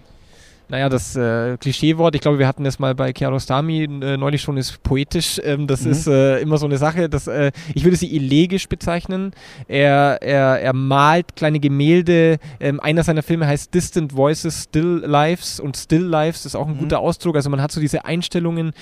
Naja, 0.70 0.90
das 0.90 1.16
äh, 1.16 1.57
Klischeewort, 1.57 2.14
ich 2.14 2.20
glaube, 2.20 2.38
wir 2.38 2.46
hatten 2.46 2.62
das 2.62 2.78
mal 2.78 2.94
bei 2.94 3.12
Kiarostami 3.14 3.85
äh, 3.85 4.16
neulich 4.18 4.42
schon, 4.42 4.59
ist 4.59 4.83
poetisch. 4.83 5.40
Ähm, 5.42 5.66
das 5.66 5.87
Mhm. 5.87 5.90
ist 5.92 6.07
äh, 6.07 6.40
immer 6.40 6.59
so 6.59 6.66
eine 6.66 6.76
Sache. 6.76 7.09
Das, 7.09 7.26
äh, 7.26 7.52
ich 7.74 7.85
würde 7.85 7.96
sie 7.96 8.14
elegisch 8.14 8.68
bezeichnen. 8.68 9.33
Er, 9.66 10.18
er, 10.20 10.61
er 10.61 10.72
malt 10.74 11.37
kleine 11.37 11.59
Gemälde. 11.59 12.38
Ähm, 12.61 12.81
einer 12.81 13.02
seiner 13.02 13.22
Filme 13.22 13.46
heißt 13.46 13.72
Distant 13.72 14.14
Voices, 14.14 14.64
Still 14.64 15.02
Lives. 15.07 15.59
Und 15.59 15.74
Still 15.76 16.02
Lives 16.04 16.44
ist 16.44 16.54
auch 16.54 16.66
ein 16.68 16.74
Mhm. 16.74 16.81
guter 16.81 16.98
Ausdruck. 17.00 17.37
Also 17.37 17.48
man 17.48 17.62
hat 17.62 17.72
so 17.72 17.81
diese 17.81 18.04
Einstellungen, 18.04 18.72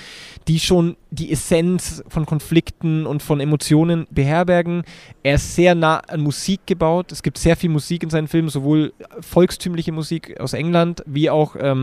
die 0.49 0.59
schon 0.59 0.97
die 1.11 1.31
Essenz 1.31 2.03
von 2.09 2.25
Konflikten 2.25 3.05
und 3.05 3.23
von 3.23 3.39
Emotionen 3.39 4.07
beherbergen. 4.11 4.83
Er 5.23 5.35
ist 5.35 5.55
sehr 5.55 5.73
nah 5.73 5.99
an 5.99 6.19
Musik 6.19 6.61
gebaut. 6.65 7.13
Es 7.13 7.23
gibt 7.23 7.37
sehr 7.37 7.55
viel 7.55 7.69
Musik 7.69 8.03
in 8.03 8.09
seinen 8.09 8.27
Filmen, 8.27 8.49
sowohl 8.49 8.91
volkstümliche 9.21 9.93
Musik 9.93 10.37
aus 10.41 10.51
England 10.51 11.01
wie 11.05 11.29
auch 11.29 11.55
ähm, 11.57 11.76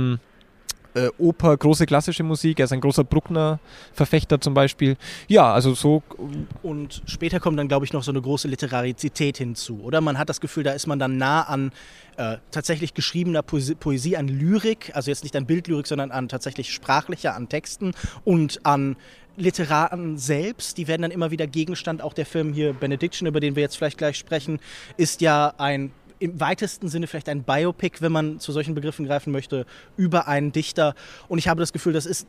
äh, 0.94 1.08
Oper, 1.18 1.56
große 1.56 1.86
klassische 1.86 2.22
Musik. 2.22 2.58
Er 2.60 2.64
ist 2.64 2.72
ein 2.72 2.80
großer 2.80 3.04
Bruckner-Verfechter 3.04 4.40
zum 4.40 4.54
Beispiel. 4.54 4.96
Ja, 5.28 5.52
also 5.52 5.74
so. 5.74 6.02
Und 6.62 7.02
später 7.06 7.40
kommt 7.40 7.58
dann, 7.58 7.68
glaube 7.68 7.84
ich, 7.84 7.92
noch 7.92 8.02
so 8.02 8.12
eine 8.12 8.22
große 8.22 8.48
Literarizität 8.48 9.38
hinzu, 9.38 9.80
oder? 9.82 10.00
Man 10.00 10.18
hat 10.18 10.28
das 10.28 10.40
Gefühl, 10.40 10.62
da 10.62 10.72
ist 10.72 10.86
man 10.86 10.98
dann 10.98 11.16
nah 11.16 11.42
an 11.42 11.72
äh, 12.16 12.36
tatsächlich 12.50 12.94
geschriebener 12.94 13.42
Poesie, 13.42 13.74
Poesie, 13.74 14.16
an 14.16 14.28
Lyrik, 14.28 14.92
also 14.94 15.10
jetzt 15.10 15.24
nicht 15.24 15.36
an 15.36 15.46
Bildlyrik, 15.46 15.86
sondern 15.86 16.10
an 16.10 16.28
tatsächlich 16.28 16.72
sprachlicher, 16.72 17.34
an 17.34 17.48
Texten 17.48 17.92
und 18.24 18.64
an 18.64 18.96
Literaten 19.36 20.16
selbst, 20.16 20.78
die 20.78 20.86
werden 20.86 21.02
dann 21.02 21.10
immer 21.10 21.32
wieder 21.32 21.48
Gegenstand. 21.48 22.02
Auch 22.02 22.12
der 22.12 22.24
Film 22.24 22.52
hier 22.52 22.72
Benediction, 22.72 23.26
über 23.26 23.40
den 23.40 23.56
wir 23.56 23.64
jetzt 23.64 23.76
vielleicht 23.76 23.98
gleich 23.98 24.16
sprechen, 24.16 24.60
ist 24.96 25.20
ja 25.20 25.54
ein 25.58 25.90
im 26.18 26.40
weitesten 26.40 26.88
Sinne 26.88 27.06
vielleicht 27.06 27.28
ein 27.28 27.42
Biopic, 27.42 28.00
wenn 28.00 28.12
man 28.12 28.40
zu 28.40 28.52
solchen 28.52 28.74
Begriffen 28.74 29.06
greifen 29.06 29.32
möchte, 29.32 29.66
über 29.96 30.28
einen 30.28 30.52
Dichter. 30.52 30.94
Und 31.28 31.38
ich 31.38 31.48
habe 31.48 31.60
das 31.60 31.72
Gefühl, 31.72 31.92
das 31.92 32.06
ist 32.06 32.26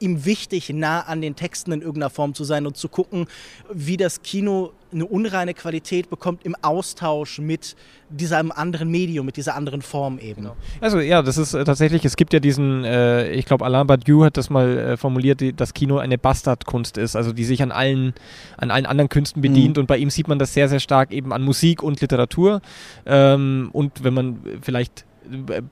ihm 0.00 0.24
wichtig, 0.24 0.70
nah 0.70 1.00
an 1.00 1.20
den 1.20 1.36
Texten 1.36 1.72
in 1.72 1.80
irgendeiner 1.80 2.10
Form 2.10 2.34
zu 2.34 2.44
sein 2.44 2.66
und 2.66 2.76
zu 2.76 2.88
gucken, 2.88 3.26
wie 3.72 3.96
das 3.96 4.22
Kino 4.22 4.72
eine 4.92 5.06
unreine 5.06 5.54
Qualität 5.54 6.10
bekommt 6.10 6.44
im 6.44 6.54
Austausch 6.62 7.38
mit 7.38 7.76
diesem 8.08 8.52
anderen 8.52 8.88
Medium, 8.88 9.26
mit 9.26 9.36
dieser 9.36 9.54
anderen 9.54 9.82
Form 9.82 10.18
eben. 10.18 10.42
Genau. 10.42 10.56
Also 10.80 11.00
ja, 11.00 11.22
das 11.22 11.38
ist 11.38 11.54
äh, 11.54 11.64
tatsächlich, 11.64 12.04
es 12.04 12.16
gibt 12.16 12.32
ja 12.32 12.38
diesen, 12.38 12.84
äh, 12.84 13.30
ich 13.32 13.46
glaube 13.46 13.64
Alain 13.64 13.86
Badiou 13.86 14.24
hat 14.24 14.36
das 14.36 14.48
mal 14.48 14.78
äh, 14.78 14.96
formuliert, 14.96 15.40
die, 15.40 15.52
dass 15.52 15.74
Kino 15.74 15.98
eine 15.98 16.18
Bastardkunst 16.18 16.98
ist, 16.98 17.16
also 17.16 17.32
die 17.32 17.44
sich 17.44 17.62
an 17.62 17.72
allen, 17.72 18.14
an 18.56 18.70
allen 18.70 18.86
anderen 18.86 19.08
Künsten 19.08 19.42
bedient 19.42 19.76
mhm. 19.76 19.82
und 19.82 19.86
bei 19.86 19.98
ihm 19.98 20.10
sieht 20.10 20.28
man 20.28 20.38
das 20.38 20.54
sehr, 20.54 20.68
sehr 20.68 20.80
stark 20.80 21.10
eben 21.12 21.32
an 21.32 21.42
Musik 21.42 21.82
und 21.82 22.00
Literatur 22.00 22.60
ähm, 23.06 23.70
und 23.72 24.04
wenn 24.04 24.14
man 24.14 24.38
vielleicht 24.62 25.05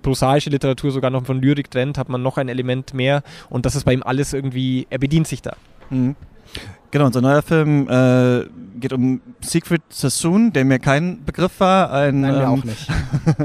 prosaische 0.03 0.51
Literatur 0.51 0.91
sogar 0.91 1.11
noch 1.11 1.25
von 1.25 1.41
Lyrik 1.41 1.71
trennt, 1.71 1.99
hat 1.99 2.09
man 2.09 2.23
noch 2.23 2.39
ein 2.39 2.49
Element 2.49 2.95
mehr 2.95 3.23
und 3.51 3.67
das 3.67 3.75
ist 3.77 3.85
bei 3.85 3.93
ihm 3.93 4.03
alles 4.03 4.33
irgendwie, 4.33 4.87
er 4.91 4.99
bedient 4.99 5.27
sich 5.27 5.43
da. 5.43 5.57
Mhm. 5.91 6.17
Genau, 6.95 7.07
unser 7.07 7.23
neuer 7.23 7.43
Film 7.43 7.89
äh, 7.89 8.45
geht 8.79 8.93
um 8.93 9.21
Siegfried 9.41 9.83
Sassoon, 9.89 10.53
der 10.53 10.65
mir 10.65 10.79
kein 10.79 11.25
Begriff 11.25 11.59
war. 11.59 11.91
Ein, 11.93 12.21
Nein, 12.21 12.35
mir 12.35 12.43
ähm, 12.43 12.49
auch 12.49 12.63
nicht. 12.63 12.89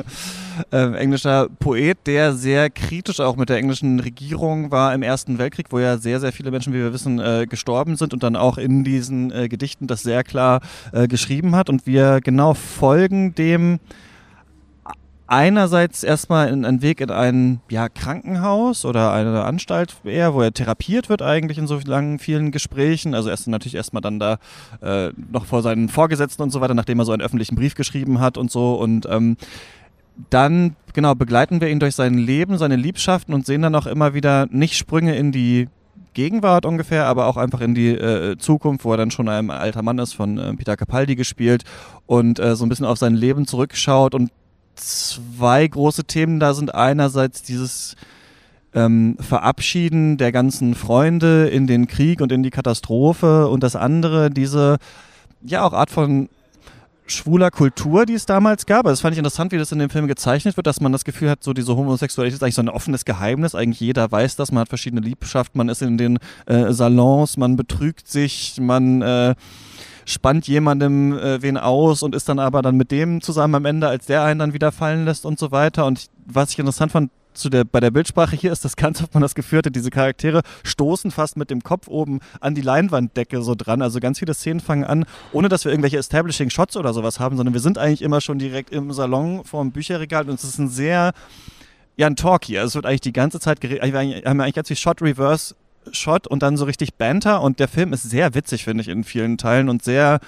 äh, 0.71 0.93
englischer 0.93 1.49
Poet, 1.59 1.97
der 2.05 2.33
sehr 2.33 2.69
kritisch 2.69 3.19
auch 3.19 3.37
mit 3.37 3.49
der 3.49 3.57
englischen 3.57 3.99
Regierung 3.99 4.69
war 4.69 4.93
im 4.93 5.01
Ersten 5.01 5.39
Weltkrieg, 5.39 5.65
wo 5.71 5.79
ja 5.79 5.97
sehr, 5.97 6.19
sehr 6.19 6.31
viele 6.31 6.51
Menschen, 6.51 6.73
wie 6.73 6.77
wir 6.77 6.93
wissen, 6.93 7.17
äh, 7.19 7.47
gestorben 7.49 7.95
sind 7.95 8.13
und 8.13 8.21
dann 8.21 8.35
auch 8.35 8.59
in 8.59 8.83
diesen 8.83 9.31
äh, 9.31 9.49
Gedichten 9.49 9.87
das 9.87 10.03
sehr 10.03 10.23
klar 10.23 10.61
äh, 10.91 11.07
geschrieben 11.07 11.55
hat. 11.55 11.69
Und 11.69 11.87
wir 11.87 12.21
genau 12.21 12.53
folgen 12.53 13.33
dem 13.33 13.79
einerseits 15.29 16.03
erstmal 16.03 16.49
in, 16.49 16.65
ein 16.65 16.81
Weg 16.81 17.01
in 17.01 17.11
ein 17.11 17.61
ja, 17.69 17.87
Krankenhaus 17.87 18.83
oder 18.83 19.13
eine 19.13 19.43
Anstalt 19.43 19.95
eher, 20.03 20.33
wo 20.33 20.41
er 20.41 20.51
therapiert 20.51 21.07
wird 21.07 21.21
eigentlich 21.21 21.59
in 21.59 21.67
so 21.67 21.79
langen, 21.85 22.17
vielen 22.17 22.51
Gesprächen. 22.51 23.13
Also 23.13 23.29
erst 23.29 23.47
natürlich 23.47 23.75
erstmal 23.75 24.01
dann 24.01 24.19
da 24.19 24.39
äh, 24.81 25.11
noch 25.31 25.45
vor 25.45 25.61
seinen 25.61 25.87
Vorgesetzten 25.87 26.41
und 26.41 26.49
so 26.49 26.61
weiter, 26.61 26.73
nachdem 26.73 26.99
er 26.99 27.05
so 27.05 27.11
einen 27.11 27.21
öffentlichen 27.21 27.55
Brief 27.55 27.75
geschrieben 27.75 28.19
hat 28.19 28.37
und 28.37 28.49
so. 28.49 28.73
Und 28.73 29.07
ähm, 29.09 29.37
dann, 30.31 30.75
genau, 30.93 31.13
begleiten 31.13 31.61
wir 31.61 31.69
ihn 31.69 31.79
durch 31.79 31.95
sein 31.95 32.15
Leben, 32.17 32.57
seine 32.57 32.75
Liebschaften 32.75 33.33
und 33.33 33.45
sehen 33.45 33.61
dann 33.61 33.75
auch 33.75 33.85
immer 33.85 34.15
wieder 34.15 34.47
nicht 34.49 34.75
Sprünge 34.75 35.15
in 35.15 35.31
die 35.31 35.67
Gegenwart 36.15 36.65
ungefähr, 36.65 37.05
aber 37.05 37.27
auch 37.27 37.37
einfach 37.37 37.61
in 37.61 37.75
die 37.75 37.89
äh, 37.89 38.35
Zukunft, 38.37 38.83
wo 38.83 38.91
er 38.91 38.97
dann 38.97 39.11
schon 39.11 39.29
ein 39.29 39.51
alter 39.51 39.83
Mann 39.83 39.99
ist, 39.99 40.13
von 40.13 40.39
äh, 40.39 40.53
Peter 40.55 40.75
Capaldi 40.75 41.15
gespielt 41.15 41.63
und 42.07 42.39
äh, 42.39 42.55
so 42.55 42.65
ein 42.65 42.69
bisschen 42.69 42.87
auf 42.87 42.97
sein 42.97 43.13
Leben 43.13 43.45
zurückschaut 43.45 44.15
und 44.15 44.31
zwei 44.79 45.67
große 45.67 46.05
Themen 46.05 46.39
da 46.39 46.53
sind. 46.53 46.73
Einerseits 46.73 47.43
dieses 47.43 47.95
ähm, 48.73 49.17
Verabschieden 49.19 50.17
der 50.17 50.31
ganzen 50.31 50.75
Freunde 50.75 51.47
in 51.49 51.67
den 51.67 51.87
Krieg 51.87 52.21
und 52.21 52.31
in 52.31 52.43
die 52.43 52.51
Katastrophe 52.51 53.47
und 53.47 53.63
das 53.63 53.75
andere, 53.75 54.29
diese 54.29 54.77
ja 55.41 55.63
auch 55.63 55.73
Art 55.73 55.89
von 55.89 56.29
schwuler 57.11 57.51
Kultur, 57.51 58.05
die 58.05 58.13
es 58.13 58.25
damals 58.25 58.65
gab. 58.65 58.85
Also 58.85 58.93
das 58.93 59.01
fand 59.01 59.13
ich 59.13 59.17
interessant, 59.17 59.51
wie 59.51 59.57
das 59.57 59.71
in 59.71 59.79
dem 59.79 59.89
Film 59.89 60.07
gezeichnet 60.07 60.57
wird, 60.57 60.67
dass 60.67 60.81
man 60.81 60.91
das 60.91 61.05
Gefühl 61.05 61.29
hat, 61.29 61.43
so 61.43 61.53
diese 61.53 61.75
Homosexualität 61.75 62.35
ist 62.35 62.43
eigentlich 62.43 62.55
so 62.55 62.61
ein 62.61 62.69
offenes 62.69 63.05
Geheimnis. 63.05 63.55
Eigentlich 63.55 63.79
jeder 63.79 64.11
weiß 64.11 64.35
das, 64.35 64.51
man 64.51 64.61
hat 64.61 64.69
verschiedene 64.69 65.01
Liebschaften, 65.01 65.57
man 65.57 65.69
ist 65.69 65.81
in 65.81 65.97
den 65.97 66.19
äh, 66.45 66.71
Salons, 66.71 67.37
man 67.37 67.55
betrügt 67.55 68.07
sich, 68.07 68.57
man 68.59 69.01
äh, 69.01 69.35
spannt 70.09 70.47
jemandem 70.47 71.17
äh, 71.17 71.41
wen 71.41 71.57
aus 71.57 72.01
und 72.01 72.15
ist 72.15 72.27
dann 72.29 72.39
aber 72.39 72.61
dann 72.61 72.75
mit 72.75 72.91
dem 72.91 73.21
zusammen 73.21 73.55
am 73.55 73.65
Ende, 73.65 73.87
als 73.87 74.07
der 74.07 74.23
einen 74.23 74.39
dann 74.39 74.53
wieder 74.53 74.71
fallen 74.71 75.05
lässt 75.05 75.25
und 75.25 75.37
so 75.37 75.51
weiter. 75.51 75.85
Und 75.85 76.07
was 76.25 76.51
ich 76.51 76.59
interessant 76.59 76.91
fand, 76.91 77.11
zu 77.33 77.49
der, 77.49 77.63
bei 77.63 77.79
der 77.79 77.91
Bildsprache 77.91 78.35
hier 78.35 78.51
ist 78.51 78.65
das 78.65 78.75
ganz 78.75 79.01
oft 79.03 79.13
man 79.13 79.21
das 79.21 79.35
Gefühl 79.35 79.59
hatte, 79.59 79.71
diese 79.71 79.91
Charaktere 79.91 80.41
stoßen 80.63 81.11
fast 81.11 81.37
mit 81.37 81.51
dem 81.51 81.61
Kopf 81.61 81.87
oben 81.87 82.19
an 82.41 82.55
die 82.55 82.61
Leinwanddecke 82.61 83.41
so 83.43 83.53
dran. 83.55 83.83
Also 83.83 83.99
ganz 83.99 84.19
viele 84.19 84.33
Szenen 84.33 84.59
fangen 84.59 84.83
an, 84.83 85.05
ohne 85.31 85.47
dass 85.47 85.63
wir 85.63 85.71
irgendwelche 85.71 85.97
Establishing 85.97 86.49
Shots 86.49 86.75
oder 86.75 86.93
sowas 86.93 87.19
haben, 87.19 87.37
sondern 87.37 87.53
wir 87.53 87.61
sind 87.61 87.77
eigentlich 87.77 88.01
immer 88.01 88.19
schon 88.19 88.39
direkt 88.39 88.71
im 88.71 88.91
Salon 88.91 89.43
vor 89.45 89.61
dem 89.61 89.71
Bücherregal 89.71 90.27
und 90.27 90.35
es 90.35 90.43
ist 90.43 90.57
ein 90.57 90.69
sehr, 90.69 91.13
ja, 91.97 92.07
ein 92.07 92.15
Talkie. 92.15 92.57
Also 92.57 92.69
es 92.69 92.75
wird 92.75 92.87
eigentlich 92.87 93.01
die 93.01 93.13
ganze 93.13 93.39
Zeit 93.39 93.61
geredet. 93.61 93.83
Wir 93.83 94.23
haben 94.25 94.41
eigentlich 94.41 94.55
ganz 94.55 94.67
viel 94.69 94.77
Shot 94.77 95.03
Reverse 95.03 95.55
Shot 95.91 96.27
und 96.27 96.43
dann 96.43 96.57
so 96.57 96.65
richtig 96.65 96.95
Banter 96.95 97.41
und 97.41 97.59
der 97.59 97.67
Film 97.67 97.93
ist 97.93 98.03
sehr 98.03 98.33
witzig, 98.35 98.63
finde 98.63 98.81
ich, 98.81 98.87
in 98.87 99.03
vielen 99.03 99.37
Teilen 99.37 99.69
und 99.69 99.83
sehr 99.83 100.19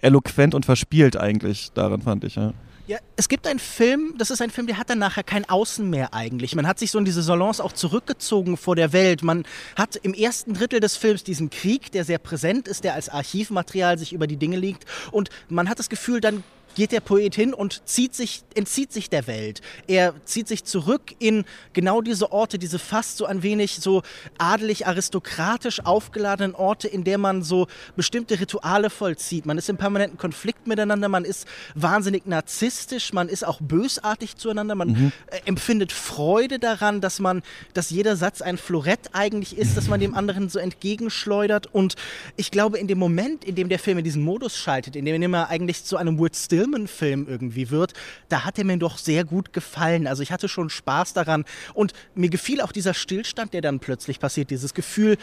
eloquent 0.00 0.54
und 0.54 0.64
verspielt 0.64 1.16
eigentlich, 1.16 1.72
daran 1.72 2.02
fand 2.02 2.24
ich, 2.24 2.36
ja. 2.36 2.52
Ja, 2.88 2.98
es 3.14 3.28
gibt 3.28 3.46
einen 3.46 3.60
Film, 3.60 4.14
das 4.18 4.30
ist 4.30 4.42
ein 4.42 4.50
Film, 4.50 4.66
der 4.66 4.76
hat 4.76 4.90
dann 4.90 4.98
nachher 4.98 5.22
kein 5.22 5.48
Außen 5.48 5.88
mehr 5.88 6.12
eigentlich. 6.14 6.56
Man 6.56 6.66
hat 6.66 6.80
sich 6.80 6.90
so 6.90 6.98
in 6.98 7.04
diese 7.04 7.22
Salons 7.22 7.60
auch 7.60 7.72
zurückgezogen 7.72 8.56
vor 8.56 8.74
der 8.74 8.92
Welt. 8.92 9.22
Man 9.22 9.44
hat 9.76 9.94
im 9.96 10.12
ersten 10.12 10.52
Drittel 10.52 10.80
des 10.80 10.96
Films 10.96 11.22
diesen 11.22 11.48
Krieg, 11.48 11.92
der 11.92 12.04
sehr 12.04 12.18
präsent 12.18 12.66
ist, 12.66 12.82
der 12.82 12.94
als 12.94 13.08
Archivmaterial 13.08 13.98
sich 13.98 14.12
über 14.12 14.26
die 14.26 14.36
Dinge 14.36 14.56
liegt. 14.56 14.84
Und 15.12 15.30
man 15.48 15.68
hat 15.68 15.78
das 15.78 15.90
Gefühl, 15.90 16.20
dann 16.20 16.42
geht 16.74 16.92
der 16.92 17.00
Poet 17.00 17.34
hin 17.34 17.54
und 17.54 17.82
zieht 17.86 18.14
sich, 18.14 18.42
entzieht 18.54 18.92
sich 18.92 19.10
der 19.10 19.26
Welt. 19.26 19.60
Er 19.86 20.14
zieht 20.24 20.48
sich 20.48 20.64
zurück 20.64 21.14
in 21.18 21.44
genau 21.72 22.00
diese 22.00 22.32
Orte, 22.32 22.58
diese 22.58 22.78
fast 22.78 23.18
so 23.18 23.26
ein 23.26 23.42
wenig 23.42 23.76
so 23.76 24.02
adelig, 24.38 24.86
aristokratisch 24.86 25.84
aufgeladenen 25.84 26.54
Orte, 26.54 26.88
in 26.88 27.04
der 27.04 27.18
man 27.18 27.42
so 27.42 27.66
bestimmte 27.96 28.40
Rituale 28.40 28.90
vollzieht. 28.90 29.46
Man 29.46 29.58
ist 29.58 29.68
im 29.68 29.76
permanenten 29.76 30.18
Konflikt 30.18 30.66
miteinander, 30.66 31.08
man 31.08 31.24
ist 31.24 31.46
wahnsinnig 31.74 32.26
narzisstisch, 32.26 33.12
man 33.12 33.28
ist 33.28 33.46
auch 33.46 33.60
bösartig 33.60 34.36
zueinander, 34.36 34.74
man 34.74 34.88
mhm. 34.88 35.12
Äh, 35.26 35.40
empfindet 35.44 35.92
Freude 35.92 36.58
daran, 36.58 37.00
dass 37.00 37.20
man, 37.20 37.42
dass 37.74 37.90
jeder 37.90 38.16
Satz 38.16 38.40
ein 38.40 38.56
Florett 38.56 39.10
eigentlich 39.12 39.56
ist, 39.56 39.76
dass 39.76 39.88
man 39.88 40.00
dem 40.00 40.14
anderen 40.14 40.48
so 40.48 40.58
entgegenschleudert. 40.58 41.68
Und 41.72 41.96
ich 42.36 42.50
glaube, 42.50 42.78
in 42.78 42.86
dem 42.86 42.98
Moment, 42.98 43.44
in 43.44 43.54
dem 43.54 43.68
der 43.68 43.78
Film 43.78 43.98
in 43.98 44.04
diesen 44.04 44.22
Modus 44.22 44.56
schaltet, 44.56 44.96
in 44.96 45.04
dem 45.04 45.34
er 45.34 45.48
eigentlich 45.48 45.84
zu 45.84 45.96
einem 45.96 46.18
Wood 46.18 46.36
Still 46.36 46.61
Firmenfilm 46.62 47.26
irgendwie 47.28 47.70
wird, 47.70 47.92
da 48.28 48.44
hat 48.44 48.58
er 48.58 48.64
mir 48.64 48.76
doch 48.76 48.98
sehr 48.98 49.24
gut 49.24 49.52
gefallen. 49.52 50.06
Also 50.06 50.22
ich 50.22 50.30
hatte 50.30 50.48
schon 50.48 50.70
Spaß 50.70 51.12
daran 51.12 51.44
und 51.74 51.92
mir 52.14 52.28
gefiel 52.28 52.60
auch 52.60 52.72
dieser 52.72 52.94
Stillstand, 52.94 53.52
der 53.52 53.62
dann 53.62 53.80
plötzlich 53.80 54.20
passiert, 54.20 54.50
dieses 54.50 54.74
Gefühl, 54.74 55.16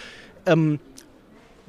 ähm, 0.45 0.79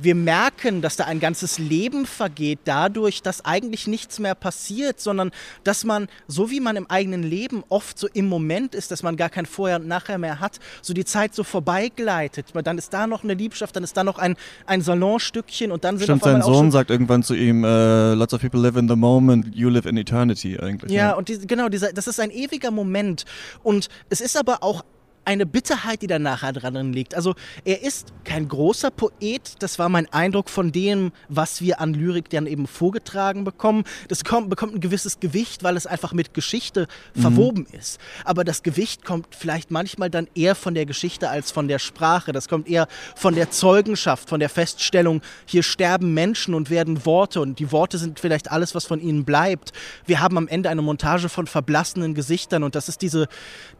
wir 0.02 0.14
merken, 0.14 0.82
dass 0.82 0.96
da 0.96 1.04
ein 1.04 1.20
ganzes 1.20 1.58
Leben 1.58 2.06
vergeht 2.06 2.60
dadurch, 2.64 3.22
dass 3.22 3.44
eigentlich 3.44 3.86
nichts 3.86 4.18
mehr 4.18 4.34
passiert, 4.34 5.00
sondern 5.00 5.30
dass 5.64 5.84
man, 5.84 6.08
so 6.26 6.50
wie 6.50 6.60
man 6.60 6.76
im 6.76 6.88
eigenen 6.88 7.22
Leben 7.22 7.62
oft 7.68 7.98
so 7.98 8.08
im 8.12 8.28
Moment 8.28 8.74
ist, 8.74 8.90
dass 8.90 9.02
man 9.02 9.16
gar 9.16 9.28
kein 9.28 9.46
Vorher 9.46 9.76
und 9.76 9.88
Nachher 9.88 10.18
mehr 10.18 10.40
hat, 10.40 10.58
so 10.82 10.94
die 10.94 11.04
Zeit 11.04 11.34
so 11.34 11.44
vorbeigleitet. 11.44 12.46
Dann 12.64 12.78
ist 12.78 12.92
da 12.92 13.06
noch 13.06 13.24
eine 13.24 13.34
Liebschaft, 13.34 13.76
dann 13.76 13.84
ist 13.84 13.96
da 13.96 14.04
noch 14.04 14.18
ein, 14.18 14.36
ein 14.66 14.82
Salonstückchen 14.82 15.72
und 15.72 15.84
dann 15.84 15.98
sind 15.98 16.06
Stimmt, 16.06 16.22
sein 16.22 16.42
Sohn 16.42 16.70
sagt 16.70 16.90
irgendwann 16.90 17.22
zu 17.22 17.34
ihm, 17.34 17.64
uh, 17.64 18.14
lots 18.14 18.32
of 18.32 18.40
people 18.40 18.60
live 18.60 18.76
in 18.76 18.88
the 18.88 18.96
moment, 18.96 19.54
you 19.54 19.68
live 19.68 19.86
in 19.86 19.96
eternity 19.96 20.58
eigentlich. 20.58 20.92
Ja, 20.92 21.08
ja. 21.08 21.12
und 21.14 21.28
die, 21.28 21.46
genau, 21.46 21.68
dieser, 21.68 21.92
das 21.92 22.06
ist 22.06 22.20
ein 22.20 22.30
ewiger 22.30 22.70
Moment 22.70 23.24
und 23.62 23.88
es 24.08 24.20
ist 24.20 24.36
aber 24.36 24.62
auch 24.62 24.84
eine 25.24 25.46
Bitterheit, 25.46 26.02
die 26.02 26.06
da 26.06 26.18
nachher 26.18 26.52
dran 26.52 26.92
liegt. 26.92 27.14
Also 27.14 27.34
er 27.64 27.82
ist 27.82 28.12
kein 28.24 28.48
großer 28.48 28.90
Poet, 28.90 29.54
das 29.60 29.78
war 29.78 29.88
mein 29.88 30.10
Eindruck 30.12 30.48
von 30.48 30.72
dem, 30.72 31.12
was 31.28 31.60
wir 31.60 31.80
an 31.80 31.94
Lyrik 31.94 32.30
dann 32.30 32.46
eben 32.46 32.66
vorgetragen 32.66 33.44
bekommen. 33.44 33.84
Das 34.08 34.24
kommt, 34.24 34.50
bekommt 34.50 34.74
ein 34.74 34.80
gewisses 34.80 35.20
Gewicht, 35.20 35.62
weil 35.62 35.76
es 35.76 35.86
einfach 35.86 36.12
mit 36.12 36.34
Geschichte 36.34 36.88
mhm. 37.14 37.20
verwoben 37.20 37.66
ist. 37.72 38.00
Aber 38.24 38.44
das 38.44 38.62
Gewicht 38.62 39.04
kommt 39.04 39.34
vielleicht 39.34 39.70
manchmal 39.70 40.10
dann 40.10 40.26
eher 40.34 40.54
von 40.54 40.74
der 40.74 40.86
Geschichte 40.86 41.28
als 41.28 41.50
von 41.50 41.68
der 41.68 41.78
Sprache. 41.78 42.32
Das 42.32 42.48
kommt 42.48 42.68
eher 42.68 42.88
von 43.14 43.34
der 43.34 43.50
Zeugenschaft, 43.50 44.28
von 44.28 44.40
der 44.40 44.48
Feststellung, 44.48 45.22
hier 45.46 45.62
sterben 45.62 46.14
Menschen 46.14 46.54
und 46.54 46.70
werden 46.70 47.04
Worte 47.04 47.40
und 47.40 47.58
die 47.58 47.72
Worte 47.72 47.98
sind 47.98 48.20
vielleicht 48.20 48.50
alles, 48.50 48.74
was 48.74 48.86
von 48.86 49.00
ihnen 49.00 49.24
bleibt. 49.24 49.72
Wir 50.06 50.20
haben 50.20 50.38
am 50.38 50.48
Ende 50.48 50.70
eine 50.70 50.82
Montage 50.82 51.28
von 51.28 51.46
verblassenen 51.46 52.14
Gesichtern 52.14 52.62
und 52.62 52.74
das 52.74 52.88
ist 52.88 53.02
diese, 53.02 53.28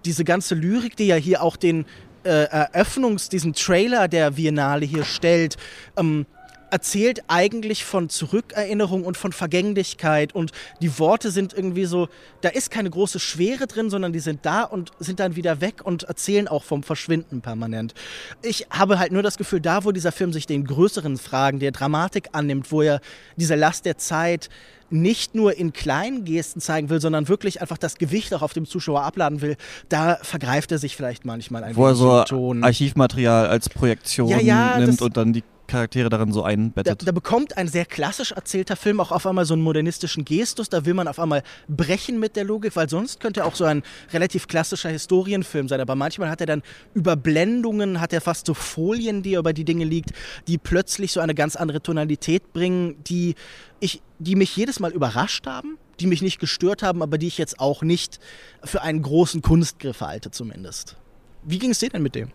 diese 0.05 0.25
ganze 0.25 0.55
Lyrik, 0.55 0.97
die 0.97 1.07
ja 1.07 1.17
hier 1.17 1.30
hier 1.31 1.43
auch 1.43 1.57
den 1.57 1.87
äh, 2.25 2.47
Eröffnungs-, 2.47 3.31
diesen 3.31 3.53
Trailer 3.53 4.09
der 4.09 4.33
Biennale 4.33 4.85
hier 4.85 5.05
stellt, 5.05 5.57
ähm, 5.97 6.27
erzählt 6.71 7.23
eigentlich 7.29 7.85
von 7.85 8.09
Zurückerinnerung 8.09 9.05
und 9.05 9.17
von 9.17 9.33
Vergänglichkeit 9.33 10.35
und 10.35 10.53
die 10.81 10.99
Worte 10.99 11.31
sind 11.31 11.53
irgendwie 11.53 11.85
so, 11.85 12.09
da 12.41 12.49
ist 12.49 12.71
keine 12.71 12.91
große 12.91 13.21
Schwere 13.21 13.67
drin, 13.67 13.91
sondern 13.91 14.13
die 14.13 14.21
sind 14.21 14.47
da 14.47 14.63
und 14.63 14.91
sind 14.99 15.21
dann 15.21 15.37
wieder 15.37 15.61
weg 15.61 15.83
und 15.85 16.05
erzählen 16.05 16.49
auch 16.49 16.65
vom 16.65 16.83
Verschwinden 16.83 17.41
permanent. 17.41 17.95
Ich 18.43 18.67
habe 18.71 18.99
halt 18.99 19.13
nur 19.13 19.23
das 19.23 19.39
Gefühl, 19.39 19.61
da 19.61 19.85
wo 19.85 19.93
dieser 19.93 20.13
Film 20.13 20.33
sich 20.33 20.47
den 20.47 20.65
größeren 20.65 21.19
Fragen 21.19 21.59
der 21.59 21.73
Dramatik 21.73 22.31
annimmt, 22.33 22.73
wo 22.73 22.83
er 22.83 23.01
diese 23.37 23.55
Last 23.55 23.85
der 23.85 23.99
Zeit 23.99 24.49
nicht 24.91 25.35
nur 25.35 25.57
in 25.57 25.73
kleinen 25.73 26.25
Gesten 26.25 26.61
zeigen 26.61 26.91
will, 26.91 27.01
sondern 27.01 27.29
wirklich 27.29 27.61
einfach 27.61 27.79
das 27.79 27.97
Gewicht 27.97 28.35
auch 28.35 28.43
auf 28.43 28.53
dem 28.53 28.67
Zuschauer 28.67 29.03
abladen 29.03 29.41
will, 29.41 29.57
da 29.89 30.19
vergreift 30.23 30.73
er 30.73 30.79
sich 30.79 30.97
vielleicht 30.97 31.25
manchmal 31.25 31.65
ein 31.65 31.77
Wo 31.77 31.87
er 31.87 31.95
so 31.95 32.25
Ton. 32.25 32.65
Archivmaterial 32.65 33.47
als 33.47 33.69
Projektion 33.69 34.29
ja, 34.29 34.41
ja, 34.41 34.79
nimmt 34.79 35.01
und 35.01 35.17
dann 35.17 35.33
die 35.33 35.45
Charaktere 35.71 36.09
darin 36.09 36.33
so 36.33 36.43
Da, 36.43 36.49
einbettet. 36.49 37.07
da 37.07 37.13
bekommt 37.13 37.57
ein 37.57 37.69
sehr 37.69 37.87
klassisch 37.87 38.33
erzählter 38.33 38.77
Film 38.77 39.01
auch 39.01 39.13
auf 39.13 39.27
einmal 39.27 39.45
so 39.45 39.55
einen 39.55 39.63
modernistischen 39.63 40.25
Gestus. 40.25 40.69
Da 40.69 40.85
will 40.85 40.95
man 40.95 41.09
auf 41.09 41.19
einmal 41.19 41.43
brechen 41.69 42.19
mit 42.19 42.37
der 42.37 42.45
Logik, 42.45 42.77
weil 42.77 42.89
sonst 42.89 43.21
könnte 43.21 43.41
er 43.41 43.47
auch 43.47 43.55
so 43.55 43.65
ein 43.65 43.83
relativ 44.13 44.49
klassischer 44.49 44.89
Historienfilm 44.91 45.69
sein. 45.69 45.81
Aber 45.81 45.95
manchmal 45.95 46.29
hat 46.29 46.41
er 46.41 46.47
dann 46.47 46.63
Überblendungen, 46.95 48.01
hat 48.01 48.13
er 48.13 48.21
fast 48.21 48.47
so 48.47 48.55
Folien, 48.55 49.23
die 49.23 49.35
er 49.35 49.41
über 49.41 49.53
die 49.53 49.65
Dinge 49.65 49.85
liegt, 49.85 50.11
die 50.49 50.59
plötzlich 50.59 51.13
so 51.13 51.21
eine 51.21 51.35
ganz 51.35 51.57
andere 51.57 51.81
Tonalität 51.81 52.53
bringen, 52.53 52.97
die, 53.05 53.35
ich, 53.79 54.03
die 54.19 54.37
mich 54.37 54.57
jedes 54.57 54.81
Mal 54.81 54.91
überrascht 54.93 55.47
haben, 55.47 55.79
die 56.01 56.07
mich 56.07 56.23
nicht 56.23 56.41
gestört 56.41 56.83
haben, 56.83 57.03
aber 57.03 57.19
die 57.19 57.27
ich 57.29 57.39
jetzt 57.39 57.61
auch 57.61 57.83
nicht 57.83 58.19
für 58.65 58.83
einen 58.83 59.03
großen 59.03 59.43
Kunstgriff 59.43 60.01
halte 60.01 60.31
zumindest. 60.31 60.97
Wie 61.43 61.59
ging 61.59 61.71
es 61.71 61.79
dir 61.79 61.91
denn 61.91 62.03
mit 62.03 62.15
dem? 62.15 62.29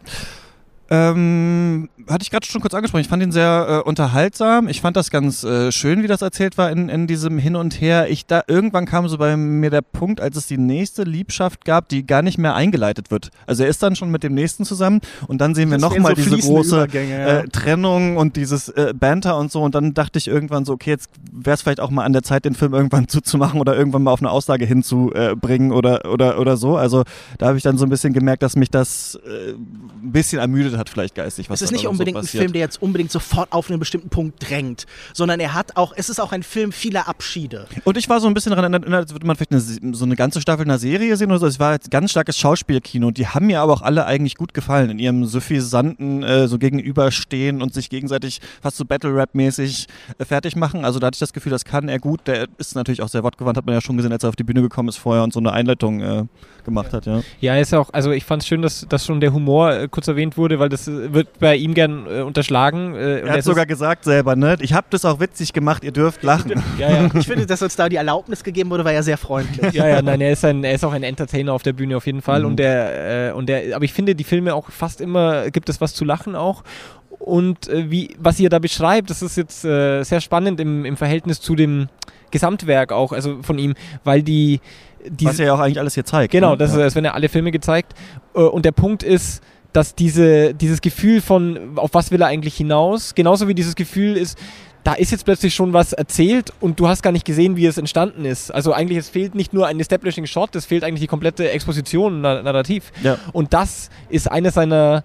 Ähm, 0.90 1.90
hatte 2.08 2.22
ich 2.24 2.30
gerade 2.30 2.46
schon 2.46 2.62
kurz 2.62 2.74
angesprochen. 2.74 3.02
Ich 3.02 3.08
fand 3.08 3.24
ihn 3.24 3.32
sehr 3.32 3.84
äh, 3.84 3.90
unterhaltsam. 3.90 4.68
Ich 4.68 4.82
fand 4.82 4.96
das 4.96 5.10
ganz 5.10 5.44
äh, 5.44 5.72
schön, 5.72 6.04
wie 6.04 6.08
das 6.08 6.22
erzählt 6.22 6.58
war 6.58 6.70
in, 6.70 6.90
in 6.90 7.08
diesem 7.08 7.40
Hin 7.40 7.56
und 7.56 7.82
Her. 7.82 8.10
Ich 8.10 8.28
da 8.28 8.44
irgendwann 8.48 8.86
kam 8.86 9.08
so 9.08 9.18
bei 9.18 9.36
mir 9.36 9.72
der 9.72 9.82
Punkt, 9.82 10.22
als 10.22 10.38
es 10.38 10.46
die 10.46 10.60
nächste 10.60 11.04
Liebschaft 11.04 11.66
gab, 11.66 11.90
die 11.90 12.06
gar 12.06 12.22
nicht 12.22 12.38
mehr 12.38 12.54
eingeleitet 12.54 13.10
wird. 13.10 13.30
Also 13.48 13.64
er 13.64 13.70
ist 13.70 13.82
dann 13.82 13.96
schon 13.96 14.12
mit 14.12 14.24
dem 14.24 14.36
nächsten 14.36 14.66
zusammen 14.66 15.02
und 15.28 15.42
dann 15.42 15.56
sehen 15.56 15.72
wir 15.72 15.80
nochmal 15.80 16.16
so 16.16 16.22
diese 16.22 16.38
große 16.38 16.88
ja. 16.92 17.40
äh, 17.40 17.48
Trennung 17.48 18.18
und 18.18 18.36
dieses 18.36 18.70
äh, 18.70 18.94
Banter 18.98 19.38
und 19.38 19.52
so. 19.52 19.64
Und 19.64 19.74
dann 19.74 19.96
dachte 19.96 20.20
ich 20.20 20.28
irgendwann 20.28 20.66
so, 20.66 20.74
okay, 20.74 20.92
jetzt 20.92 21.10
wäre 21.32 21.56
es 21.56 21.64
vielleicht 21.64 21.80
auch 21.80 21.90
mal 21.90 22.04
an 22.04 22.14
der 22.14 22.24
Zeit, 22.24 22.46
den 22.46 22.54
Film 22.54 22.76
irgendwann 22.76 23.08
zuzumachen 23.08 23.60
oder 23.60 23.76
irgendwann 23.76 24.04
mal 24.04 24.12
auf 24.12 24.22
eine 24.22 24.30
Aussage 24.30 24.66
hinzubringen 24.66 25.72
oder, 25.72 26.12
oder, 26.12 26.40
oder 26.40 26.58
so. 26.58 26.78
Also 26.78 27.04
da 27.40 27.48
habe 27.48 27.58
ich 27.58 27.64
dann 27.64 27.78
so 27.78 27.86
ein 27.86 27.90
bisschen 27.90 28.14
gemerkt, 28.14 28.44
dass 28.44 28.56
mich 28.56 28.70
das 28.70 29.20
äh, 29.26 29.54
ein 29.54 30.12
bisschen 30.12 30.40
ermüdet 30.40 30.75
hat, 30.78 30.90
vielleicht 30.90 31.16
geistig. 31.16 31.50
Was 31.50 31.62
es 31.62 31.66
ist 31.66 31.72
nicht 31.72 31.88
unbedingt 31.88 32.18
so 32.18 32.22
ein. 32.22 32.28
Film, 32.28 32.54
der 32.54 32.62
jetzt 32.62 32.82
unbedingt 32.82 33.12
sofort 33.12 33.52
auf 33.52 33.70
einen 33.70 33.80
bestimmten 33.80 34.10
Punkt 34.10 34.50
drängt, 34.50 34.86
sondern 35.14 35.40
er 35.40 35.54
hat 35.54 35.78
auch, 35.78 35.94
es 35.96 36.10
ist 36.10 36.20
auch 36.20 36.32
ein 36.32 36.44
Film 36.44 36.72
vieler 36.72 37.08
Abschiede. 37.08 37.68
Und 37.84 37.98
ich 37.98 38.10
war 38.10 38.20
so 38.20 38.28
ein 38.28 38.34
bisschen 38.34 38.52
daran 38.52 38.74
erinnert, 38.74 38.94
als 38.94 39.12
würde 39.14 39.26
man 39.26 39.36
vielleicht 39.36 39.52
eine, 39.52 39.94
so 39.96 40.06
eine 40.06 40.16
ganze 40.16 40.42
Staffel 40.42 40.66
einer 40.66 40.80
Serie 40.80 41.16
sehen 41.18 41.32
oder 41.32 41.40
so. 41.40 41.48
Es 41.48 41.60
war 41.60 41.74
jetzt 41.74 41.92
ganz 41.92 42.12
starkes 42.12 42.38
Schauspielkino. 42.38 43.12
Die 43.12 43.28
haben 43.28 43.48
mir 43.48 43.62
aber 43.62 43.74
auch 43.74 43.82
alle 43.82 44.06
eigentlich 44.06 44.36
gut 44.36 44.54
gefallen 44.54 44.90
in 44.90 45.00
ihrem 45.00 45.26
suffisanten 45.26 46.24
äh, 46.24 46.48
so 46.48 46.58
gegenüberstehen 46.58 47.62
und 47.62 47.74
sich 47.74 47.90
gegenseitig 47.90 48.42
fast 48.62 48.78
so 48.78 48.86
Battle-Rap-mäßig 48.86 49.88
äh, 50.18 50.26
fertig 50.26 50.56
machen. 50.56 50.86
Also 50.86 51.00
da 51.00 51.08
hatte 51.08 51.16
ich 51.16 51.20
das 51.20 51.34
Gefühl, 51.34 51.52
das 51.52 51.66
kann 51.66 51.90
er 51.90 52.00
gut. 52.00 52.28
Der 52.28 52.48
ist 52.58 52.76
natürlich 52.76 53.02
auch 53.02 53.10
sehr 53.10 53.24
wortgewandt, 53.24 53.58
hat 53.58 53.66
man 53.66 53.76
ja 53.76 53.82
schon 53.82 53.98
gesehen, 53.98 54.12
als 54.12 54.24
er 54.24 54.30
auf 54.30 54.36
die 54.36 54.44
Bühne 54.44 54.62
gekommen 54.62 54.90
ist 54.90 54.98
vorher 54.98 55.24
und 55.24 55.34
so 55.34 55.40
eine 55.40 55.52
Einleitung 55.54 56.02
äh, 56.02 56.26
gemacht 56.66 56.94
hat, 56.94 57.06
ja. 57.06 57.22
Ja, 57.40 57.56
ist 57.58 57.74
auch, 57.74 57.92
also 57.94 58.12
ich 58.12 58.26
fand 58.26 58.42
es 58.42 58.48
schön, 58.48 58.62
dass, 58.62 58.86
dass 58.90 59.06
schon 59.06 59.22
der 59.22 59.32
Humor 59.32 59.72
äh, 59.72 59.88
kurz 59.88 60.08
erwähnt 60.08 60.38
wurde, 60.38 60.60
weil 60.60 60.65
das 60.70 60.88
äh, 60.88 61.14
wird 61.14 61.40
bei 61.40 61.56
ihm 61.56 61.74
gern 61.74 62.06
äh, 62.08 62.22
unterschlagen. 62.22 62.96
Äh, 62.96 63.20
Er 63.20 63.32
hat 63.32 63.40
es 63.40 63.46
sogar 63.46 63.66
gesagt 63.66 64.04
selber, 64.04 64.36
ne? 64.36 64.58
Ich 64.60 64.74
habe 64.74 64.88
das 64.90 65.06
auch 65.06 65.20
witzig 65.20 65.54
gemacht, 65.54 65.84
ihr 65.84 65.92
dürft 65.92 66.24
lachen. 66.24 66.64
ja, 66.78 66.90
ja. 66.90 67.10
Ich 67.14 67.28
finde, 67.28 67.46
dass 67.46 67.62
uns 67.62 67.76
da 67.76 67.90
die 67.90 67.96
Erlaubnis 67.96 68.44
gegeben 68.44 68.70
wurde, 68.70 68.86
war 68.86 68.94
ja 68.94 69.04
sehr 69.04 69.18
freundlich. 69.18 69.74
Ja, 69.74 69.88
ja, 69.88 70.02
nein, 70.02 70.22
er 70.22 70.32
ist, 70.32 70.46
ein, 70.46 70.64
er 70.64 70.74
ist 70.74 70.84
auch 70.84 70.94
ein 70.94 71.04
Entertainer 71.04 71.54
auf 71.54 71.64
der 71.64 71.74
Bühne 71.74 71.98
auf 71.98 72.06
jeden 72.06 72.22
Fall. 72.22 72.42
Mhm. 72.42 72.46
Und 72.46 72.56
der, 72.58 73.30
äh, 73.30 73.32
und 73.34 73.48
der, 73.48 73.76
aber 73.76 73.86
ich 73.86 73.94
finde, 73.94 74.16
die 74.16 74.24
Filme 74.24 74.54
auch 74.54 74.70
fast 74.70 75.02
immer 75.02 75.50
gibt 75.52 75.70
es 75.70 75.82
was 75.82 75.94
zu 75.94 76.06
lachen 76.06 76.36
auch. 76.36 76.64
Und 77.10 77.70
äh, 77.70 77.90
wie, 77.90 78.16
was 78.20 78.40
ihr 78.40 78.50
da 78.50 78.60
beschreibt, 78.60 79.10
das 79.10 79.22
ist 79.22 79.38
jetzt 79.38 79.66
äh, 79.66 80.04
sehr 80.04 80.22
spannend 80.22 80.60
im, 80.60 80.86
im 80.86 80.98
Verhältnis 80.98 81.42
zu 81.42 81.56
dem 81.56 81.88
Gesamtwerk 82.32 82.92
auch, 82.92 83.12
also 83.14 83.42
von 83.42 83.58
ihm, 83.58 83.74
weil 84.04 84.22
die, 84.22 84.60
die 85.08 85.26
Was 85.26 85.40
er 85.40 85.48
ja 85.48 85.54
auch 85.54 85.60
eigentlich 85.60 85.80
alles 85.80 85.94
hier 85.94 86.06
zeigt. 86.06 86.32
Genau, 86.32 86.52
ne? 86.52 86.58
das 86.58 86.72
ja. 86.74 86.82
ist, 86.82 86.88
es 86.88 86.96
werden 86.96 87.06
ja 87.06 87.14
alle 87.14 87.30
Filme 87.30 87.52
gezeigt. 87.52 87.94
Äh, 88.34 88.40
Und 88.40 88.66
der 88.66 88.72
Punkt 88.74 89.04
ist, 89.04 89.42
dass 89.76 89.94
diese, 89.94 90.54
dieses 90.54 90.80
Gefühl 90.82 91.22
von, 91.22 91.78
auf 91.78 91.94
was 91.94 92.12
will 92.12 92.22
er 92.22 92.28
eigentlich 92.28 92.56
hinaus, 92.56 93.14
genauso 93.14 93.48
wie 93.48 93.54
dieses 93.54 93.76
Gefühl 93.76 94.16
ist, 94.16 94.38
da 94.86 94.94
ist 94.94 95.12
jetzt 95.12 95.26
plötzlich 95.26 95.54
schon 95.54 95.74
was 95.74 95.94
erzählt 95.94 96.54
und 96.62 96.80
du 96.80 96.88
hast 96.88 97.02
gar 97.02 97.12
nicht 97.12 97.26
gesehen, 97.26 97.58
wie 97.58 97.66
es 97.66 97.78
entstanden 97.78 98.24
ist. 98.24 98.52
Also 98.52 98.72
eigentlich, 98.72 99.00
es 99.00 99.10
fehlt 99.10 99.34
nicht 99.34 99.52
nur 99.52 99.66
ein 99.68 99.80
Establishing 99.80 100.28
Shot, 100.28 100.56
es 100.56 100.66
fehlt 100.66 100.84
eigentlich 100.84 101.02
die 101.02 101.08
komplette 101.08 101.50
Exposition, 101.50 102.22
na, 102.22 102.42
narrativ. 102.42 102.92
Ja. 103.04 103.18
Und 103.34 103.54
das 103.54 103.90
ist 104.10 104.32
eine 104.32 104.52
seiner 104.52 105.04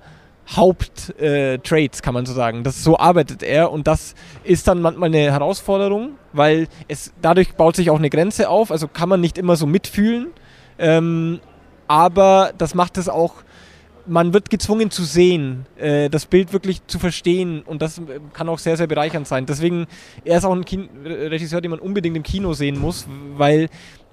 Haupttraits, 0.50 1.98
äh, 1.98 2.02
kann 2.02 2.14
man 2.14 2.26
so 2.26 2.34
sagen. 2.34 2.62
Das, 2.62 2.84
so 2.84 2.98
arbeitet 2.98 3.42
er 3.42 3.72
und 3.72 3.86
das 3.86 4.14
ist 4.44 4.68
dann 4.68 4.82
manchmal 4.82 5.08
eine 5.08 5.32
Herausforderung, 5.32 6.10
weil 6.32 6.68
es 6.86 7.12
dadurch 7.22 7.54
baut 7.54 7.74
sich 7.74 7.90
auch 7.90 7.98
eine 7.98 8.10
Grenze 8.10 8.50
auf, 8.50 8.70
also 8.70 8.86
kann 8.86 9.08
man 9.08 9.20
nicht 9.20 9.38
immer 9.38 9.56
so 9.56 9.66
mitfühlen. 9.66 10.28
Ähm, 10.78 11.40
aber 11.88 12.52
das 12.56 12.74
macht 12.74 12.98
es 12.98 13.08
auch, 13.08 13.34
man 14.10 14.34
wird 14.34 14.50
gezwungen 14.50 14.90
zu 14.90 15.04
sehen, 15.04 15.66
äh, 15.78 16.10
das 16.10 16.26
Bild 16.26 16.52
wirklich 16.52 16.84
zu 16.86 16.98
verstehen 16.98 17.62
und 17.62 17.80
das 17.80 17.98
äh, 17.98 18.20
kann 18.32 18.48
auch 18.48 18.58
sehr, 18.58 18.76
sehr 18.76 18.88
bereichernd 18.88 19.26
sein. 19.28 19.46
Deswegen, 19.46 19.86
er 20.24 20.38
ist 20.38 20.44
auch 20.44 20.52
ein 20.52 20.64
Kin 20.64 20.88
Regisseur, 21.04 21.60
den 21.60 21.70
man 21.70 21.80
unbedingt 21.80 22.16
im 22.16 22.22
Kino 22.24 22.52
sehen 22.52 22.78
muss, 22.78 23.06
weil 23.36 23.68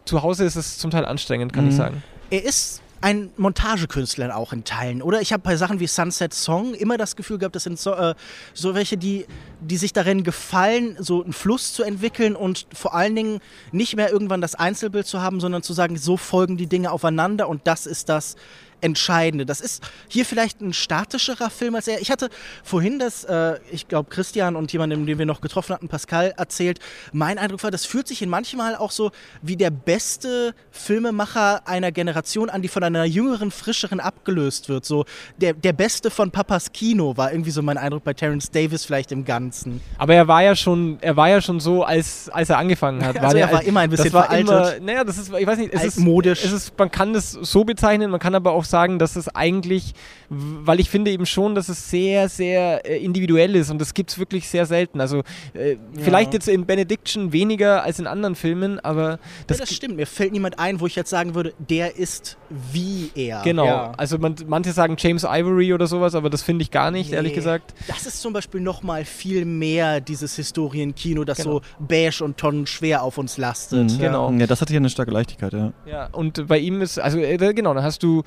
zu 0.05 0.21
Hause 0.21 0.45
ist 0.45 0.55
es 0.55 0.77
zum 0.77 0.91
Teil 0.91 1.03
anstrengend, 1.05 1.51
kann 1.51 1.65
ich 1.67 1.73
Mhm. 1.73 1.77
sagen. 1.77 2.03
Er 2.29 2.43
ist 2.45 2.81
ein 3.01 3.29
Montagekünstler 3.37 4.35
auch 4.35 4.53
in 4.53 4.63
Teilen, 4.63 5.01
oder? 5.01 5.21
Ich 5.21 5.31
habe 5.31 5.43
bei 5.43 5.55
Sachen 5.55 5.79
wie 5.79 5.87
Sunset 5.87 6.33
Song 6.33 6.73
immer 6.73 6.97
das 6.97 7.15
Gefühl 7.15 7.37
gehabt, 7.37 7.55
das 7.55 7.63
sind 7.63 7.79
so, 7.79 7.93
äh, 7.93 8.15
so 8.53 8.73
welche, 8.73 8.97
die, 8.97 9.25
die 9.61 9.77
sich 9.77 9.93
darin 9.93 10.23
gefallen, 10.23 10.95
so 10.99 11.23
einen 11.23 11.33
Fluss 11.33 11.73
zu 11.73 11.83
entwickeln 11.83 12.35
und 12.35 12.65
vor 12.73 12.95
allen 12.95 13.15
Dingen 13.15 13.39
nicht 13.71 13.95
mehr 13.95 14.11
irgendwann 14.11 14.41
das 14.41 14.55
Einzelbild 14.55 15.05
zu 15.05 15.21
haben, 15.21 15.39
sondern 15.39 15.61
zu 15.61 15.73
sagen, 15.73 15.97
so 15.97 16.17
folgen 16.17 16.57
die 16.57 16.67
Dinge 16.67 16.91
aufeinander 16.91 17.47
und 17.49 17.61
das 17.65 17.85
ist 17.85 18.09
das 18.09 18.35
Entscheidende. 18.81 19.45
Das 19.45 19.61
ist 19.61 19.83
hier 20.07 20.25
vielleicht 20.25 20.61
ein 20.61 20.73
statischerer 20.73 21.49
Film 21.49 21.75
als 21.75 21.87
er. 21.87 22.01
Ich 22.01 22.11
hatte 22.11 22.29
vorhin 22.63 22.99
das, 22.99 23.23
äh, 23.23 23.59
ich 23.71 23.87
glaube, 23.87 24.09
Christian 24.09 24.55
und 24.55 24.71
jemandem, 24.71 25.05
den 25.05 25.17
wir 25.17 25.25
noch 25.25 25.41
getroffen 25.41 25.73
hatten, 25.73 25.87
Pascal, 25.87 26.33
erzählt. 26.37 26.79
Mein 27.11 27.37
Eindruck 27.37 27.63
war, 27.63 27.71
das 27.71 27.85
fühlt 27.85 28.07
sich 28.07 28.21
in 28.21 28.29
manchmal 28.29 28.75
auch 28.75 28.91
so 28.91 29.11
wie 29.41 29.55
der 29.55 29.71
beste 29.71 30.53
Filmemacher 30.71 31.67
einer 31.67 31.91
Generation 31.91 32.49
an, 32.49 32.61
die 32.61 32.67
von 32.67 32.83
einer 32.83 33.05
jüngeren, 33.05 33.51
frischeren 33.51 33.99
abgelöst 33.99 34.69
wird. 34.69 34.85
So 34.85 35.05
der, 35.37 35.53
der 35.53 35.73
Beste 35.73 36.09
von 36.09 36.31
Papas 36.31 36.71
Kino 36.71 37.17
war 37.17 37.31
irgendwie 37.31 37.51
so 37.51 37.61
mein 37.61 37.77
Eindruck 37.77 38.03
bei 38.03 38.13
Terence 38.13 38.51
Davis 38.51 38.85
vielleicht 38.85 39.11
im 39.11 39.25
Ganzen. 39.25 39.81
Aber 39.97 40.13
er 40.13 40.27
war 40.27 40.43
ja 40.43 40.55
schon, 40.55 40.97
er 41.01 41.15
war 41.15 41.29
ja 41.29 41.41
schon 41.41 41.59
so, 41.59 41.83
als, 41.83 42.29
als 42.29 42.49
er 42.49 42.57
angefangen 42.57 43.05
hat. 43.05 43.17
Also 43.27 43.35
der 43.35 43.47
er 43.47 43.53
war 43.53 43.63
immer 43.63 43.81
ein 43.81 43.89
bisschen 43.89 44.05
das 44.05 44.13
war 44.13 44.25
veraltet. 44.25 44.77
Immer, 44.77 44.85
naja, 44.85 45.03
das 45.03 45.17
ist, 45.17 45.33
ich 45.33 45.45
weiß 45.45 45.57
nicht, 45.57 45.73
es 45.73 45.83
ist, 45.83 45.97
Altmodisch. 45.97 46.45
es 46.45 46.51
ist, 46.51 46.77
man 46.77 46.89
kann 46.89 47.11
das 47.11 47.31
so 47.31 47.65
bezeichnen, 47.65 48.09
man 48.09 48.21
kann 48.21 48.35
aber 48.35 48.51
auch 48.51 48.63
sagen, 48.67 48.99
dass 48.99 49.15
es 49.15 49.27
eigentlich, 49.29 49.93
weil 50.29 50.79
ich 50.79 50.89
finde 50.89 51.11
eben 51.11 51.25
schon, 51.25 51.55
dass 51.55 51.69
es 51.69 51.89
sehr, 51.89 52.29
sehr 52.29 52.85
äh, 52.85 52.97
individuell 53.03 53.55
ist 53.55 53.69
und 53.71 53.79
das 53.79 53.93
gibt 53.93 54.11
es 54.11 54.19
wirklich 54.19 54.47
sehr 54.47 54.65
selten. 54.65 55.01
Also 55.01 55.23
äh, 55.53 55.77
vielleicht 55.97 56.33
jetzt 56.33 56.47
in 56.47 56.65
Benediction 56.65 57.31
weniger 57.33 57.83
als 57.83 57.99
in 57.99 58.07
anderen 58.07 58.35
Filmen, 58.35 58.79
aber 58.79 59.19
das, 59.47 59.57
ja, 59.59 59.65
das 59.65 59.73
stimmt. 59.75 59.95
Mir 59.95 60.05
fällt 60.07 60.31
niemand 60.33 60.59
ein, 60.59 60.79
wo 60.79 60.87
ich 60.87 60.95
jetzt 60.95 61.09
sagen 61.09 61.33
würde, 61.35 61.53
der 61.59 61.97
ist 61.97 62.37
wie 62.49 63.11
er. 63.15 63.41
Genau, 63.43 63.65
Ja. 63.65 63.91
also 63.97 64.17
man, 64.17 64.35
manche 64.47 64.71
sagen 64.71 64.95
James 64.97 65.23
Ivory 65.23 65.73
oder 65.73 65.87
sowas, 65.87 66.15
aber 66.15 66.29
das 66.29 66.41
finde 66.43 66.63
ich 66.63 66.71
gar 66.71 66.91
nicht, 66.91 67.11
ehrlich 67.13 67.31
Nee. 67.31 67.35
gesagt. 67.37 67.73
Das 67.87 68.05
ist 68.05 68.21
zum 68.21 68.33
Beispiel 68.33 68.61
noch 68.61 68.83
mal 68.83 69.05
viel 69.05 69.45
mehr 69.45 70.01
dieses 70.01 70.35
Historienkino, 70.35 71.23
das 71.23 71.37
Genau. 71.39 71.51
so 71.59 71.61
beige 71.79 72.23
und 72.23 72.37
tonnenschwer 72.37 73.03
auf 73.03 73.17
uns 73.17 73.37
lastet. 73.37 73.91
Mhm. 73.93 73.99
Genau. 73.99 74.31
Ja, 74.31 74.47
das 74.47 74.61
hat 74.61 74.69
hier 74.69 74.77
eine 74.77 74.89
starke 74.89 75.11
Leichtigkeit, 75.11 75.53
ja. 75.53 75.73
Ja, 75.85 76.07
und 76.11 76.47
bei 76.47 76.57
ihm 76.59 76.81
ist, 76.81 76.99
also 76.99 77.19
äh, 77.19 77.37
genau, 77.53 77.73
dann 77.73 77.83
hast 77.83 78.03
du, 78.03 78.23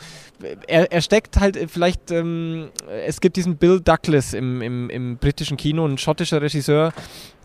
er, 0.67 0.93
er 0.93 1.01
steckt 1.01 1.39
halt 1.39 1.57
äh, 1.57 1.69
vielleicht, 1.69 2.11
ähm, 2.11 2.71
es 3.07 3.21
gibt 3.21 3.37
diesen 3.37 3.57
Bill 3.57 3.81
Douglas 3.81 4.35
im, 4.35 4.63
im, 4.63 4.91
im 4.91 5.17
britischen 5.17 5.57
Kino, 5.57 5.87
ein 5.87 5.99
schottischer 5.99 6.41
Regisseur, 6.43 6.93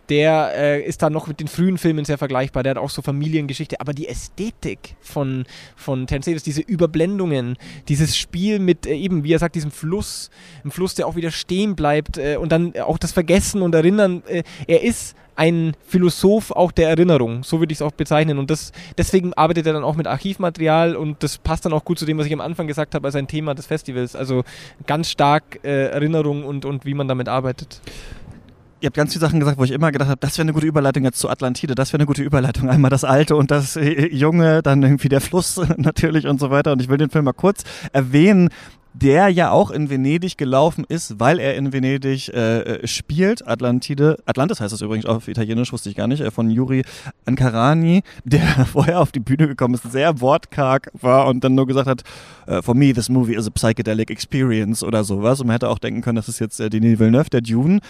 der 0.08 0.52
äh, 0.54 0.82
ist 0.82 1.02
dann 1.02 1.12
noch 1.12 1.26
mit 1.26 1.40
den 1.40 1.48
frühen 1.48 1.78
Filmen 1.78 2.04
sehr 2.04 2.18
vergleichbar, 2.18 2.62
der 2.62 2.70
hat 2.70 2.78
auch 2.78 2.90
so 2.90 3.02
Familiengeschichte, 3.02 3.80
aber 3.80 3.92
die 3.92 4.08
Ästhetik 4.08 4.96
von, 5.00 5.44
von 5.74 6.06
Terence 6.06 6.42
diese 6.42 6.60
Überblendungen, 6.60 7.56
dieses 7.88 8.16
Spiel 8.16 8.58
mit 8.58 8.86
äh, 8.86 8.94
eben, 8.94 9.24
wie 9.24 9.32
er 9.32 9.38
sagt, 9.38 9.54
diesem 9.54 9.70
Fluss, 9.70 10.30
ein 10.64 10.70
Fluss, 10.70 10.94
der 10.94 11.06
auch 11.06 11.16
wieder 11.16 11.30
stehen 11.30 11.76
bleibt 11.76 12.18
äh, 12.18 12.36
und 12.36 12.52
dann 12.52 12.74
auch 12.80 12.98
das 12.98 13.12
Vergessen 13.12 13.62
und 13.62 13.74
Erinnern, 13.74 14.22
äh, 14.26 14.42
er 14.66 14.82
ist 14.82 15.16
ein 15.36 15.74
Philosoph 15.86 16.50
auch 16.50 16.72
der 16.72 16.88
Erinnerung, 16.88 17.44
so 17.44 17.60
würde 17.60 17.72
ich 17.72 17.78
es 17.78 17.82
auch 17.82 17.92
bezeichnen. 17.92 18.38
Und 18.38 18.50
das, 18.50 18.72
deswegen 18.96 19.34
arbeitet 19.34 19.66
er 19.66 19.74
dann 19.74 19.84
auch 19.84 19.94
mit 19.94 20.06
Archivmaterial 20.06 20.96
und 20.96 21.22
das 21.22 21.38
passt 21.38 21.66
dann 21.66 21.72
auch 21.72 21.84
gut 21.84 21.98
zu 21.98 22.06
dem, 22.06 22.18
was 22.18 22.26
ich 22.26 22.32
am 22.32 22.40
Anfang 22.40 22.66
gesagt 22.66 22.94
habe, 22.94 23.06
als 23.06 23.14
ein 23.14 23.28
Thema 23.28 23.54
des 23.54 23.66
Festivals. 23.66 24.16
Also 24.16 24.44
ganz 24.86 25.10
stark 25.10 25.60
äh, 25.62 25.88
Erinnerung 25.88 26.44
und, 26.44 26.64
und 26.64 26.84
wie 26.86 26.94
man 26.94 27.06
damit 27.06 27.28
arbeitet. 27.28 27.80
Ihr 28.80 28.88
habt 28.88 28.96
ganz 28.96 29.12
viele 29.12 29.20
Sachen 29.20 29.40
gesagt, 29.40 29.58
wo 29.58 29.64
ich 29.64 29.70
immer 29.70 29.90
gedacht 29.90 30.10
habe, 30.10 30.20
das 30.20 30.36
wäre 30.36 30.42
eine 30.42 30.52
gute 30.52 30.66
Überleitung 30.66 31.02
jetzt 31.04 31.18
zu 31.18 31.30
Atlantide, 31.30 31.74
das 31.74 31.94
wäre 31.94 32.00
eine 32.00 32.06
gute 32.06 32.22
Überleitung. 32.22 32.68
Einmal 32.68 32.90
das 32.90 33.04
Alte 33.04 33.34
und 33.34 33.50
das 33.50 33.76
äh, 33.76 34.06
Junge, 34.14 34.62
dann 34.62 34.82
irgendwie 34.82 35.08
der 35.08 35.22
Fluss 35.22 35.58
natürlich 35.78 36.26
und 36.26 36.38
so 36.38 36.50
weiter. 36.50 36.72
Und 36.72 36.82
ich 36.82 36.88
will 36.88 36.98
den 36.98 37.08
Film 37.08 37.24
mal 37.24 37.32
kurz 37.32 37.64
erwähnen. 37.92 38.50
Der 39.02 39.28
ja 39.28 39.50
auch 39.50 39.70
in 39.70 39.90
Venedig 39.90 40.38
gelaufen 40.38 40.84
ist, 40.88 41.20
weil 41.20 41.38
er 41.38 41.54
in 41.54 41.72
Venedig 41.72 42.28
äh, 42.28 42.60
äh 42.60 42.86
spielt. 42.86 43.46
Atlantide, 43.46 44.18
Atlantis 44.26 44.60
heißt 44.60 44.72
das 44.72 44.80
übrigens 44.80 45.06
auf 45.06 45.28
Italienisch, 45.28 45.72
wusste 45.72 45.90
ich 45.90 45.96
gar 45.96 46.06
nicht, 46.06 46.20
äh, 46.20 46.30
von 46.30 46.50
Yuri 46.50 46.82
Ankarani, 47.26 48.02
der 48.24 48.66
vorher 48.66 49.00
auf 49.00 49.12
die 49.12 49.20
Bühne 49.20 49.48
gekommen 49.48 49.74
ist, 49.74 49.90
sehr 49.90 50.20
wortkarg 50.20 50.90
war 50.94 51.26
und 51.26 51.44
dann 51.44 51.54
nur 51.54 51.66
gesagt 51.66 51.88
hat, 51.88 52.02
uh, 52.48 52.62
for 52.62 52.74
me 52.74 52.92
this 52.92 53.08
movie 53.08 53.34
is 53.34 53.46
a 53.46 53.50
psychedelic 53.50 54.10
experience 54.10 54.82
oder 54.82 55.04
sowas. 55.04 55.40
Und 55.40 55.48
man 55.48 55.54
hätte 55.54 55.68
auch 55.68 55.78
denken 55.78 56.00
können, 56.00 56.16
das 56.16 56.28
ist 56.28 56.38
jetzt 56.38 56.60
äh, 56.60 56.70
Denis 56.70 56.98
Villeneuve, 56.98 57.30
der 57.30 57.40
Dune 57.42 57.80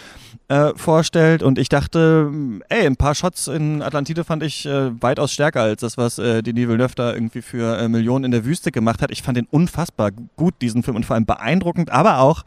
äh, 0.49 0.73
vorstellt. 0.77 1.43
Und 1.43 1.59
ich 1.59 1.69
dachte, 1.69 2.33
ey, 2.69 2.87
ein 2.87 2.97
paar 2.97 3.15
Shots 3.15 3.49
in 3.49 3.83
Atlantide 3.83 4.25
fand 4.25 4.43
ich 4.43 4.67
äh, 4.67 4.91
weitaus 5.01 5.33
stärker 5.33 5.63
als 5.63 5.81
das, 5.81 5.97
was 5.97 6.19
äh, 6.19 6.43
Denis 6.43 6.69
Villeneuve 6.69 6.95
da 6.95 7.15
irgendwie 7.15 7.43
für 7.43 7.79
äh, 7.79 7.89
Millionen 7.89 8.25
in 8.25 8.31
der 8.31 8.45
Wüste 8.45 8.73
gemacht 8.73 9.03
hat. 9.03 9.11
Ich 9.11 9.23
fand 9.23 9.37
den 9.37 9.47
unfassbar 9.51 10.11
gut, 10.37 10.55
diesen 10.61 10.83
Film, 10.83 10.96
und 10.97 11.07
vor 11.07 11.15
allem 11.15 11.27
beeindruckend, 11.27 11.91
aber 11.91 12.19
auch, 12.19 12.45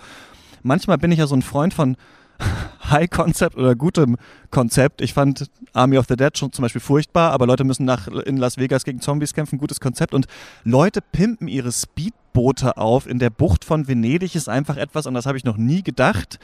manchmal 0.63 0.97
bin 0.97 1.11
ich 1.11 1.19
ja 1.19 1.27
so 1.27 1.35
ein 1.35 1.41
Freund 1.41 1.73
von 1.73 1.95
High 2.89 3.09
Concept 3.09 3.57
oder 3.57 3.75
gutem 3.75 4.17
Konzept. 4.49 5.01
Ich 5.01 5.13
fand 5.13 5.49
Army 5.73 5.97
of 5.97 6.05
the 6.07 6.15
Dead 6.15 6.37
schon 6.37 6.51
zum 6.51 6.63
Beispiel 6.63 6.81
furchtbar, 6.81 7.31
aber 7.31 7.45
Leute 7.45 7.63
müssen 7.63 7.85
nach, 7.85 8.07
in 8.07 8.37
Las 8.37 8.57
Vegas 8.57 8.83
gegen 8.83 9.01
Zombies 9.01 9.33
kämpfen, 9.33 9.59
gutes 9.59 9.79
Konzept. 9.79 10.13
Und 10.13 10.27
Leute 10.63 11.01
pimpen 11.01 11.47
ihre 11.47 11.71
Speedboote 11.71 12.77
auf 12.77 13.07
in 13.07 13.19
der 13.19 13.29
Bucht 13.29 13.65
von 13.65 13.87
Venedig 13.87 14.35
ist 14.35 14.49
einfach 14.49 14.77
etwas, 14.77 15.05
und 15.05 15.13
das 15.13 15.25
habe 15.25 15.37
ich 15.37 15.43
noch 15.43 15.57
nie 15.57 15.83
gedacht. 15.83 16.39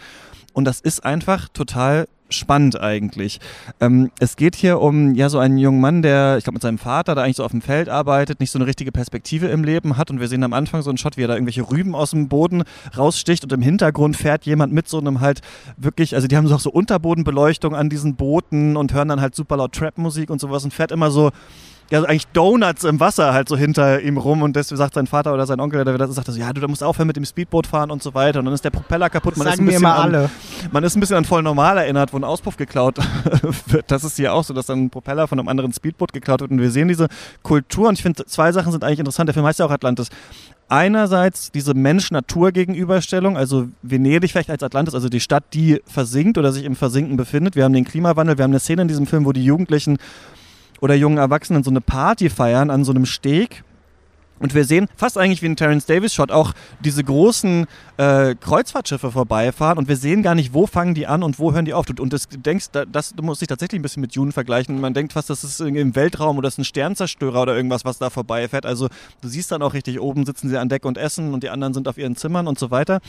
Und 0.54 0.66
das 0.66 0.80
ist 0.80 1.06
einfach 1.06 1.50
total 1.50 2.08
spannend 2.36 2.80
eigentlich. 2.80 3.40
Ähm, 3.80 4.12
es 4.20 4.36
geht 4.36 4.56
hier 4.56 4.82
um 4.82 5.16
ja 5.16 5.30
so 5.30 5.40
einen 5.40 5.58
jungen 5.58 5.82
Mann, 5.82 6.02
der, 6.02 6.38
ich 6.38 6.44
glaube, 6.44 6.56
mit 6.56 6.62
seinem 6.62 6.78
Vater 6.78 7.16
da 7.16 7.24
eigentlich 7.24 7.38
so 7.38 7.44
auf 7.44 7.52
dem 7.52 7.62
Feld 7.62 7.90
arbeitet, 7.90 8.40
nicht 8.40 8.52
so 8.52 8.60
eine 8.60 8.68
richtige 8.68 8.92
Perspektive 8.92 9.48
im 9.48 9.64
Leben 9.64 9.98
hat. 9.98 10.12
Und 10.12 10.20
wir 10.20 10.28
sehen 10.28 10.44
am 10.44 10.54
Anfang 10.54 10.82
so 10.82 10.90
einen 10.90 10.98
Shot, 10.98 11.18
wie 11.18 11.24
er 11.24 11.28
da 11.28 11.34
irgendwelche 11.36 11.70
Rüben 11.70 11.96
aus 11.96 12.12
dem 12.12 12.28
Boden 12.28 12.64
raussticht 12.98 13.44
und 13.44 13.54
im 13.54 13.62
Hintergrund 13.62 14.18
fährt 14.18 14.46
jemand 14.46 14.74
mit 14.74 14.88
so 14.88 15.00
einem 15.00 15.22
halt 15.22 15.42
wirklich, 15.78 16.16
also 16.16 16.28
die 16.28 16.38
haben 16.38 16.48
so 16.48 16.56
auch 16.56 16.60
so 16.60 16.72
Unterbodenbeleuchtung 16.72 17.76
an 17.76 17.90
diesen 17.90 18.16
Booten 18.16 18.78
und 18.78 18.94
hören 18.94 19.10
dann 19.10 19.22
halt 19.22 19.36
super 19.36 19.58
laut 19.58 19.74
Trap-Musik 19.74 20.30
und 20.30 20.40
sowas 20.40 20.64
und 20.64 20.74
fährt 20.74 20.92
immer 20.92 21.12
so 21.12 21.32
ja, 21.92 22.00
also 22.00 22.08
eigentlich 22.08 22.28
Donuts 22.28 22.84
im 22.84 23.00
Wasser 23.00 23.34
halt 23.34 23.48
so 23.48 23.56
hinter 23.56 24.02
ihm 24.02 24.18
rum 24.18 24.42
und 24.42 24.56
deswegen 24.56 24.78
sagt 24.78 24.96
sein 24.96 25.08
Vater 25.08 25.34
oder 25.34 25.46
sein 25.46 25.60
Onkel, 25.60 25.86
der 25.86 25.98
das 25.98 26.14
sagt, 26.16 26.28
so, 26.28 26.40
ja, 26.40 26.52
du 26.52 26.68
musst 26.68 26.84
aufhören 26.84 27.08
mit 27.08 27.16
dem 27.16 27.26
Speedboot 27.26 27.68
fahren 27.68 27.92
und 27.92 28.02
so 28.02 28.14
weiter 28.14 28.40
und 28.40 28.46
dann 28.46 28.54
ist 28.54 28.66
der 28.66 28.72
Propeller 28.72 29.10
kaputt. 29.10 29.38
Man, 29.38 29.48
ist 29.48 29.60
ein, 29.60 29.66
bisschen 29.66 29.86
an, 29.86 30.30
man 30.72 30.84
ist 30.84 30.96
ein 30.96 31.00
bisschen 31.00 31.18
an 31.18 31.26
voll 31.26 31.44
normal 31.44 31.78
erinnert, 31.78 32.12
wo 32.14 32.18
ein 32.18 32.24
Auspuff 32.24 32.58
geklaut 32.58 32.98
wird. 33.68 33.92
Das 33.92 34.04
ist 34.04 34.16
hier 34.16 34.34
auch 34.34 34.44
so, 34.44 34.54
dass 34.54 34.66
dann 34.66 34.86
ein 34.86 34.90
Propeller 34.90 35.28
von 35.28 35.40
einem 35.40 35.48
anderen 35.48 35.74
Speedboot 35.74 36.12
geklaut 36.12 36.42
wird 36.42 36.52
und 36.52 36.60
wir 36.60 36.72
sehen 36.72 36.88
diese 36.88 37.08
Kultur 37.44 37.90
und 37.90 37.96
ich 37.96 38.02
finde, 38.02 38.26
zwei 38.26 38.52
Sachen 38.52 38.72
sind 38.72 38.84
eigentlich 38.84 39.00
interessant. 39.00 39.28
Der 39.28 39.34
Film 39.34 39.46
heißt 39.46 39.60
ja 39.60 39.66
auch 39.66 39.72
Atlantis 39.72 40.10
einerseits 40.68 41.52
diese 41.52 41.74
Mensch-Natur-Gegenüberstellung, 41.74 43.38
also 43.38 43.68
Venedig 43.84 44.32
vielleicht 44.32 44.50
als 44.50 44.64
Atlantis, 44.64 44.96
also 44.96 45.10
die 45.10 45.20
Stadt, 45.20 45.44
die 45.54 45.82
versinkt 45.86 46.38
oder 46.38 46.52
sich 46.52 46.64
im 46.64 46.76
Versinken 46.76 47.18
befindet. 47.18 47.56
Wir 47.56 47.64
haben 47.64 47.74
den 47.74 47.86
Klimawandel, 47.86 48.38
wir 48.38 48.44
haben 48.44 48.52
eine 48.52 48.60
Szene 48.60 48.84
in 48.84 48.88
diesem 48.88 49.06
Film, 49.06 49.26
wo 49.26 49.32
die 49.32 49.46
Jugendlichen 49.46 49.98
oder 50.82 50.96
jungen 50.96 51.18
Erwachsenen 51.18 51.64
so 51.64 51.70
eine 51.70 51.82
Party 51.82 52.30
feiern 52.30 52.70
an 52.70 52.84
so 52.84 52.92
einem 52.92 53.06
Steg 53.06 53.65
und 54.40 54.54
wir 54.54 54.66
sehen 54.66 54.88
fast 54.96 55.18
eigentlich 55.18 55.42
wie 55.42 55.48
ein 55.48 55.56
Terence 55.56 55.86
Davis 55.86 56.14
Shot 56.14 56.32
auch 56.32 56.54
diese 56.82 57.04
großen 57.04 57.66
äh, 57.98 58.36
Kreuzfahrtschiffe 58.36 59.12
vorbeifahren 59.12 59.78
und 59.78 59.88
wir 59.88 59.96
sehen 59.96 60.24
gar 60.24 60.36
nicht, 60.36 60.54
wo 60.54 60.68
fangen 60.68 60.94
die 60.94 61.08
an 61.08 61.24
und 61.24 61.40
wo 61.40 61.54
hören 61.54 61.66
die 61.66 61.74
auf. 61.74 61.86
Und 62.00 62.12
das 62.12 62.28
denkst, 62.30 62.68
das 62.92 63.16
muss 63.22 63.42
ich 63.42 63.48
tatsächlich 63.48 63.80
ein 63.80 63.82
bisschen 63.82 64.02
mit 64.02 64.16
Dune 64.16 64.32
vergleichen. 64.32 64.80
Man 64.82 64.94
denkt 64.94 65.14
fast, 65.14 65.30
das 65.30 65.44
ist 65.44 65.62
im 65.62 65.96
Weltraum 65.96 66.38
oder 66.38 66.48
das 66.48 66.56
ist 66.56 66.60
ein 66.60 66.66
Sternzerstörer 66.66 67.44
oder 67.44 67.56
irgendwas, 67.56 67.86
was 67.86 67.98
da 67.98 68.10
vorbeifährt. 68.10 68.66
Also 68.66 68.90
du 69.22 69.28
siehst 69.28 69.52
dann 69.52 69.62
auch 69.62 69.74
richtig, 69.74 70.02
oben 70.02 70.26
sitzen 70.26 70.50
sie 70.50 70.58
an 70.58 70.68
Deck 70.68 70.84
und 70.86 70.98
essen 70.98 71.34
und 71.34 71.44
die 71.44 71.50
anderen 71.50 71.74
sind 71.74 71.88
auf 71.88 71.98
ihren 71.98 72.16
Zimmern 72.18 72.48
und 72.48 72.60
so 72.60 72.72
weiter. 72.72 73.00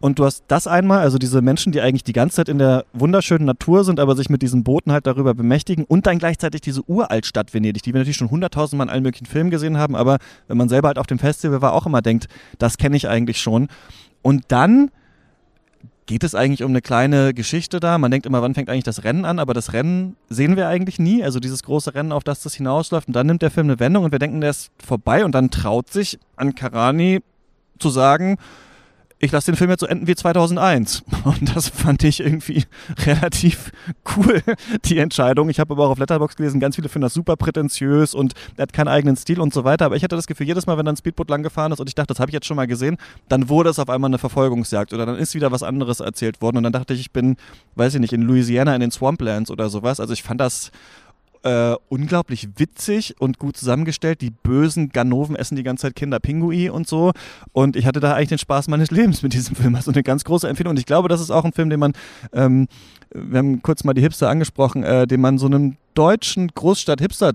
Und 0.00 0.18
du 0.18 0.24
hast 0.24 0.44
das 0.48 0.66
einmal, 0.66 1.00
also 1.00 1.18
diese 1.18 1.42
Menschen, 1.42 1.72
die 1.72 1.82
eigentlich 1.82 2.04
die 2.04 2.14
ganze 2.14 2.36
Zeit 2.36 2.48
in 2.48 2.58
der 2.58 2.86
wunderschönen 2.94 3.44
Natur 3.44 3.84
sind, 3.84 4.00
aber 4.00 4.16
sich 4.16 4.30
mit 4.30 4.40
diesen 4.40 4.64
Booten 4.64 4.92
halt 4.92 5.06
darüber 5.06 5.34
bemächtigen 5.34 5.84
und 5.84 6.06
dann 6.06 6.18
gleichzeitig 6.18 6.62
diese 6.62 6.82
Uraltstadt 6.88 7.52
Venedig, 7.52 7.82
die 7.82 7.92
wir 7.92 8.00
natürlich 8.00 8.16
schon 8.16 8.30
hunderttausendmal 8.30 8.86
in 8.86 8.90
allen 8.90 9.02
möglichen 9.02 9.26
Filmen 9.26 9.50
gesehen 9.50 9.76
haben, 9.76 9.94
aber 9.94 10.18
wenn 10.48 10.56
man 10.56 10.69
selber 10.70 10.88
halt 10.88 10.98
auf 10.98 11.06
dem 11.06 11.18
Festival 11.18 11.60
war, 11.60 11.74
auch 11.74 11.84
immer 11.84 12.00
denkt, 12.00 12.28
das 12.58 12.78
kenne 12.78 12.96
ich 12.96 13.08
eigentlich 13.08 13.40
schon. 13.40 13.68
Und 14.22 14.44
dann 14.48 14.90
geht 16.06 16.24
es 16.24 16.34
eigentlich 16.34 16.64
um 16.64 16.72
eine 16.72 16.82
kleine 16.82 17.34
Geschichte 17.34 17.78
da. 17.78 17.96
Man 17.96 18.10
denkt 18.10 18.26
immer, 18.26 18.42
wann 18.42 18.54
fängt 18.54 18.68
eigentlich 18.68 18.82
das 18.82 19.04
Rennen 19.04 19.24
an, 19.24 19.38
aber 19.38 19.54
das 19.54 19.72
Rennen 19.72 20.16
sehen 20.28 20.56
wir 20.56 20.66
eigentlich 20.66 20.98
nie. 20.98 21.22
Also 21.22 21.38
dieses 21.38 21.62
große 21.62 21.94
Rennen, 21.94 22.10
auf 22.10 22.24
das 22.24 22.42
das 22.42 22.54
hinausläuft. 22.54 23.06
Und 23.06 23.14
dann 23.14 23.28
nimmt 23.28 23.42
der 23.42 23.50
Film 23.52 23.68
eine 23.68 23.78
Wendung 23.78 24.04
und 24.04 24.10
wir 24.10 24.18
denken, 24.18 24.40
der 24.40 24.50
ist 24.50 24.72
vorbei. 24.84 25.24
Und 25.24 25.36
dann 25.36 25.50
traut 25.50 25.92
sich 25.92 26.18
Ankarani 26.34 27.20
zu 27.78 27.90
sagen, 27.90 28.38
ich 29.22 29.32
lasse 29.32 29.52
den 29.52 29.56
Film 29.56 29.68
jetzt 29.68 29.80
so 29.80 29.86
enden 29.86 30.06
wie 30.06 30.14
2001. 30.14 31.04
Und 31.24 31.54
das 31.54 31.68
fand 31.68 32.02
ich 32.04 32.20
irgendwie 32.20 32.64
relativ 33.04 33.70
cool, 34.16 34.42
die 34.86 34.98
Entscheidung. 34.98 35.50
Ich 35.50 35.60
habe 35.60 35.74
aber 35.74 35.86
auch 35.86 35.90
auf 35.90 35.98
Letterbox 35.98 36.36
gelesen, 36.36 36.58
ganz 36.58 36.76
viele 36.76 36.88
finden 36.88 37.02
das 37.02 37.14
super 37.14 37.36
prätentiös 37.36 38.14
und 38.14 38.32
er 38.56 38.62
hat 38.62 38.72
keinen 38.72 38.88
eigenen 38.88 39.16
Stil 39.16 39.40
und 39.40 39.52
so 39.52 39.62
weiter. 39.64 39.84
Aber 39.84 39.96
ich 39.96 40.02
hatte 40.02 40.16
das 40.16 40.26
Gefühl, 40.26 40.46
jedes 40.46 40.66
Mal, 40.66 40.78
wenn 40.78 40.86
dann 40.86 40.94
ein 40.94 40.98
Speedboot 40.98 41.28
lang 41.28 41.42
gefahren 41.42 41.70
ist 41.70 41.80
und 41.80 41.88
ich 41.88 41.94
dachte, 41.94 42.08
das 42.08 42.20
habe 42.20 42.30
ich 42.30 42.34
jetzt 42.34 42.46
schon 42.46 42.56
mal 42.56 42.66
gesehen, 42.66 42.96
dann 43.28 43.50
wurde 43.50 43.70
es 43.70 43.78
auf 43.78 43.90
einmal 43.90 44.08
eine 44.08 44.18
Verfolgungsjagd 44.18 44.94
oder 44.94 45.04
dann 45.04 45.16
ist 45.16 45.34
wieder 45.34 45.52
was 45.52 45.62
anderes 45.62 46.00
erzählt 46.00 46.40
worden. 46.40 46.56
Und 46.56 46.62
dann 46.62 46.72
dachte 46.72 46.94
ich, 46.94 47.00
ich 47.00 47.10
bin, 47.10 47.36
weiß 47.74 47.94
ich 47.94 48.00
nicht, 48.00 48.14
in 48.14 48.22
Louisiana 48.22 48.74
in 48.74 48.80
den 48.80 48.90
Swamplands 48.90 49.50
oder 49.50 49.68
sowas. 49.68 50.00
Also 50.00 50.14
ich 50.14 50.22
fand 50.22 50.40
das 50.40 50.70
äh, 51.42 51.74
unglaublich 51.88 52.48
witzig 52.56 53.16
und 53.18 53.38
gut 53.38 53.56
zusammengestellt. 53.56 54.20
Die 54.20 54.30
bösen 54.30 54.90
Ganoven 54.90 55.36
essen 55.36 55.56
die 55.56 55.62
ganze 55.62 55.82
Zeit 55.82 55.96
Kinderpingui 55.96 56.68
und 56.70 56.86
so. 56.86 57.12
Und 57.52 57.76
ich 57.76 57.86
hatte 57.86 58.00
da 58.00 58.14
eigentlich 58.14 58.28
den 58.28 58.38
Spaß 58.38 58.68
meines 58.68 58.90
Lebens 58.90 59.22
mit 59.22 59.32
diesem 59.32 59.56
Film. 59.56 59.74
Also 59.74 59.90
eine 59.90 60.02
ganz 60.02 60.24
große 60.24 60.48
Empfehlung. 60.48 60.72
Und 60.72 60.78
ich 60.78 60.86
glaube, 60.86 61.08
das 61.08 61.20
ist 61.20 61.30
auch 61.30 61.44
ein 61.44 61.52
Film, 61.52 61.70
den 61.70 61.80
man, 61.80 61.92
ähm, 62.32 62.68
wir 63.14 63.38
haben 63.38 63.62
kurz 63.62 63.84
mal 63.84 63.94
die 63.94 64.02
Hipster 64.02 64.28
angesprochen, 64.28 64.82
äh, 64.82 65.06
den 65.06 65.20
man 65.20 65.38
so 65.38 65.46
einem 65.46 65.76
deutschen 65.94 66.48
Großstadt-Hipster 66.48 67.34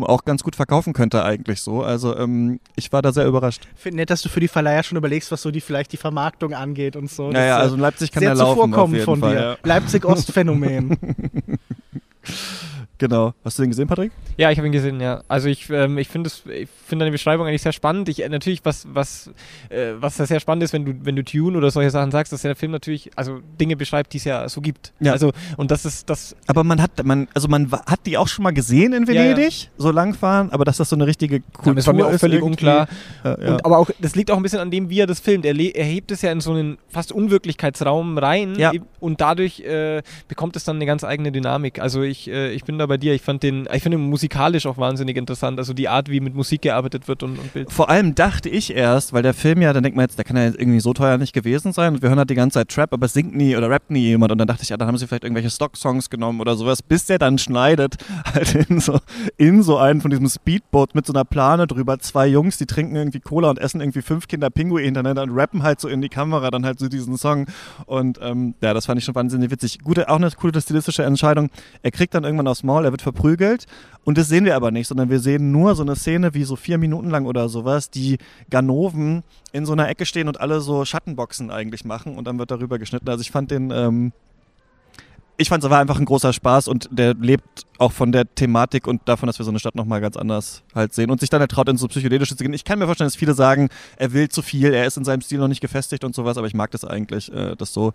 auch 0.00 0.24
ganz 0.24 0.42
gut 0.42 0.56
verkaufen 0.56 0.92
könnte 0.94 1.22
eigentlich 1.22 1.60
so. 1.60 1.82
Also 1.82 2.16
ähm, 2.16 2.58
ich 2.74 2.92
war 2.92 3.02
da 3.02 3.12
sehr 3.12 3.26
überrascht. 3.26 3.68
Ich 3.76 3.82
finde 3.82 3.98
nett, 3.98 4.10
dass 4.10 4.22
du 4.22 4.28
für 4.28 4.40
die 4.40 4.48
Verleiher 4.48 4.82
schon 4.82 4.98
überlegst, 4.98 5.30
was 5.30 5.42
so 5.42 5.52
die 5.52 5.60
vielleicht 5.60 5.92
die 5.92 5.96
Vermarktung 5.96 6.54
angeht 6.54 6.96
und 6.96 7.08
so. 7.08 7.30
Naja, 7.30 7.58
also 7.58 7.76
in 7.76 7.80
Leipzig 7.80 8.10
kann 8.10 8.22
sehr 8.22 8.30
er 8.30 8.36
laufen 8.36 8.74
auf 8.74 8.90
jeden 8.90 9.04
von 9.04 9.20
Fall, 9.20 9.34
dir. 9.34 9.40
Ja. 9.40 9.56
Leipzig-Ost-Phänomen. 9.62 10.98
Genau. 12.98 13.34
Hast 13.44 13.58
du 13.58 13.62
den 13.62 13.70
gesehen, 13.70 13.88
Patrick? 13.88 14.10
Ja, 14.38 14.50
ich 14.50 14.58
habe 14.58 14.66
ihn 14.66 14.72
gesehen, 14.72 15.00
ja. 15.00 15.22
Also 15.28 15.48
ich, 15.48 15.68
ähm, 15.70 15.98
ich 15.98 16.08
finde 16.08 16.30
find 16.30 17.00
deine 17.00 17.10
Beschreibung 17.10 17.46
eigentlich 17.46 17.62
sehr 17.62 17.72
spannend. 17.72 18.08
Ich, 18.08 18.22
äh, 18.22 18.28
natürlich, 18.28 18.64
was, 18.64 18.86
was, 18.90 19.30
äh, 19.68 19.92
was 19.98 20.16
sehr 20.16 20.40
spannend 20.40 20.64
ist, 20.64 20.72
wenn 20.72 20.84
du, 20.84 20.94
wenn 21.02 21.14
du 21.14 21.22
Tune 21.22 21.58
oder 21.58 21.70
solche 21.70 21.90
Sachen 21.90 22.10
sagst, 22.10 22.32
dass 22.32 22.42
der 22.42 22.56
Film 22.56 22.72
natürlich 22.72 23.10
also 23.16 23.40
Dinge 23.60 23.76
beschreibt, 23.76 24.14
die 24.14 24.18
es 24.18 24.24
ja 24.24 24.48
so 24.48 24.62
gibt. 24.62 24.92
Ja. 25.00 25.12
Also, 25.12 25.32
und 25.58 25.70
das 25.70 25.84
ist 25.84 26.08
das. 26.08 26.36
Aber 26.46 26.64
man 26.64 26.80
hat, 26.80 27.04
man, 27.04 27.28
also 27.34 27.48
man 27.48 27.70
hat 27.70 28.00
die 28.06 28.16
auch 28.16 28.28
schon 28.28 28.42
mal 28.44 28.52
gesehen 28.52 28.94
in 28.94 29.06
Venedig, 29.06 29.36
ja, 29.36 29.68
ja. 29.68 29.70
so 29.76 29.90
langfahren, 29.90 30.50
aber 30.52 30.64
dass 30.64 30.78
das 30.78 30.88
so 30.88 30.96
eine 30.96 31.06
richtige 31.06 31.40
Kultur 31.40 31.74
das 31.74 31.86
war 31.86 31.94
mir 31.94 32.06
auch 32.06 32.18
völlig 32.18 32.42
unklar. 32.42 32.88
Ja, 33.24 33.34
und, 33.34 33.64
aber 33.64 33.78
auch, 33.78 33.90
das 34.00 34.14
liegt 34.16 34.30
auch 34.30 34.36
ein 34.36 34.42
bisschen 34.42 34.60
an 34.60 34.70
dem, 34.70 34.88
wie 34.88 35.00
er 35.00 35.06
das 35.06 35.20
filmt. 35.20 35.44
Er, 35.44 35.54
er 35.54 35.84
hebt 35.84 36.10
es 36.10 36.22
ja 36.22 36.32
in 36.32 36.40
so 36.40 36.52
einen 36.52 36.78
fast 36.88 37.12
Unwirklichkeitsraum 37.12 38.16
rein 38.16 38.56
und 39.00 39.20
dadurch 39.20 39.60
äh, 39.60 40.02
bekommt 40.28 40.56
es 40.56 40.64
dann 40.64 40.76
eine 40.76 40.86
ganz 40.86 41.04
eigene 41.04 41.30
Dynamik. 41.30 41.80
Also 41.80 42.02
ich, 42.02 42.28
äh, 42.28 42.52
ich 42.52 42.64
bin 42.64 42.78
da 42.78 42.85
bei 42.86 42.96
dir. 42.96 43.14
Ich 43.14 43.22
fand 43.22 43.42
den 43.42 43.68
ich 43.72 43.82
finde 43.82 43.98
musikalisch 43.98 44.66
auch 44.66 44.78
wahnsinnig 44.78 45.16
interessant. 45.16 45.58
Also 45.58 45.72
die 45.72 45.88
Art, 45.88 46.10
wie 46.10 46.20
mit 46.20 46.34
Musik 46.34 46.62
gearbeitet 46.62 47.08
wird 47.08 47.22
und, 47.22 47.38
und 47.38 47.52
Bild. 47.52 47.72
Vor 47.72 47.88
allem 47.88 48.14
dachte 48.14 48.48
ich 48.48 48.74
erst, 48.74 49.12
weil 49.12 49.22
der 49.22 49.34
Film 49.34 49.62
ja, 49.62 49.72
dann 49.72 49.82
denkt 49.82 49.96
man 49.96 50.04
jetzt, 50.04 50.18
der 50.18 50.24
kann 50.24 50.36
ja 50.36 50.44
irgendwie 50.44 50.80
so 50.80 50.92
teuer 50.92 51.18
nicht 51.18 51.32
gewesen 51.32 51.72
sein 51.72 51.94
und 51.94 52.02
wir 52.02 52.08
hören 52.08 52.18
halt 52.18 52.30
die 52.30 52.34
ganze 52.34 52.54
Zeit 52.54 52.68
Trap, 52.68 52.92
aber 52.92 53.08
singt 53.08 53.34
nie 53.34 53.56
oder 53.56 53.70
rappt 53.70 53.90
nie 53.90 54.00
jemand 54.00 54.32
und 54.32 54.38
dann 54.38 54.48
dachte 54.48 54.62
ich, 54.62 54.68
ja, 54.68 54.76
dann 54.76 54.88
haben 54.88 54.98
sie 54.98 55.06
vielleicht 55.06 55.24
irgendwelche 55.24 55.50
Stock-Songs 55.50 56.10
genommen 56.10 56.40
oder 56.40 56.56
sowas, 56.56 56.82
bis 56.82 57.06
der 57.06 57.18
dann 57.18 57.38
schneidet 57.38 57.96
halt 58.34 58.54
in 58.54 58.80
so, 58.80 58.98
in 59.36 59.62
so 59.62 59.78
einen 59.78 60.00
von 60.00 60.10
diesem 60.10 60.28
Speedboat 60.28 60.94
mit 60.94 61.06
so 61.06 61.12
einer 61.12 61.24
Plane 61.24 61.66
drüber, 61.66 61.98
zwei 61.98 62.26
Jungs, 62.26 62.58
die 62.58 62.66
trinken 62.66 62.96
irgendwie 62.96 63.20
Cola 63.20 63.50
und 63.50 63.58
essen 63.58 63.80
irgendwie 63.80 64.02
fünf 64.02 64.28
Kinder 64.28 64.50
Pinguin 64.50 64.84
hintereinander 64.84 65.22
und 65.22 65.30
rappen 65.30 65.62
halt 65.62 65.80
so 65.80 65.88
in 65.88 66.00
die 66.00 66.08
Kamera 66.08 66.50
dann 66.50 66.64
halt 66.64 66.78
so 66.78 66.88
diesen 66.88 67.16
Song 67.16 67.46
und 67.86 68.18
ähm, 68.22 68.54
ja, 68.60 68.74
das 68.74 68.86
fand 68.86 68.98
ich 68.98 69.04
schon 69.04 69.14
wahnsinnig 69.14 69.50
witzig. 69.50 69.80
Gute, 69.80 70.08
auch 70.08 70.16
eine 70.16 70.30
coole 70.30 70.60
stilistische 70.60 71.04
Entscheidung. 71.04 71.50
Er 71.82 71.90
kriegt 71.90 72.14
dann 72.14 72.24
irgendwann 72.24 72.48
aufs 72.48 72.62
Maul, 72.62 72.75
er 72.84 72.90
wird 72.92 73.02
verprügelt 73.02 73.66
und 74.04 74.18
das 74.18 74.28
sehen 74.28 74.44
wir 74.44 74.56
aber 74.56 74.70
nicht, 74.70 74.86
sondern 74.86 75.10
wir 75.10 75.20
sehen 75.20 75.50
nur 75.50 75.74
so 75.74 75.82
eine 75.82 75.96
Szene 75.96 76.34
wie 76.34 76.44
so 76.44 76.56
vier 76.56 76.78
Minuten 76.78 77.10
lang 77.10 77.26
oder 77.26 77.48
sowas, 77.48 77.90
die 77.90 78.18
Ganoven 78.50 79.24
in 79.52 79.66
so 79.66 79.72
einer 79.72 79.88
Ecke 79.88 80.06
stehen 80.06 80.28
und 80.28 80.40
alle 80.40 80.60
so 80.60 80.84
Schattenboxen 80.84 81.50
eigentlich 81.50 81.84
machen 81.84 82.16
und 82.16 82.26
dann 82.26 82.38
wird 82.38 82.50
darüber 82.50 82.78
geschnitten. 82.78 83.08
Also 83.08 83.22
ich 83.22 83.30
fand 83.30 83.50
den, 83.50 83.70
ähm, 83.70 84.12
ich 85.38 85.48
fand 85.48 85.62
es 85.62 85.68
war 85.68 85.80
einfach 85.80 85.98
ein 85.98 86.04
großer 86.04 86.32
Spaß 86.32 86.68
und 86.68 86.88
der 86.90 87.14
lebt 87.14 87.66
auch 87.78 87.92
von 87.92 88.10
der 88.12 88.32
Thematik 88.34 88.86
und 88.86 89.02
davon, 89.06 89.26
dass 89.26 89.38
wir 89.38 89.44
so 89.44 89.50
eine 89.50 89.58
Stadt 89.58 89.74
nochmal 89.74 90.00
ganz 90.00 90.16
anders 90.16 90.62
halt 90.74 90.94
sehen 90.94 91.10
und 91.10 91.20
sich 91.20 91.28
dann 91.28 91.40
ertraut, 91.40 91.68
in 91.68 91.76
so 91.76 91.88
psychedelische 91.88 92.36
zu 92.36 92.42
gehen. 92.42 92.54
Ich 92.54 92.64
kann 92.64 92.78
mir 92.78 92.86
vorstellen, 92.86 93.08
dass 93.08 93.16
viele 93.16 93.34
sagen, 93.34 93.68
er 93.96 94.12
will 94.12 94.28
zu 94.28 94.40
viel, 94.40 94.72
er 94.72 94.86
ist 94.86 94.96
in 94.96 95.04
seinem 95.04 95.20
Stil 95.20 95.38
noch 95.38 95.48
nicht 95.48 95.60
gefestigt 95.60 96.04
und 96.04 96.14
sowas, 96.14 96.38
aber 96.38 96.46
ich 96.46 96.54
mag 96.54 96.70
das 96.70 96.84
eigentlich, 96.84 97.32
äh, 97.32 97.54
das 97.56 97.72
so 97.72 97.92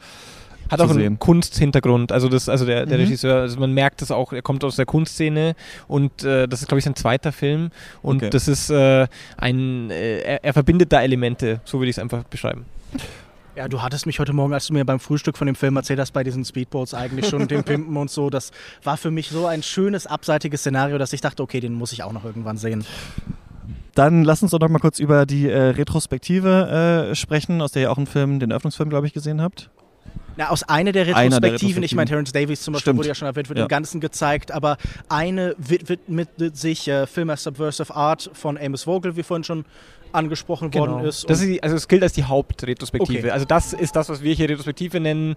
Hat 0.72 0.80
zu 0.80 0.86
auch 0.86 0.90
einen 0.90 1.00
sehen. 1.00 1.20
Kunsthintergrund. 1.20 2.12
Also 2.12 2.30
das, 2.30 2.50
also 2.50 2.66
der, 2.66 2.86
der 2.86 2.98
Mhm. 2.98 3.04
Regisseur, 3.04 3.42
also 3.42 3.60
man 3.60 3.74
merkt 3.74 4.02
das 4.02 4.10
auch, 4.12 4.34
er 4.34 4.42
kommt 4.42 4.64
aus 4.64 4.78
der 4.78 4.86
Kunstszene 4.86 5.56
und 5.88 6.24
äh, 6.24 6.48
das 6.48 6.62
ist, 6.62 6.68
glaube 6.68 6.80
ich, 6.80 6.86
sein 6.86 6.96
zweiter 6.96 7.32
Film. 7.32 7.70
Und 8.02 8.18
Okay. 8.18 8.30
das 8.30 8.48
ist 8.48 8.70
äh, 8.70 9.08
ein, 9.38 9.90
äh, 9.92 10.20
er, 10.22 10.44
er 10.46 10.54
verbindet 10.54 10.92
da 10.92 11.02
Elemente, 11.02 11.62
so 11.66 11.80
würde 11.80 11.90
ich 11.90 11.98
es 11.98 12.00
einfach 12.02 12.24
beschreiben. 12.24 12.66
Ja, 13.56 13.68
du 13.68 13.82
hattest 13.82 14.06
mich 14.06 14.18
heute 14.20 14.32
Morgen, 14.32 14.54
als 14.54 14.68
du 14.68 14.74
mir 14.74 14.86
beim 14.86 15.02
Frühstück 15.02 15.38
von 15.38 15.46
dem 15.46 15.56
Film 15.56 15.76
erzählt 15.76 16.00
hast, 16.00 16.12
bei 16.12 16.24
diesen 16.24 16.46
Speedboats 16.46 16.94
eigentlich 16.94 17.28
schon, 17.28 17.50
dem 17.50 17.64
Pimpen 17.66 17.98
und 17.98 18.10
so. 18.10 18.30
Das 18.30 18.52
war 18.84 18.96
für 18.96 19.12
mich 19.12 19.30
so 19.30 19.46
ein 19.46 19.62
schönes, 19.62 20.08
abseitiges 20.08 20.62
Szenario, 20.62 20.98
dass 20.98 21.12
ich 21.12 21.20
dachte, 21.20 21.44
okay, 21.44 21.60
den 21.60 21.74
muss 21.74 21.92
ich 21.92 22.02
auch 22.04 22.14
noch 22.14 22.24
irgendwann 22.24 22.56
sehen. 22.58 22.86
Dann 23.94 24.24
lass 24.24 24.42
uns 24.42 24.52
doch 24.52 24.60
noch 24.60 24.70
mal 24.70 24.80
kurz 24.80 25.00
über 25.00 25.26
die 25.26 25.50
äh, 25.50 25.58
Retrospektive 25.62 27.10
äh, 27.12 27.16
sprechen, 27.16 27.62
aus 27.62 27.74
der 27.74 27.82
ihr 27.84 27.92
auch 27.92 27.98
einen 27.98 28.08
Film, 28.08 28.40
den 28.40 28.52
Eröffnungsfilm, 28.52 28.90
glaube 28.90 29.06
ich, 29.08 29.12
gesehen 29.14 29.42
habt. 29.42 29.70
Na, 30.38 30.50
aus 30.50 30.64
einer 30.64 30.92
der 30.92 31.04
Einer 31.16 31.40
der 31.40 31.52
Retrospektiven, 31.54 31.84
ich 31.84 31.94
meine, 31.96 32.10
Retrospektiven. 32.10 32.26
Terence 32.26 32.32
Davies 32.32 32.62
zum 32.62 32.74
Beispiel 32.74 32.82
Stimmt. 32.84 33.00
wurde 33.00 33.08
ja 33.10 33.16
schon 33.16 33.28
erwähnt, 33.28 33.50
wird 33.50 33.60
Ja. 33.60 33.66
im 33.66 33.70
Ganzen 33.70 34.00
gezeigt, 34.02 34.52
aber 34.52 34.78
eine 35.10 35.56
wid- 35.58 35.90
widmet 35.90 36.58
sich 36.58 36.88
äh, 36.88 37.06
Film 37.08 37.30
as 37.30 37.44
Subversive 37.44 37.94
Art 37.96 38.30
von 38.34 38.58
Amos 38.58 38.84
Vogel, 38.84 39.16
wie 39.16 39.24
vorhin 39.24 39.44
schon 39.44 39.66
angesprochen 40.14 40.74
worden 40.74 41.06
ist. 41.06 41.30
Das 41.30 41.40
ist 41.42 41.48
die, 41.48 41.64
also 41.64 41.76
es 41.76 41.88
gilt 41.88 42.04
als 42.04 42.14
die 42.14 42.24
Hauptretrospektive. 42.26 43.20
Okay. 43.20 43.32
Also 43.32 43.46
das 43.46 43.74
ist 43.74 43.96
das, 43.96 44.10
was 44.10 44.22
wir 44.22 44.34
hier 44.34 44.50
Retrospektive 44.50 45.00
nennen. 45.00 45.36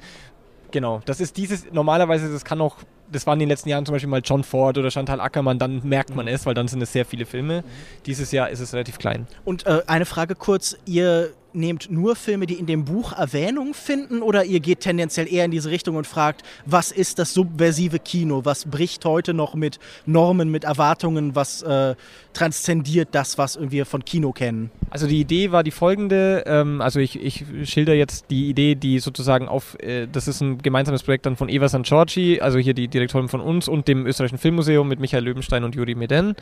Genau, 0.73 1.01
das 1.05 1.21
ist 1.21 1.37
dieses, 1.37 1.71
normalerweise, 1.73 2.33
das 2.33 2.45
kann 2.45 2.61
auch, 2.61 2.79
das 3.13 3.25
waren 3.29 3.35
in 3.35 3.41
den 3.41 3.49
letzten 3.51 3.69
Jahren 3.69 3.87
zum 3.87 3.93
Beispiel 3.93 4.09
mal 4.11 4.23
John 4.25 4.43
Ford 4.43 4.77
oder 4.77 4.91
Chantal 4.91 5.21
Ackermann, 5.21 5.61
dann 5.61 5.81
merkt 5.85 6.17
man 6.17 6.27
es, 6.27 6.45
weil 6.47 6.55
dann 6.55 6.67
sind 6.67 6.83
es 6.83 6.93
sehr 6.93 7.05
viele 7.05 7.27
Filme. 7.27 7.63
Dieses 8.07 8.33
Jahr 8.33 8.51
ist 8.51 8.59
es 8.59 8.73
relativ 8.73 8.99
klein. 8.99 9.29
Und 9.45 9.65
äh, 9.67 9.83
eine 9.87 10.05
Frage 10.07 10.35
kurz, 10.35 10.77
ihr 10.85 11.31
nehmt 11.55 11.91
nur 11.91 12.17
Filme, 12.17 12.47
die 12.47 12.55
in 12.55 12.67
dem 12.67 12.85
Buch 12.85 13.13
Erwähnung 13.13 13.75
finden 13.75 14.23
oder 14.23 14.45
ihr 14.45 14.61
geht 14.61 14.81
tendenziell 14.81 15.33
eher 15.33 15.45
in 15.45 15.51
diese 15.51 15.71
Richtung 15.71 15.97
und 15.97 16.07
fragt, 16.07 16.43
was 16.67 16.91
ist 16.91 17.19
das 17.19 17.35
subversive 17.35 17.99
Kino? 17.99 18.45
Was 18.45 18.65
bricht 18.65 19.05
heute 19.05 19.35
noch 19.35 19.55
mit 19.55 19.79
Normen, 20.07 20.51
mit 20.51 20.65
Erwartungen? 20.65 21.35
Was 21.35 21.63
äh, 21.63 21.95
transzendiert 22.33 23.09
das, 23.13 23.39
was 23.39 23.59
wir 23.61 23.87
von 23.87 24.05
Kino 24.05 24.33
kennen? 24.33 24.71
Also 24.91 25.07
die 25.07 25.21
Idee 25.21 25.53
war 25.53 25.63
die 25.63 25.71
folgende, 25.71 26.45
ähm, 26.47 26.81
also 26.81 27.01
ich, 27.01 27.21
ich 27.21 27.45
schilder 27.65 27.95
jetzt 27.95 28.31
die 28.31 28.49
Idee, 28.49 28.75
die 28.75 28.99
sozusagen 28.99 29.49
auf, 29.49 29.79
äh, 29.81 30.07
das 30.11 30.29
ist 30.29 30.41
ein 30.41 30.59
gemeinsames 30.59 31.03
Projekt 31.03 31.27
dann 31.27 31.37
von 31.37 31.49
Eva 31.49 31.69
San 31.69 31.85
also 31.85 32.59
hier 32.59 32.75
die 32.75 32.89
Direktorin 32.89 33.29
von 33.29 33.41
uns 33.41 33.69
und 33.69 33.89
dem 33.89 34.07
Österreichischen 34.07 34.39
Filmmuseum 34.39 34.89
mit 34.89 35.01
Michael 35.01 35.25
Löwenstein 35.25 35.65
und 35.65 35.75
Juri 35.75 35.95
Meden. 35.95 36.35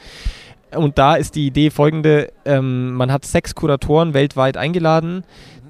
Und 0.74 0.96
da 0.96 1.16
ist 1.16 1.34
die 1.34 1.46
Idee 1.46 1.70
folgende, 1.70 2.32
ähm, 2.44 2.94
man 2.94 3.12
hat 3.12 3.24
sechs 3.24 3.54
Kuratoren 3.54 4.14
weltweit 4.14 4.56
eingeladen, 4.56 5.01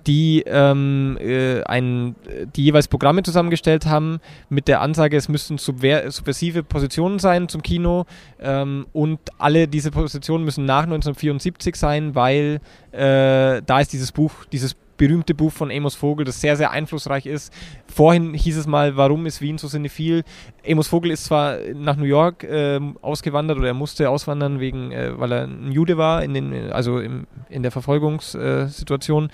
die, 0.06 0.42
ähm, 0.46 1.16
äh, 1.20 1.62
ein, 1.64 2.16
die 2.56 2.64
jeweils 2.64 2.88
Programme 2.88 3.22
zusammengestellt 3.22 3.86
haben 3.86 4.20
mit 4.48 4.68
der 4.68 4.80
Ansage, 4.80 5.16
es 5.16 5.28
müssten 5.28 5.58
subver 5.58 6.10
subversive 6.10 6.62
Positionen 6.62 7.18
sein 7.18 7.48
zum 7.48 7.62
Kino 7.62 8.06
ähm, 8.40 8.86
und 8.92 9.20
alle 9.38 9.68
diese 9.68 9.90
Positionen 9.90 10.44
müssen 10.44 10.64
nach 10.64 10.84
1974 10.84 11.76
sein, 11.76 12.14
weil 12.14 12.60
äh, 12.92 13.62
da 13.64 13.80
ist 13.80 13.92
dieses 13.92 14.12
Buch, 14.12 14.32
dieses 14.50 14.76
berühmte 15.02 15.34
Buch 15.34 15.50
von 15.50 15.72
Amos 15.72 15.96
Vogel, 15.96 16.24
das 16.24 16.40
sehr, 16.40 16.56
sehr 16.56 16.70
einflussreich 16.70 17.26
ist. 17.26 17.52
Vorhin 17.92 18.34
hieß 18.34 18.56
es 18.56 18.68
mal, 18.68 18.96
warum 18.96 19.26
ist 19.26 19.40
Wien 19.40 19.58
so 19.58 19.66
sinnephil? 19.66 20.22
Amos 20.64 20.86
Vogel 20.86 21.10
ist 21.10 21.24
zwar 21.24 21.56
nach 21.74 21.96
New 21.96 22.04
York 22.04 22.46
ähm, 22.48 22.96
ausgewandert 23.02 23.58
oder 23.58 23.66
er 23.66 23.74
musste 23.74 24.08
auswandern, 24.08 24.60
wegen, 24.60 24.92
äh, 24.92 25.18
weil 25.18 25.32
er 25.32 25.42
ein 25.48 25.72
Jude 25.72 25.98
war, 25.98 26.22
in 26.22 26.34
den, 26.34 26.70
also 26.70 27.00
im, 27.00 27.26
in 27.48 27.64
der 27.64 27.72
Verfolgungssituation. 27.72 29.30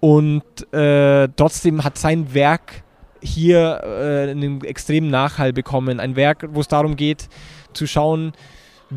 Und 0.00 0.74
äh, 0.74 1.28
trotzdem 1.34 1.82
hat 1.82 1.96
sein 1.96 2.34
Werk 2.34 2.82
hier 3.22 3.80
äh, 3.84 4.30
einen 4.32 4.62
extremen 4.64 5.08
Nachhall 5.08 5.54
bekommen. 5.54 5.98
Ein 5.98 6.14
Werk, 6.14 6.46
wo 6.50 6.60
es 6.60 6.68
darum 6.68 6.96
geht, 6.96 7.30
zu 7.72 7.86
schauen, 7.86 8.34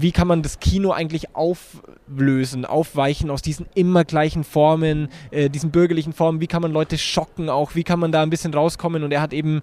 wie 0.02 0.12
kann 0.12 0.28
man 0.28 0.42
das 0.42 0.60
Kino 0.60 0.92
eigentlich 0.92 1.36
auflösen, 1.36 2.66
aufweichen 2.66 3.30
aus 3.30 3.42
diesen 3.42 3.68
immer 3.76 4.06
gleichen 4.06 4.44
Formen, 4.44 5.10
äh, 5.32 5.50
diesen 5.50 5.72
bürgerlichen 5.72 6.14
Formen, 6.14 6.42
wie 6.42 6.48
kann 6.48 6.62
man 6.62 6.72
Leute 6.72 6.98
schocken 6.98 7.50
auch, 7.50 7.76
wie 7.76 7.84
kann 7.84 8.00
man 8.00 8.12
da 8.12 8.24
ein 8.24 8.30
bisschen 8.30 8.54
rauskommen? 8.54 9.04
Und 9.04 9.12
er 9.12 9.22
hat 9.22 9.34
eben 9.34 9.62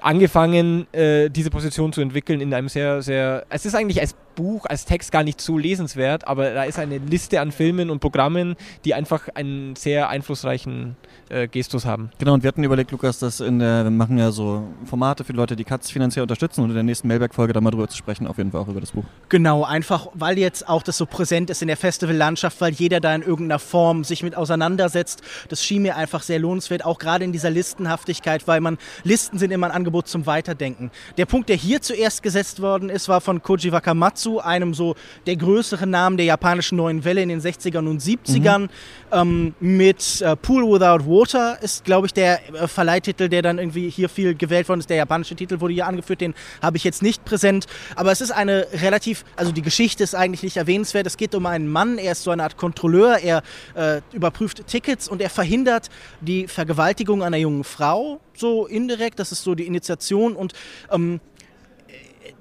angefangen, 0.00 0.86
äh, 0.92 1.30
diese 1.30 1.50
Position 1.50 1.92
zu 1.92 2.00
entwickeln 2.00 2.40
in 2.40 2.52
einem 2.52 2.68
sehr, 2.68 3.02
sehr, 3.02 3.46
es 3.48 3.64
ist 3.66 3.74
eigentlich 3.74 4.00
als 4.00 4.14
Buch, 4.34 4.66
als 4.66 4.84
Text 4.84 5.12
gar 5.12 5.22
nicht 5.22 5.40
so 5.40 5.58
lesenswert, 5.58 6.26
aber 6.26 6.52
da 6.52 6.64
ist 6.64 6.78
eine 6.78 6.98
Liste 6.98 7.40
an 7.40 7.52
Filmen 7.52 7.90
und 7.90 8.00
Programmen, 8.00 8.56
die 8.84 8.94
einfach 8.94 9.28
einen 9.34 9.76
sehr 9.76 10.08
einflussreichen 10.08 10.96
äh, 11.28 11.48
Gestus 11.48 11.84
haben. 11.84 12.10
Genau, 12.18 12.34
und 12.34 12.42
wir 12.42 12.48
hatten 12.48 12.64
überlegt, 12.64 12.90
Lukas, 12.90 13.18
dass 13.18 13.40
in 13.40 13.58
der, 13.58 13.84
wir 13.84 13.90
machen 13.90 14.18
ja 14.18 14.30
so 14.30 14.64
Formate 14.84 15.24
für 15.24 15.32
Leute, 15.32 15.56
die 15.56 15.64
Katz 15.64 15.90
finanziell 15.90 16.22
unterstützen 16.22 16.62
und 16.62 16.70
in 16.70 16.74
der 16.74 16.82
nächsten 16.82 17.08
Mailback-Folge 17.08 17.52
da 17.52 17.60
mal 17.60 17.70
drüber 17.70 17.88
zu 17.88 17.96
sprechen, 17.96 18.26
auf 18.26 18.38
jeden 18.38 18.50
Fall 18.52 18.60
auch 18.60 18.68
über 18.68 18.80
das 18.80 18.92
Buch. 18.92 19.04
Genau, 19.28 19.64
einfach 19.64 20.08
weil 20.14 20.38
jetzt 20.38 20.68
auch 20.68 20.82
das 20.82 20.98
so 20.98 21.06
präsent 21.06 21.50
ist 21.50 21.62
in 21.62 21.68
der 21.68 21.76
Festivallandschaft, 21.76 22.60
weil 22.60 22.72
jeder 22.72 23.00
da 23.00 23.14
in 23.14 23.22
irgendeiner 23.22 23.58
Form 23.58 24.04
sich 24.04 24.22
mit 24.22 24.36
auseinandersetzt. 24.36 25.22
Das 25.48 25.64
schien 25.64 25.82
mir 25.82 25.96
einfach 25.96 26.22
sehr 26.22 26.38
lohnenswert, 26.38 26.84
auch 26.84 26.98
gerade 26.98 27.24
in 27.24 27.32
dieser 27.32 27.50
Listenhaftigkeit, 27.50 28.46
weil 28.46 28.60
man 28.60 28.78
Listen 29.02 29.38
sind 29.38 29.50
immer 29.50 29.66
ein 29.66 29.72
Angebot 29.72 30.08
zum 30.08 30.26
Weiterdenken. 30.26 30.90
Der 31.16 31.26
Punkt, 31.26 31.48
der 31.48 31.56
hier 31.56 31.82
zuerst 31.82 32.22
gesetzt 32.22 32.60
worden 32.60 32.90
ist, 32.90 33.08
war 33.08 33.20
von 33.20 33.42
Koji 33.42 33.72
Wakamatsu, 33.72 34.23
einem 34.40 34.74
so 34.74 34.94
der 35.26 35.36
größeren 35.36 35.88
Namen 35.88 36.16
der 36.16 36.26
japanischen 36.26 36.76
neuen 36.76 37.04
Welle 37.04 37.22
in 37.22 37.28
den 37.28 37.40
60ern 37.40 37.88
und 37.88 38.02
70ern. 38.02 38.68
Ähm, 39.12 39.54
mit 39.60 40.20
äh, 40.20 40.36
Pool 40.36 40.64
Without 40.64 41.06
Water 41.06 41.58
ist, 41.62 41.84
glaube 41.84 42.06
ich, 42.06 42.12
der 42.12 42.40
äh, 42.54 42.66
Verleihtitel, 42.66 43.28
der 43.28 43.42
dann 43.42 43.58
irgendwie 43.58 43.88
hier 43.88 44.08
viel 44.08 44.34
gewählt 44.34 44.68
worden 44.68 44.80
ist. 44.80 44.90
Der 44.90 44.96
japanische 44.96 45.36
Titel 45.36 45.60
wurde 45.60 45.74
hier 45.74 45.86
angeführt, 45.86 46.20
den 46.20 46.34
habe 46.62 46.76
ich 46.76 46.84
jetzt 46.84 47.02
nicht 47.02 47.24
präsent. 47.24 47.66
Aber 47.96 48.12
es 48.12 48.20
ist 48.20 48.30
eine 48.30 48.66
relativ, 48.72 49.24
also 49.36 49.52
die 49.52 49.62
Geschichte 49.62 50.02
ist 50.02 50.14
eigentlich 50.14 50.42
nicht 50.42 50.56
erwähnenswert. 50.56 51.06
Es 51.06 51.16
geht 51.16 51.34
um 51.34 51.46
einen 51.46 51.68
Mann, 51.68 51.98
er 51.98 52.12
ist 52.12 52.22
so 52.22 52.30
eine 52.30 52.42
Art 52.42 52.56
Kontrolleur, 52.56 53.18
er 53.18 53.42
äh, 53.74 54.00
überprüft 54.12 54.66
Tickets 54.66 55.08
und 55.08 55.20
er 55.20 55.30
verhindert 55.30 55.90
die 56.20 56.48
Vergewaltigung 56.48 57.22
einer 57.22 57.36
jungen 57.36 57.64
Frau, 57.64 58.20
so 58.34 58.66
indirekt. 58.66 59.18
Das 59.18 59.32
ist 59.32 59.42
so 59.42 59.54
die 59.54 59.66
Initiation 59.66 60.34
und 60.34 60.52
ähm, 60.90 61.20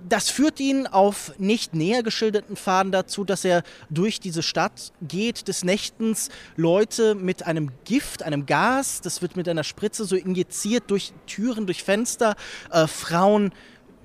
das 0.08 0.30
führt 0.30 0.60
ihn 0.60 0.88
auf 0.88 1.34
nicht 1.38 1.74
näher 1.74 2.04
geschilderten 2.04 2.56
Pfaden 2.56 2.92
dazu, 2.92 3.24
dass 3.24 3.46
er 3.46 3.64
durch 3.90 4.20
diese 4.20 4.44
Stadt 4.44 4.92
geht 5.02 5.48
des 5.48 5.64
Nächtens. 5.64 6.30
Leute 6.56 7.16
mit 7.16 7.46
einem 7.46 7.72
Gift, 7.86 8.24
einem 8.24 8.46
Gas, 8.46 9.02
das 9.02 9.22
wird 9.22 9.36
mit 9.36 9.48
einer 9.48 9.64
Spritze 9.64 10.06
so 10.06 10.16
injiziert 10.16 10.86
durch 10.88 11.14
Türen, 11.28 11.66
durch 11.66 11.84
Fenster, 11.84 12.36
äh, 12.72 12.88
Frauen 12.88 13.52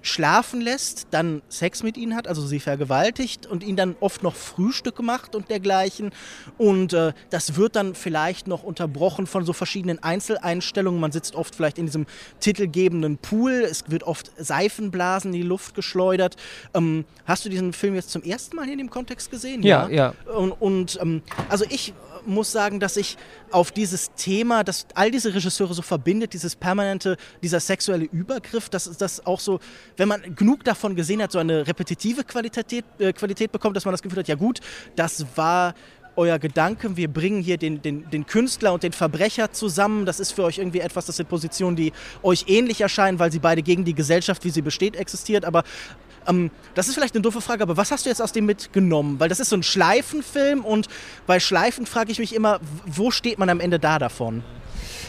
schlafen 0.02 0.60
lässt, 0.60 1.08
dann 1.10 1.42
Sex 1.48 1.82
mit 1.82 1.96
ihnen 1.96 2.14
hat, 2.14 2.28
also 2.28 2.46
sie 2.46 2.60
vergewaltigt 2.60 3.46
und 3.46 3.62
ihnen 3.62 3.76
dann 3.76 3.96
oft 4.00 4.22
noch 4.22 4.34
Frühstücke 4.34 5.02
macht 5.02 5.34
und 5.34 5.50
dergleichen. 5.50 6.10
Und 6.56 6.92
äh, 6.92 7.12
das 7.30 7.56
wird 7.56 7.76
dann 7.76 7.94
vielleicht 7.94 8.46
noch 8.46 8.62
unterbrochen 8.62 9.26
von 9.26 9.44
so 9.44 9.52
verschiedenen 9.52 10.02
Einzeleinstellungen. 10.02 11.00
Man 11.00 11.12
sitzt 11.12 11.34
oft 11.34 11.54
vielleicht 11.54 11.78
in 11.78 11.86
diesem 11.86 12.06
titelgebenden 12.40 13.18
Pool, 13.18 13.52
es 13.52 13.84
wird 13.88 14.02
oft 14.04 14.30
Seifenblasen 14.38 15.32
in 15.32 15.40
die 15.40 15.46
Luft 15.46 15.74
geschleudert. 15.74 16.36
Ähm, 16.74 17.04
hast 17.24 17.44
du 17.44 17.48
diesen 17.48 17.72
Film 17.72 17.94
jetzt 17.94 18.10
zum 18.10 18.22
ersten 18.22 18.56
Mal 18.56 18.64
hier 18.64 18.72
in 18.72 18.78
dem 18.78 18.90
Kontext 18.90 19.30
gesehen? 19.30 19.62
Ja, 19.62 19.88
ja. 19.88 20.14
Und, 20.34 20.52
und 20.52 20.98
ähm, 21.00 21.22
also 21.48 21.64
ich 21.68 21.94
muss 22.28 22.52
sagen, 22.52 22.80
dass 22.80 22.96
ich 22.96 23.16
auf 23.50 23.72
dieses 23.72 24.12
Thema, 24.14 24.64
das 24.64 24.86
all 24.94 25.10
diese 25.10 25.34
Regisseure 25.34 25.74
so 25.74 25.82
verbindet, 25.82 26.32
dieses 26.32 26.54
permanente, 26.54 27.16
dieser 27.42 27.60
sexuelle 27.60 28.04
Übergriff, 28.04 28.68
dass 28.68 28.84
das 28.96 29.24
auch 29.26 29.40
so, 29.40 29.60
wenn 29.96 30.08
man 30.08 30.34
genug 30.34 30.64
davon 30.64 30.94
gesehen 30.94 31.22
hat, 31.22 31.32
so 31.32 31.38
eine 31.38 31.66
repetitive 31.66 32.24
Qualität, 32.24 32.84
äh, 32.98 33.12
Qualität 33.12 33.52
bekommt, 33.52 33.76
dass 33.76 33.84
man 33.84 33.92
das 33.92 34.02
Gefühl 34.02 34.18
hat, 34.18 34.28
ja 34.28 34.34
gut, 34.34 34.60
das 34.96 35.26
war 35.36 35.74
euer 36.18 36.38
Gedanke, 36.38 36.96
wir 36.96 37.08
bringen 37.08 37.40
hier 37.40 37.56
den, 37.56 37.80
den, 37.80 38.10
den 38.10 38.26
Künstler 38.26 38.72
und 38.72 38.82
den 38.82 38.92
Verbrecher 38.92 39.52
zusammen. 39.52 40.04
Das 40.04 40.18
ist 40.18 40.32
für 40.32 40.42
euch 40.42 40.58
irgendwie 40.58 40.80
etwas, 40.80 41.06
das 41.06 41.16
sind 41.16 41.28
Positionen, 41.28 41.76
die 41.76 41.92
euch 42.22 42.46
ähnlich 42.48 42.80
erscheinen, 42.80 43.20
weil 43.20 43.30
sie 43.30 43.38
beide 43.38 43.62
gegen 43.62 43.84
die 43.84 43.94
Gesellschaft, 43.94 44.44
wie 44.44 44.50
sie 44.50 44.62
besteht, 44.62 44.96
existiert. 44.96 45.44
Aber 45.44 45.62
ähm, 46.28 46.50
das 46.74 46.88
ist 46.88 46.94
vielleicht 46.94 47.14
eine 47.14 47.22
doofe 47.22 47.40
Frage, 47.40 47.62
aber 47.62 47.76
was 47.76 47.90
hast 47.90 48.06
du 48.06 48.10
jetzt 48.10 48.22
aus 48.22 48.32
dem 48.32 48.46
mitgenommen? 48.46 49.18
Weil 49.18 49.28
das 49.28 49.40
ist 49.40 49.50
so 49.50 49.56
ein 49.56 49.62
Schleifenfilm 49.62 50.64
und 50.64 50.88
bei 51.26 51.40
Schleifen 51.40 51.86
frage 51.86 52.12
ich 52.12 52.18
mich 52.18 52.34
immer, 52.34 52.60
wo 52.86 53.10
steht 53.10 53.38
man 53.38 53.48
am 53.48 53.60
Ende 53.60 53.78
da 53.78 53.98
davon? 53.98 54.42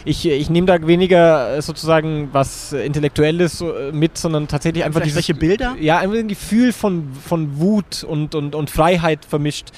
Ich, 0.06 0.26
ich 0.26 0.50
nehme 0.50 0.68
da 0.68 0.88
weniger 0.88 1.58
äh, 1.58 1.62
sozusagen 1.62 2.30
was 2.32 2.74
äh, 2.74 2.86
Intellektuelles 2.86 3.62
äh, 3.62 3.92
mit, 3.92 4.18
sondern 4.18 4.48
tatsächlich 4.48 4.84
einfach 4.84 5.02
Vielleicht 5.02 5.18
dieses, 5.18 5.30
welche 5.30 5.40
Bilder? 5.40 5.76
Ja, 5.80 5.98
einfach 5.98 6.18
ein 6.18 6.28
Gefühl 6.28 6.72
von, 6.72 7.10
von 7.14 7.60
Wut 7.60 8.04
und, 8.04 8.34
und, 8.34 8.56
und 8.56 8.70
Freiheit 8.70 9.26
vermischt. 9.26 9.72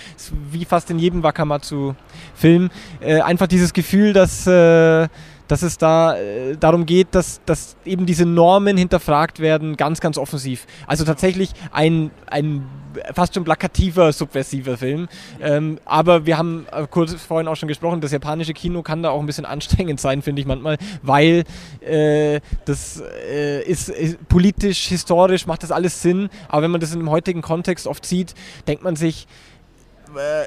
Wie 0.51 0.65
fast 0.65 0.91
in 0.91 0.99
jedem 0.99 1.23
Wakamatsu-Film. 1.23 2.69
Äh, 2.99 3.21
einfach 3.21 3.47
dieses 3.47 3.73
Gefühl, 3.73 4.13
dass, 4.13 4.45
äh, 4.45 5.07
dass 5.51 5.63
es 5.63 5.77
da 5.77 6.15
äh, 6.15 6.55
darum 6.55 6.85
geht, 6.85 7.09
dass, 7.11 7.41
dass 7.45 7.75
eben 7.83 8.05
diese 8.05 8.25
Normen 8.25 8.77
hinterfragt 8.77 9.41
werden, 9.41 9.75
ganz, 9.75 9.99
ganz 9.99 10.17
offensiv. 10.17 10.65
Also 10.87 11.03
tatsächlich 11.03 11.51
ein, 11.73 12.09
ein 12.27 12.63
fast 13.13 13.33
schon 13.33 13.43
plakativer, 13.43 14.13
subversiver 14.13 14.77
Film. 14.77 15.09
Ähm, 15.41 15.77
aber 15.83 16.25
wir 16.25 16.37
haben 16.37 16.67
äh, 16.71 16.87
kurz 16.89 17.13
vorhin 17.15 17.49
auch 17.49 17.57
schon 17.57 17.67
gesprochen, 17.67 17.99
das 17.99 18.13
japanische 18.13 18.53
Kino 18.53 18.81
kann 18.81 19.03
da 19.03 19.09
auch 19.09 19.19
ein 19.19 19.25
bisschen 19.25 19.45
anstrengend 19.57 19.99
sein, 19.99 20.21
finde 20.21 20.41
ich 20.41 20.47
manchmal, 20.47 20.77
weil 21.01 21.43
äh, 21.81 22.39
das 22.63 23.03
äh, 23.29 23.61
ist, 23.63 23.89
ist, 23.89 24.25
politisch, 24.29 24.87
historisch 24.87 25.47
macht 25.47 25.63
das 25.63 25.71
alles 25.71 26.01
Sinn, 26.01 26.29
aber 26.47 26.61
wenn 26.61 26.71
man 26.71 26.79
das 26.79 26.93
in 26.93 26.99
dem 26.99 27.09
heutigen 27.09 27.41
Kontext 27.41 27.87
oft 27.87 28.05
sieht, 28.05 28.35
denkt 28.67 28.83
man 28.83 28.95
sich, 28.95 29.27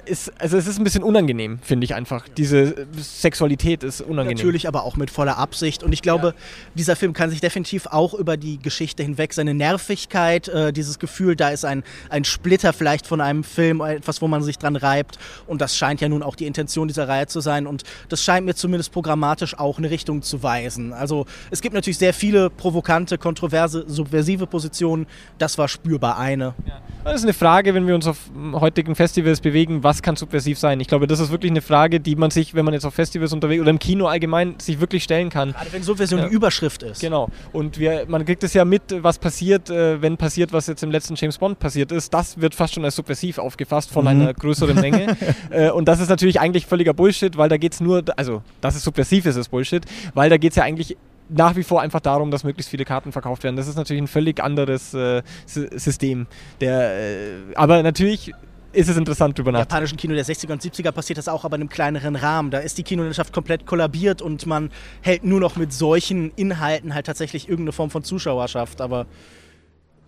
ist, 0.06 0.32
also 0.40 0.56
es 0.56 0.66
ist 0.66 0.78
ein 0.78 0.84
bisschen 0.84 1.02
unangenehm, 1.02 1.58
finde 1.60 1.84
ich 1.84 1.94
einfach. 1.94 2.28
Diese 2.28 2.86
Sexualität 2.96 3.82
ist 3.82 4.00
unangenehm. 4.00 4.36
Natürlich, 4.36 4.68
aber 4.68 4.84
auch 4.84 4.96
mit 4.96 5.10
voller 5.10 5.38
Absicht. 5.38 5.82
Und 5.82 5.92
ich 5.92 6.02
glaube, 6.02 6.28
ja. 6.28 6.34
dieser 6.74 6.96
Film 6.96 7.12
kann 7.12 7.30
sich 7.30 7.40
definitiv 7.40 7.86
auch 7.86 8.14
über 8.14 8.36
die 8.36 8.58
Geschichte 8.58 9.02
hinweg, 9.02 9.32
seine 9.34 9.54
Nervigkeit, 9.54 10.48
äh, 10.48 10.72
dieses 10.72 10.98
Gefühl, 10.98 11.36
da 11.36 11.50
ist 11.50 11.64
ein, 11.64 11.82
ein 12.10 12.24
Splitter 12.24 12.72
vielleicht 12.72 13.06
von 13.06 13.20
einem 13.20 13.44
Film, 13.44 13.80
etwas, 13.80 14.22
wo 14.22 14.28
man 14.28 14.42
sich 14.42 14.58
dran 14.58 14.76
reibt. 14.76 15.18
Und 15.46 15.60
das 15.60 15.76
scheint 15.76 16.00
ja 16.00 16.08
nun 16.08 16.22
auch 16.22 16.36
die 16.36 16.46
Intention 16.46 16.88
dieser 16.88 17.08
Reihe 17.08 17.26
zu 17.26 17.40
sein. 17.40 17.66
Und 17.66 17.82
das 18.08 18.22
scheint 18.22 18.46
mir 18.46 18.54
zumindest 18.54 18.92
programmatisch 18.92 19.58
auch 19.58 19.78
eine 19.78 19.90
Richtung 19.90 20.22
zu 20.22 20.42
weisen. 20.42 20.92
Also 20.92 21.26
es 21.50 21.60
gibt 21.60 21.74
natürlich 21.74 21.98
sehr 21.98 22.14
viele 22.14 22.50
provokante, 22.50 23.18
kontroverse, 23.18 23.84
subversive 23.86 24.46
Positionen. 24.46 25.06
Das 25.38 25.58
war 25.58 25.68
spürbar 25.68 26.18
eine. 26.18 26.54
Ja. 26.66 26.80
Das 27.05 27.16
ist 27.16 27.24
eine 27.24 27.34
Frage, 27.34 27.74
wenn 27.74 27.86
wir 27.86 27.94
uns 27.94 28.07
auf 28.07 28.16
heutigen 28.55 28.94
Festivals 28.94 29.42
bewegen, 29.42 29.82
was 29.82 30.00
kann 30.00 30.16
subversiv 30.16 30.59
sein? 30.59 30.80
Ich 30.80 30.88
glaube, 30.88 31.07
das 31.07 31.20
ist 31.20 31.30
wirklich 31.30 31.50
eine 31.50 31.61
Frage, 31.61 32.00
die 32.00 32.16
man 32.16 32.30
sich, 32.30 32.55
wenn 32.55 32.64
man 32.64 32.72
jetzt 32.72 32.86
auf 32.86 32.94
Festivals 32.94 33.34
unterwegs 33.34 33.61
oder 33.61 33.68
im 33.68 33.78
Kino 33.78 34.07
allgemein 34.07 34.55
sich 34.59 34.80
wirklich 34.80 35.05
stellen 35.05 35.28
kann. 35.28 35.52
Gerade 35.52 35.70
wenn 35.72 35.82
Subversion 35.82 36.20
ja. 36.20 36.28
die 36.28 36.34
Überschrift 36.34 36.82
ist. 36.82 37.02
Genau. 37.02 37.28
Und 37.52 37.78
wir, 37.78 38.07
man 38.09 38.24
kriegt 38.24 38.42
es 38.42 38.55
ja 38.55 38.64
mit, 38.64 38.82
was 39.02 39.18
passiert, 39.18 39.68
äh, 39.68 40.00
wenn 40.00 40.16
passiert, 40.16 40.55
was 40.55 40.66
jetzt 40.66 40.82
im 40.82 40.90
letzten 40.90 41.14
James 41.14 41.36
Bond 41.36 41.59
passiert 41.59 41.92
ist. 41.92 42.14
Das 42.14 42.40
wird 42.40 42.55
fast 42.55 42.72
schon 42.72 42.84
als 42.86 42.96
subversiv 42.96 43.36
aufgefasst 43.36 43.90
von 43.90 44.05
mhm. 44.05 44.09
einer 44.09 44.32
größeren 44.32 44.80
Menge. 44.80 45.14
äh, 45.50 45.70
und 45.70 45.86
das 45.86 46.00
ist 46.00 46.09
natürlich 46.09 46.40
eigentlich 46.40 46.64
völliger 46.64 46.94
Bullshit, 46.94 47.36
weil 47.36 47.50
da 47.50 47.59
geht 47.59 47.74
es 47.74 47.80
nur, 47.82 48.02
also, 48.16 48.42
dass 48.62 48.76
es 48.76 48.82
subversiv 48.82 49.26
ist, 49.26 49.36
ist 49.36 49.50
Bullshit, 49.50 49.84
weil 50.14 50.30
da 50.30 50.38
geht 50.38 50.52
es 50.52 50.57
ja 50.57 50.62
eigentlich 50.62 50.96
nach 51.28 51.56
wie 51.56 51.62
vor 51.62 51.80
einfach 51.80 52.00
darum, 52.00 52.30
dass 52.30 52.44
möglichst 52.44 52.70
viele 52.70 52.84
Karten 52.84 53.12
verkauft 53.12 53.44
werden. 53.44 53.56
Das 53.56 53.68
ist 53.68 53.76
natürlich 53.76 54.02
ein 54.02 54.08
völlig 54.08 54.42
anderes 54.42 54.94
äh, 54.94 55.22
System. 55.46 56.26
Der, 56.60 56.98
äh, 56.98 57.34
aber 57.54 57.82
natürlich 57.82 58.32
ist 58.72 58.88
es 58.88 58.96
interessant 58.96 59.38
drüber 59.38 59.52
nachzudenken. 59.52 59.70
Im 59.70 59.74
japanischen 59.74 59.96
Kino 59.96 60.14
der 60.14 60.24
60er 60.24 60.52
und 60.52 60.62
70er 60.62 60.92
passiert 60.92 61.18
das 61.18 61.28
auch, 61.28 61.44
aber 61.44 61.56
in 61.56 61.62
einem 61.62 61.68
kleineren 61.68 62.16
Rahmen. 62.16 62.50
Da 62.50 62.58
ist 62.58 62.76
die 62.78 62.82
Kinolandschaft 62.82 63.32
komplett 63.32 63.66
kollabiert 63.66 64.20
und 64.20 64.46
man 64.46 64.70
hält 65.00 65.24
nur 65.24 65.40
noch 65.40 65.56
mit 65.56 65.72
solchen 65.72 66.32
Inhalten 66.36 66.94
halt 66.94 67.06
tatsächlich 67.06 67.48
irgendeine 67.48 67.72
Form 67.72 67.90
von 67.90 68.02
Zuschauerschaft. 68.04 68.80
Aber 68.80 69.06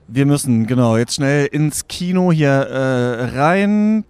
wir 0.08 0.26
müssen 0.26 0.66
genau 0.66 0.96
jetzt 0.96 1.14
schnell 1.14 1.46
ins 1.46 1.88
Kino 1.88 2.32
hier 2.32 2.48
äh, 2.48 3.38
rein. 3.38 4.04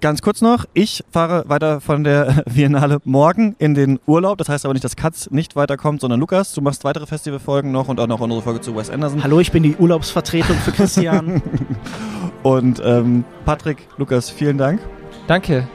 Ganz 0.00 0.20
kurz 0.20 0.42
noch, 0.42 0.66
ich 0.74 1.02
fahre 1.10 1.48
weiter 1.48 1.80
von 1.80 2.04
der 2.04 2.44
Biennale 2.54 2.98
morgen 3.04 3.56
in 3.58 3.74
den 3.74 3.98
Urlaub. 4.06 4.38
Das 4.38 4.48
heißt 4.48 4.64
aber 4.64 4.74
nicht, 4.74 4.84
dass 4.84 4.96
Katz 4.96 5.30
nicht 5.30 5.56
weiterkommt, 5.56 6.02
sondern 6.02 6.20
Lukas. 6.20 6.52
Du 6.52 6.60
machst 6.60 6.84
weitere 6.84 7.06
Festivalfolgen 7.06 7.72
noch 7.72 7.88
und 7.88 7.98
auch 7.98 8.06
noch 8.06 8.20
unsere 8.20 8.42
Folge 8.42 8.60
zu 8.60 8.76
Wes 8.76 8.90
Anderson. 8.90 9.22
Hallo, 9.22 9.40
ich 9.40 9.52
bin 9.52 9.62
die 9.62 9.74
Urlaubsvertretung 9.76 10.56
für 10.56 10.72
Christian. 10.72 11.42
und 12.42 12.82
ähm, 12.84 13.24
Patrick, 13.44 13.88
Lukas, 13.96 14.28
vielen 14.28 14.58
Dank. 14.58 14.80
Danke. 15.26 15.66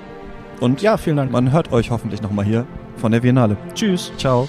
Und 0.59 0.81
ja, 0.81 0.97
vielen 0.97 1.17
Dank. 1.17 1.31
Man 1.31 1.51
hört 1.51 1.71
euch 1.71 1.89
hoffentlich 1.89 2.21
nochmal 2.21 2.45
hier 2.45 2.67
von 2.97 3.11
der 3.11 3.21
Biennale. 3.21 3.57
Tschüss. 3.73 4.11
Ciao. 4.17 4.47